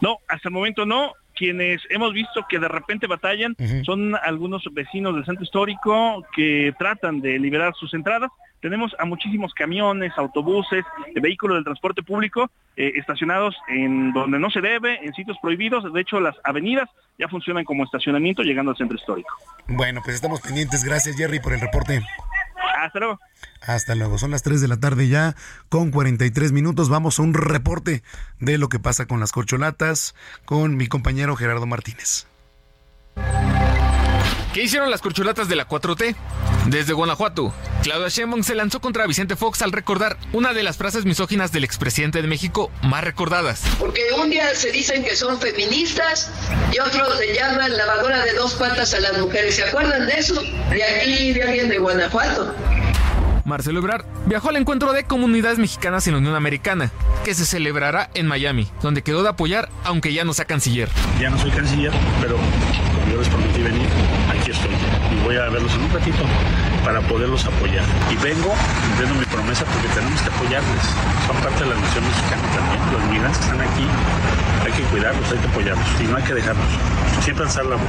[0.00, 1.12] No, hasta el momento no.
[1.34, 7.20] Quienes hemos visto que de repente batallan son algunos vecinos del centro histórico que tratan
[7.20, 8.30] de liberar sus entradas.
[8.60, 10.84] Tenemos a muchísimos camiones, autobuses,
[11.14, 15.92] eh, vehículos del transporte público eh, estacionados en donde no se debe, en sitios prohibidos.
[15.92, 16.88] De hecho, las avenidas
[17.18, 19.34] ya funcionan como estacionamiento llegando al centro histórico.
[19.68, 20.84] Bueno, pues estamos pendientes.
[20.84, 22.02] Gracias, Jerry, por el reporte.
[22.78, 23.18] Hasta luego.
[23.66, 24.18] Hasta luego.
[24.18, 25.34] Son las 3 de la tarde ya,
[25.68, 26.88] con 43 minutos.
[26.88, 28.02] Vamos a un reporte
[28.38, 30.14] de lo que pasa con las corcholatas
[30.44, 32.26] con mi compañero Gerardo Martínez.
[34.52, 36.16] ¿Qué hicieron las corcholatas de la 4T?
[36.66, 37.54] Desde Guanajuato,
[37.84, 41.62] Claudia Sheinbaum se lanzó contra Vicente Fox al recordar una de las frases misóginas del
[41.62, 43.62] expresidente de México más recordadas.
[43.78, 46.32] Porque un día se dicen que son feministas
[46.72, 49.54] y otros se llaman lavadora de dos patas a las mujeres.
[49.54, 50.42] ¿Se acuerdan de eso?
[50.70, 52.52] De aquí, de alguien de Guanajuato.
[53.44, 56.92] Marcelo Ebrard viajó al encuentro de comunidades mexicanas en la Unión Americana,
[57.24, 60.88] que se celebrará en Miami, donde quedó de apoyar aunque ya no sea canciller.
[61.20, 63.88] Ya no soy canciller, pero como yo les prometí venir,
[64.28, 64.39] aquí
[65.10, 66.24] Y voy a verlos en un ratito
[66.84, 67.84] para poderlos apoyar.
[68.10, 68.54] Y vengo
[68.86, 70.82] cumpliendo mi promesa porque tenemos que apoyarles.
[71.26, 72.80] Son parte de la nación mexicana también.
[72.92, 73.86] Los migrantes están aquí.
[74.64, 75.86] Hay que cuidarlos, hay que apoyarlos.
[76.00, 76.99] Y no hay que dejarlos.
[77.24, 77.84] Siempre alzar la voz.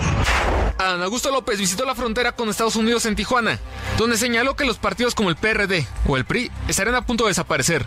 [0.78, 3.60] Adán Augusto López visitó la frontera con Estados Unidos en Tijuana,
[3.98, 7.30] donde señaló que los partidos como el PRD o el PRI estarán a punto de
[7.30, 7.86] desaparecer,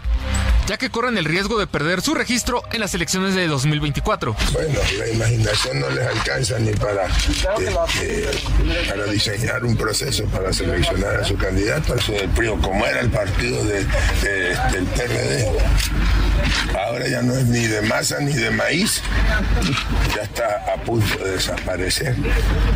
[0.68, 4.36] ya que corren el riesgo de perder su registro en las elecciones de 2024.
[4.52, 8.28] Bueno, la imaginación no les alcanza ni para, este,
[8.88, 11.94] para diseñar un proceso para seleccionar a su candidato.
[11.94, 13.84] Del PRI, como era el partido de-
[14.22, 15.48] de- del PRD,
[16.78, 19.02] ahora ya no es ni de masa ni de maíz,
[20.14, 22.16] ya está a punto de desaparecer.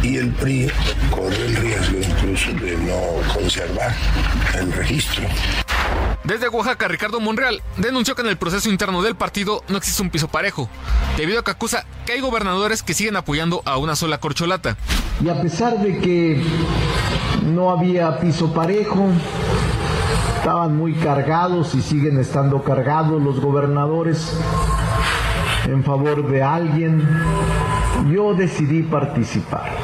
[0.03, 0.71] Y el PRI
[1.11, 3.95] corre el riesgo incluso de no conservar
[4.55, 5.25] el registro.
[6.25, 10.11] Desde Oaxaca, Ricardo Monreal denunció que en el proceso interno del partido no existe un
[10.11, 10.69] piso parejo,
[11.17, 14.77] debido a que acusa que hay gobernadores que siguen apoyando a una sola corcholata.
[15.25, 16.43] Y a pesar de que
[17.47, 19.09] no había piso parejo,
[20.49, 24.33] estaban muy cargados y siguen estando cargados los gobernadores
[25.67, 27.07] en favor de alguien,
[28.11, 29.77] yo decidí participar.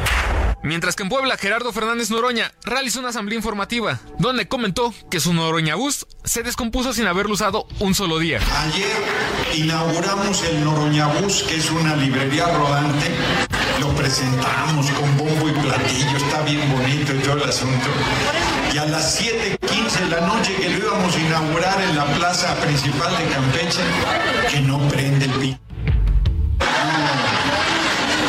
[0.62, 5.34] Mientras que en Puebla, Gerardo Fernández Noroña realizó una asamblea informativa, donde comentó que su
[5.34, 8.40] Noroña Bus se descompuso sin haberlo usado un solo día.
[8.56, 8.96] Ayer
[9.56, 13.53] inauguramos el Noroñabús, que es una librería rodante.
[13.84, 17.90] Lo presentamos con bombo y platillo, está bien bonito y todo el asunto.
[18.72, 22.54] Y a las 7:15 de la noche que lo íbamos a inaugurar en la plaza
[22.62, 23.82] principal de Campeche,
[24.50, 25.58] que no prende el pi.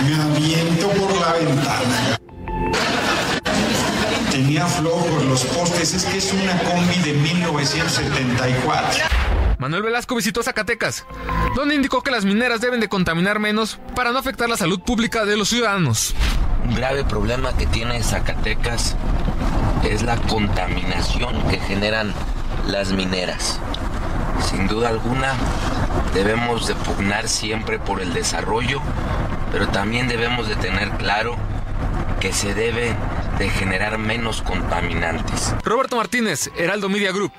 [0.03, 2.17] Me aviento por la ventana.
[4.29, 9.14] Tenía flojos los postes, es que es una combi de 1974.
[9.57, 11.05] Manuel Velasco visitó Zacatecas,
[11.55, 15.25] donde indicó que las mineras deben de contaminar menos para no afectar la salud pública
[15.25, 16.13] de los ciudadanos.
[16.67, 18.95] Un grave problema que tiene Zacatecas
[19.83, 22.13] es la contaminación que generan
[22.67, 23.59] las mineras.
[24.49, 25.33] Sin duda alguna,
[26.15, 28.79] Debemos de pugnar siempre por el desarrollo,
[29.51, 31.35] pero también debemos de tener claro
[32.21, 32.95] que se debe
[33.37, 35.53] de generar menos contaminantes.
[35.61, 37.33] Roberto Martínez, Heraldo Media Group.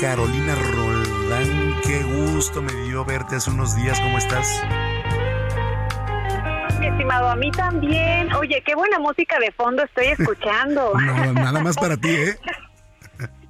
[0.00, 4.62] Carolina Roldán, qué gusto me dio verte hace unos días, ¿cómo estás?
[6.78, 8.32] Mi estimado, a mí también.
[8.32, 10.94] Oye, qué buena música de fondo estoy escuchando.
[10.98, 12.38] no, nada más para ti, ¿eh?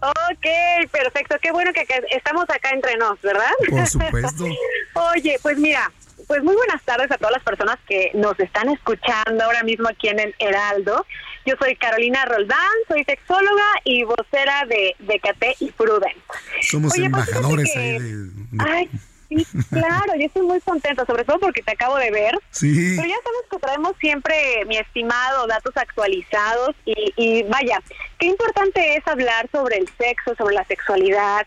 [0.00, 1.36] Ok, perfecto.
[1.40, 3.52] Qué bueno que, que estamos acá entre nos, ¿verdad?
[3.68, 4.44] Por supuesto.
[5.14, 5.92] Oye, pues mira,
[6.26, 10.08] pues muy buenas tardes a todas las personas que nos están escuchando ahora mismo aquí
[10.08, 11.06] en el Heraldo.
[11.46, 12.58] Yo soy Carolina Roldán,
[12.88, 16.20] soy sexóloga y vocera de Decate y Prudence.
[16.62, 18.90] Somos Oye, pues, embajadores ahí que- de- de- Ay,
[19.28, 22.38] sí, claro, yo estoy muy contenta, sobre todo porque te acabo de ver.
[22.50, 22.94] Sí.
[22.96, 27.80] Pero ya sabes que traemos siempre, mi estimado, datos actualizados y, y vaya,
[28.18, 31.46] qué importante es hablar sobre el sexo, sobre la sexualidad,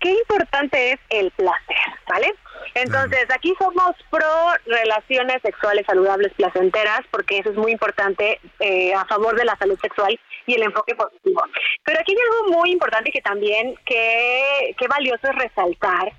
[0.00, 1.76] qué importante es el placer,
[2.08, 2.34] ¿vale?
[2.74, 4.26] Entonces, aquí somos pro
[4.66, 9.78] relaciones sexuales saludables, placenteras, porque eso es muy importante eh, a favor de la salud
[9.80, 11.42] sexual y el enfoque positivo.
[11.84, 16.12] Pero aquí hay algo muy importante que también, que, que valioso es resaltar,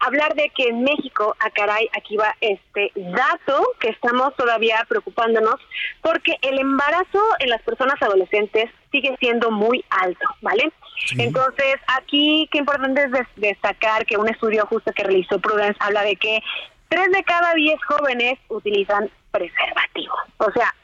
[0.00, 5.56] hablar de que en México, a caray, aquí va este dato que estamos todavía preocupándonos,
[6.02, 10.72] porque el embarazo en las personas adolescentes sigue siendo muy alto, ¿vale?
[11.18, 16.02] Entonces, aquí qué importante es des- destacar que un estudio justo que realizó Prudence habla
[16.02, 16.40] de que
[16.88, 20.14] tres de cada diez jóvenes utilizan preservativo.
[20.38, 20.74] O sea,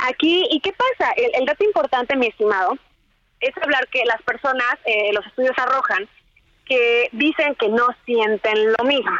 [0.00, 1.12] aquí, ¿y qué pasa?
[1.16, 2.76] El, el dato importante, mi estimado,
[3.40, 6.06] es hablar que las personas, eh, los estudios arrojan,
[6.66, 9.16] que dicen que no sienten lo mismo.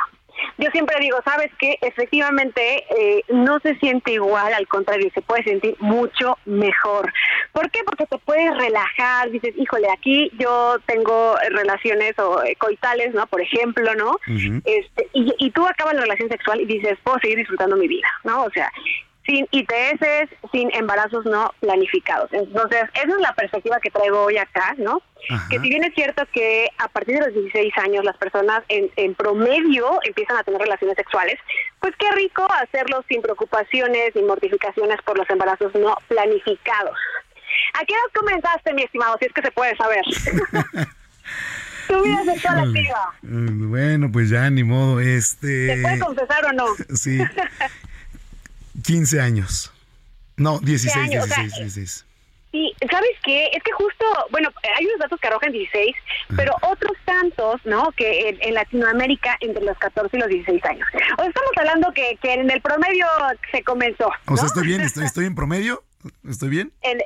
[0.58, 1.78] Yo siempre digo, ¿sabes qué?
[1.80, 7.12] Efectivamente, eh, no se siente igual, al contrario, se puede sentir mucho mejor.
[7.52, 7.80] ¿Por qué?
[7.84, 13.26] Porque te puedes relajar, dices, híjole, aquí yo tengo relaciones o eh, coitales, ¿no?
[13.26, 14.16] Por ejemplo, ¿no?
[14.64, 18.08] este, y, y tú acabas la relación sexual y dices, puedo seguir disfrutando mi vida,
[18.24, 18.44] ¿no?
[18.44, 18.70] O sea,
[19.26, 22.32] sin ITS, sin embarazos no planificados.
[22.32, 25.00] Entonces, esa es la perspectiva que traigo hoy acá, ¿no?
[25.48, 28.90] Que si bien es cierto que a partir de los 16 años las personas en,
[28.96, 31.38] en promedio empiezan a tener relaciones sexuales,
[31.80, 36.98] pues qué rico hacerlo sin preocupaciones ni mortificaciones por los embarazos no planificados.
[37.80, 39.16] ¿A qué edad comenzaste, mi estimado?
[39.18, 40.02] Si es que se puede saber.
[41.88, 43.14] tu vida sexual activa.
[43.22, 45.76] Mm, Bueno, pues ya ni modo, este...
[45.76, 46.66] ¿Se puede confesar o no?
[46.94, 47.18] Sí,
[48.84, 49.72] 15 años.
[50.36, 52.06] No, 16, años, o sea, 16, 16.
[52.52, 53.46] Sí, ¿sabes qué?
[53.52, 55.94] Es que justo, bueno, hay unos datos que arrojan 16,
[56.36, 57.90] pero otros tantos, ¿no?
[57.92, 60.86] Que en, en Latinoamérica entre los 14 y los 16 años.
[60.94, 63.06] O sea, estamos hablando que, que en el promedio
[63.50, 64.08] se comenzó.
[64.26, 65.82] O sea, estoy bien, estoy, estoy en promedio.
[66.28, 66.72] ¿Estoy bien?
[66.82, 67.02] En-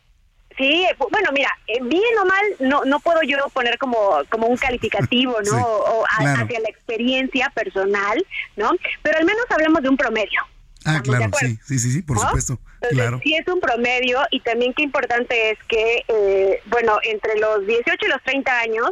[0.59, 4.57] sí, bueno, mira, eh, bien o mal, no no puedo yo poner como, como un
[4.59, 5.51] calificativo, ¿no?
[5.51, 5.67] Sí, o,
[6.01, 6.45] o a- claro.
[6.45, 8.23] hacia la experiencia personal,
[8.57, 8.71] ¿no?
[9.03, 10.43] Pero al menos hablemos de un promedio.
[10.89, 12.23] Ah, ¿Estamos de claro, sí, sí, sí, sí, por ¿no?
[12.23, 12.59] supuesto.
[12.75, 13.21] Entonces, Claro.
[13.23, 18.07] sí es un promedio y también qué importante es que, eh, bueno, entre los 18
[18.07, 18.91] y los 30 años,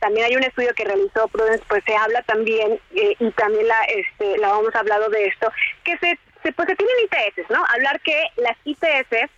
[0.00, 3.82] también hay un estudio que realizó Prudence, pues se habla también, eh, y también la
[3.84, 5.50] este la vamos hablado de esto,
[5.82, 7.64] que se, se, pues se tienen ITS, ¿no?
[7.74, 9.30] Hablar que las ITS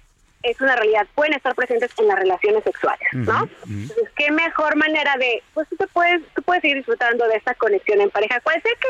[0.43, 3.49] es una realidad, pueden estar presentes en las relaciones sexuales, ¿no?
[3.69, 7.55] Entonces, qué mejor manera de, pues tú te puedes, tú puedes ir disfrutando de esta
[7.55, 8.89] conexión en pareja, cuál sea que,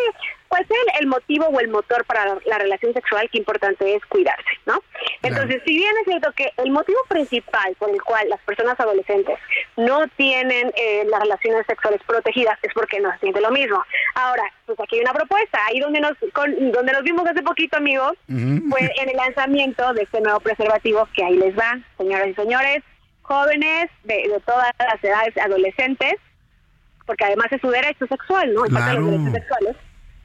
[0.48, 3.94] cuál sea el, el motivo o el motor para la, la relación sexual, qué importante
[3.94, 4.80] es cuidarse, ¿no?
[5.22, 9.38] Entonces, si bien es cierto que el motivo principal por el cual las personas adolescentes
[9.76, 13.82] no tienen eh, las relaciones sexuales protegidas es porque no se siente lo mismo.
[14.14, 17.76] Ahora, pues aquí hay una propuesta, ahí donde nos, con- donde nos vimos hace poquito,
[17.76, 22.34] amigos, fue en el lanzamiento de este nuevo preservativo que ahí les va, señoras y
[22.34, 22.82] señores,
[23.22, 26.14] jóvenes de, de todas las edades, adolescentes,
[27.06, 28.64] porque además es su derecho sexual, ¿no?
[28.64, 29.18] Es parte de los Claro.
[29.18, 29.76] derechos sexuales,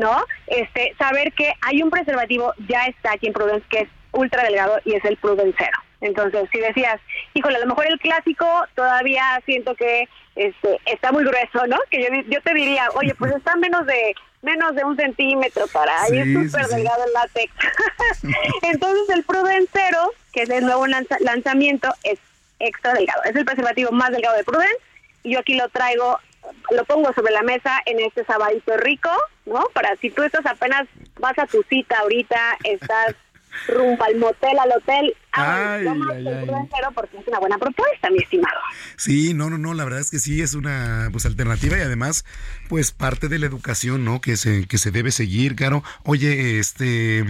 [0.01, 0.25] ¿no?
[0.47, 4.79] Este, saber que hay un preservativo ya está aquí en Prudence que es ultra delgado
[4.83, 5.77] y es el Prudencero.
[6.01, 6.99] Entonces, si decías,
[7.35, 8.45] híjole, a lo mejor el clásico
[8.75, 11.77] todavía siento que este está muy grueso, ¿no?
[11.91, 16.01] Que yo, yo te diría, oye, pues está menos de menos de un centímetro para
[16.01, 16.75] ahí, Sí, es súper sí.
[16.75, 17.53] delgado el látex.
[18.63, 22.17] Entonces, el Prudencero, que es el nuevo lanza- lanzamiento, es
[22.59, 23.21] extra delgado.
[23.25, 24.77] Es el preservativo más delgado de Prudence
[25.23, 26.19] y yo aquí lo traigo,
[26.71, 29.09] lo pongo sobre la mesa en este sabadito rico,
[29.45, 29.65] ¿no?
[29.73, 30.87] Para si tú estás apenas,
[31.19, 33.15] vas a tu cita ahorita, estás
[33.67, 35.15] rumbo al motel, al hotel.
[35.33, 36.47] Ay, ay, ay.
[36.47, 38.59] crucero porque es una buena propuesta, mi estimado.
[38.97, 42.25] Sí, no, no, no, la verdad es que sí es una pues alternativa y además
[42.69, 44.21] pues parte de la educación, ¿no?
[44.21, 45.83] Que se que se debe seguir, claro.
[46.03, 47.25] Oye, este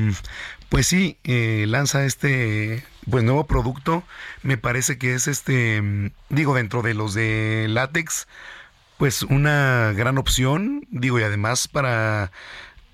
[0.70, 4.04] pues sí, eh, lanza este pues nuevo producto,
[4.44, 8.28] me parece que es este digo dentro de los de látex
[9.02, 12.32] pues una gran opción, digo, y además para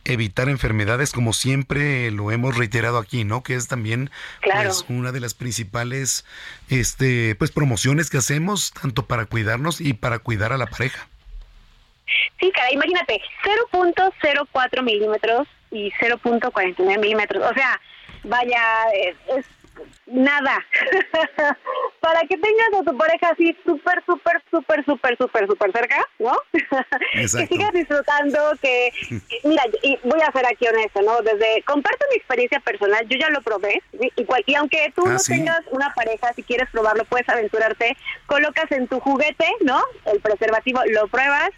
[0.06, 3.44] evitar enfermedades como siempre lo hemos reiterado aquí, ¿no?
[3.44, 4.10] Que es también
[4.40, 4.70] Claro.
[4.70, 6.24] pues, una de las principales
[6.70, 11.10] este pues promociones que hacemos tanto para cuidarnos y para cuidar a la pareja.
[12.40, 13.20] Sí, cara, imagínate,
[13.74, 17.44] 0.04 milímetros y 0.49 milímetros.
[17.52, 17.82] O sea,
[18.24, 18.64] vaya,
[18.94, 19.46] es, es
[20.06, 20.66] nada.
[22.00, 26.34] Para que tengas a tu pareja así súper, súper, súper, súper, súper, súper cerca, ¿no?
[27.14, 28.92] que sigas disfrutando, que...
[29.44, 31.22] Mira, y voy a ser aquí honesto, ¿no?
[31.22, 31.64] Desde...
[31.64, 34.12] Comparto mi experiencia personal, yo ya lo probé, ¿sí?
[34.16, 35.34] y, cual- y aunque tú Ah, no ¿sí?
[35.34, 37.98] tengas una pareja, si quieres probarlo, puedes aventurarte,
[38.28, 39.82] colocas en tu juguete, ¿no?
[40.06, 41.50] El preservativo, lo pruebas,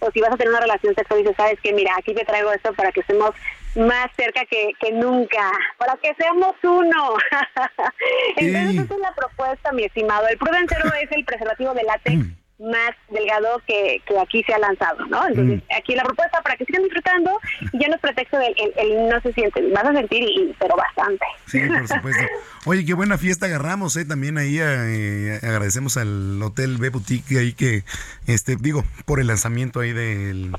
[0.00, 2.24] o si vas a tener una relación sexual y dices, sabes que mira, aquí te
[2.24, 3.34] traigo esto para que estemos
[3.76, 7.14] más cerca que, que nunca, para que seamos uno.
[8.36, 8.78] Entonces Sí.
[8.78, 10.26] esa es la propuesta, mi estimado.
[10.28, 12.26] El Pruden Zero es el preservativo de látex
[12.60, 15.28] más delgado que, que aquí se ha lanzado, ¿no?
[15.28, 17.38] Entonces aquí la propuesta para que sigan disfrutando
[17.72, 20.26] y ya no es pretexto del el, el no se siente, vas a sentir, y,
[20.50, 21.24] y- pero bastante.
[21.46, 22.24] Sí, por supuesto.
[22.66, 24.04] Oye, qué buena fiesta agarramos, ¿eh?
[24.04, 27.84] También ahí eh, agradecemos al Hotel B Boutique ahí que,
[28.26, 30.50] este, digo, por el lanzamiento ahí del,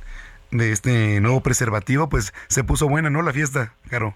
[0.51, 3.21] de este nuevo preservativo, pues se puso buena, ¿no?
[3.21, 4.15] La fiesta, Caro.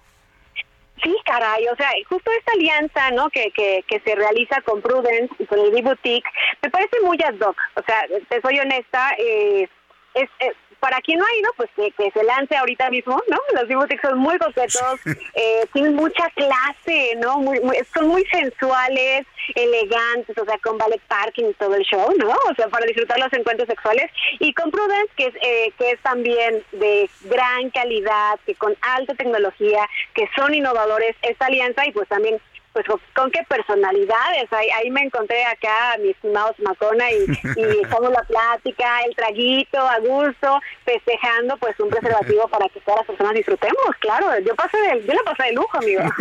[1.02, 3.28] Sí, caray, o sea, justo esta alianza, ¿no?
[3.28, 6.24] Que, que, que se realiza con Prudence y con el D-Boutique,
[6.62, 7.34] me parece muy ad.
[7.42, 9.68] O sea, te soy honesta, eh,
[10.14, 13.38] es, es- para quien no ha ido, pues que, que se lance ahorita mismo, ¿no?
[13.54, 15.00] Los D-Boutiques son muy coquetos,
[15.32, 17.38] eh, tienen mucha clase, ¿no?
[17.38, 19.24] Muy, muy- son muy sensuales,
[19.54, 22.28] elegantes, o sea, con ballet parking y todo el show, ¿no?
[22.50, 24.10] O sea, para disfrutar los encuentros sexuales.
[24.40, 29.14] Y con Prudence, que es, eh, que es también de gran calidad, que con alta
[29.14, 32.38] tecnología, que son innovadores, esta alianza y pues también
[32.74, 34.52] pues con, con qué personalidades.
[34.52, 37.24] Ahí, ahí me encontré acá a mi estimado Macona y,
[37.56, 43.06] y la plática, el traguito a gusto, festejando pues un preservativo para que todas las
[43.06, 44.38] personas disfrutemos, claro.
[44.40, 46.02] Yo pasé de, yo la pasé de lujo, amigo.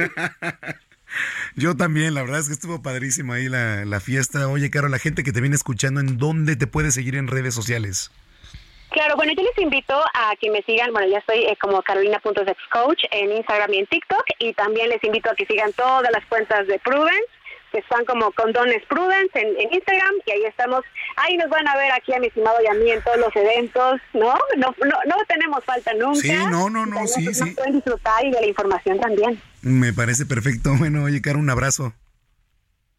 [1.55, 4.47] Yo también, la verdad es que estuvo padrísimo ahí la, la fiesta.
[4.47, 7.53] Oye, Caro, la gente que te viene escuchando, ¿en dónde te puede seguir en redes
[7.53, 8.09] sociales?
[8.93, 13.05] Claro, bueno, yo les invito a que me sigan, bueno, ya estoy eh, como carolina.sexcoach
[13.09, 16.67] en Instagram y en TikTok, y también les invito a que sigan todas las cuentas
[16.67, 17.25] de Prudence,
[17.71, 20.81] que están como Condones Prudence en, en Instagram, y ahí estamos,
[21.15, 23.35] ahí nos van a ver aquí a mi estimado y a mí en todos los
[23.35, 24.35] eventos, ¿no?
[24.57, 26.19] No, no, no tenemos falta nunca.
[26.19, 27.49] Sí, no, no, no, sí, sí.
[27.55, 29.41] pueden disfrutar y de la información también.
[29.63, 30.75] Me parece perfecto.
[30.77, 31.93] Bueno, oye, Caro, un abrazo.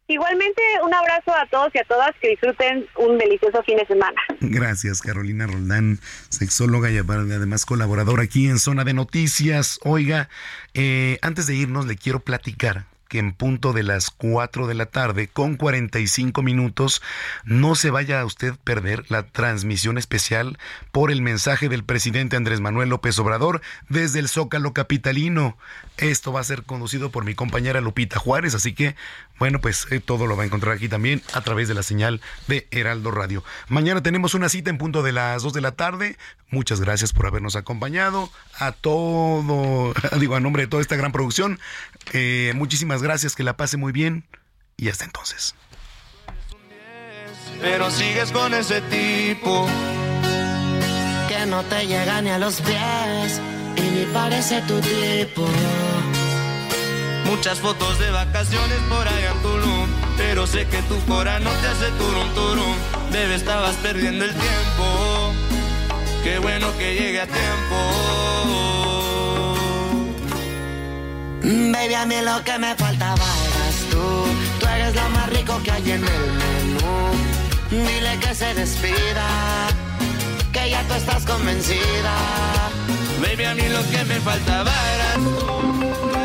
[0.07, 4.21] Igualmente, un abrazo a todos y a todas, que disfruten un delicioso fin de semana.
[4.39, 5.99] Gracias, Carolina Roldán,
[6.29, 9.79] sexóloga y además colaboradora aquí en Zona de Noticias.
[9.83, 10.29] Oiga,
[10.75, 14.87] eh, antes de irnos le quiero platicar que en punto de las 4 de la
[14.87, 17.01] tarde, con 45 minutos,
[17.43, 20.57] no se vaya a usted perder la transmisión especial
[20.91, 25.57] por el mensaje del presidente Andrés Manuel López Obrador desde el Zócalo Capitalino.
[25.97, 28.95] Esto va a ser conducido por mi compañera Lupita Juárez, así que,
[29.37, 32.21] bueno, pues eh, todo lo va a encontrar aquí también a través de la señal
[32.47, 33.43] de Heraldo Radio.
[33.67, 36.17] Mañana tenemos una cita en punto de las 2 de la tarde.
[36.49, 38.29] Muchas gracias por habernos acompañado.
[38.57, 41.59] A todo, digo, a nombre de toda esta gran producción,
[42.13, 44.25] eh, muchísimas gracias, que la pase muy bien
[44.77, 45.55] y hasta entonces.
[47.61, 49.67] Pero sigues con ese tipo
[51.27, 53.41] que no te llega ni a los pies
[53.77, 55.47] y ni parece tu tipo.
[57.25, 59.87] Muchas fotos de vacaciones por allá en Tulum
[60.17, 62.75] Pero sé que tu cora no te hace turum turum
[63.11, 65.33] Bebé, estabas perdiendo el tiempo
[66.23, 68.15] Qué bueno que llegue a tiempo
[71.45, 74.25] Baby, a mí lo que me faltaba eras tú.
[74.59, 77.11] Tú eres lo más rico que hay en el menú.
[77.69, 79.67] Dile que se despida,
[80.51, 82.15] que ya tú estás convencida.
[83.21, 86.24] Baby, a mí lo que me faltaba eras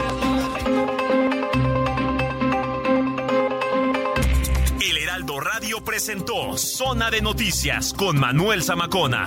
[4.80, 9.26] El Heraldo Radio presentó Zona de Noticias con Manuel Zamacona.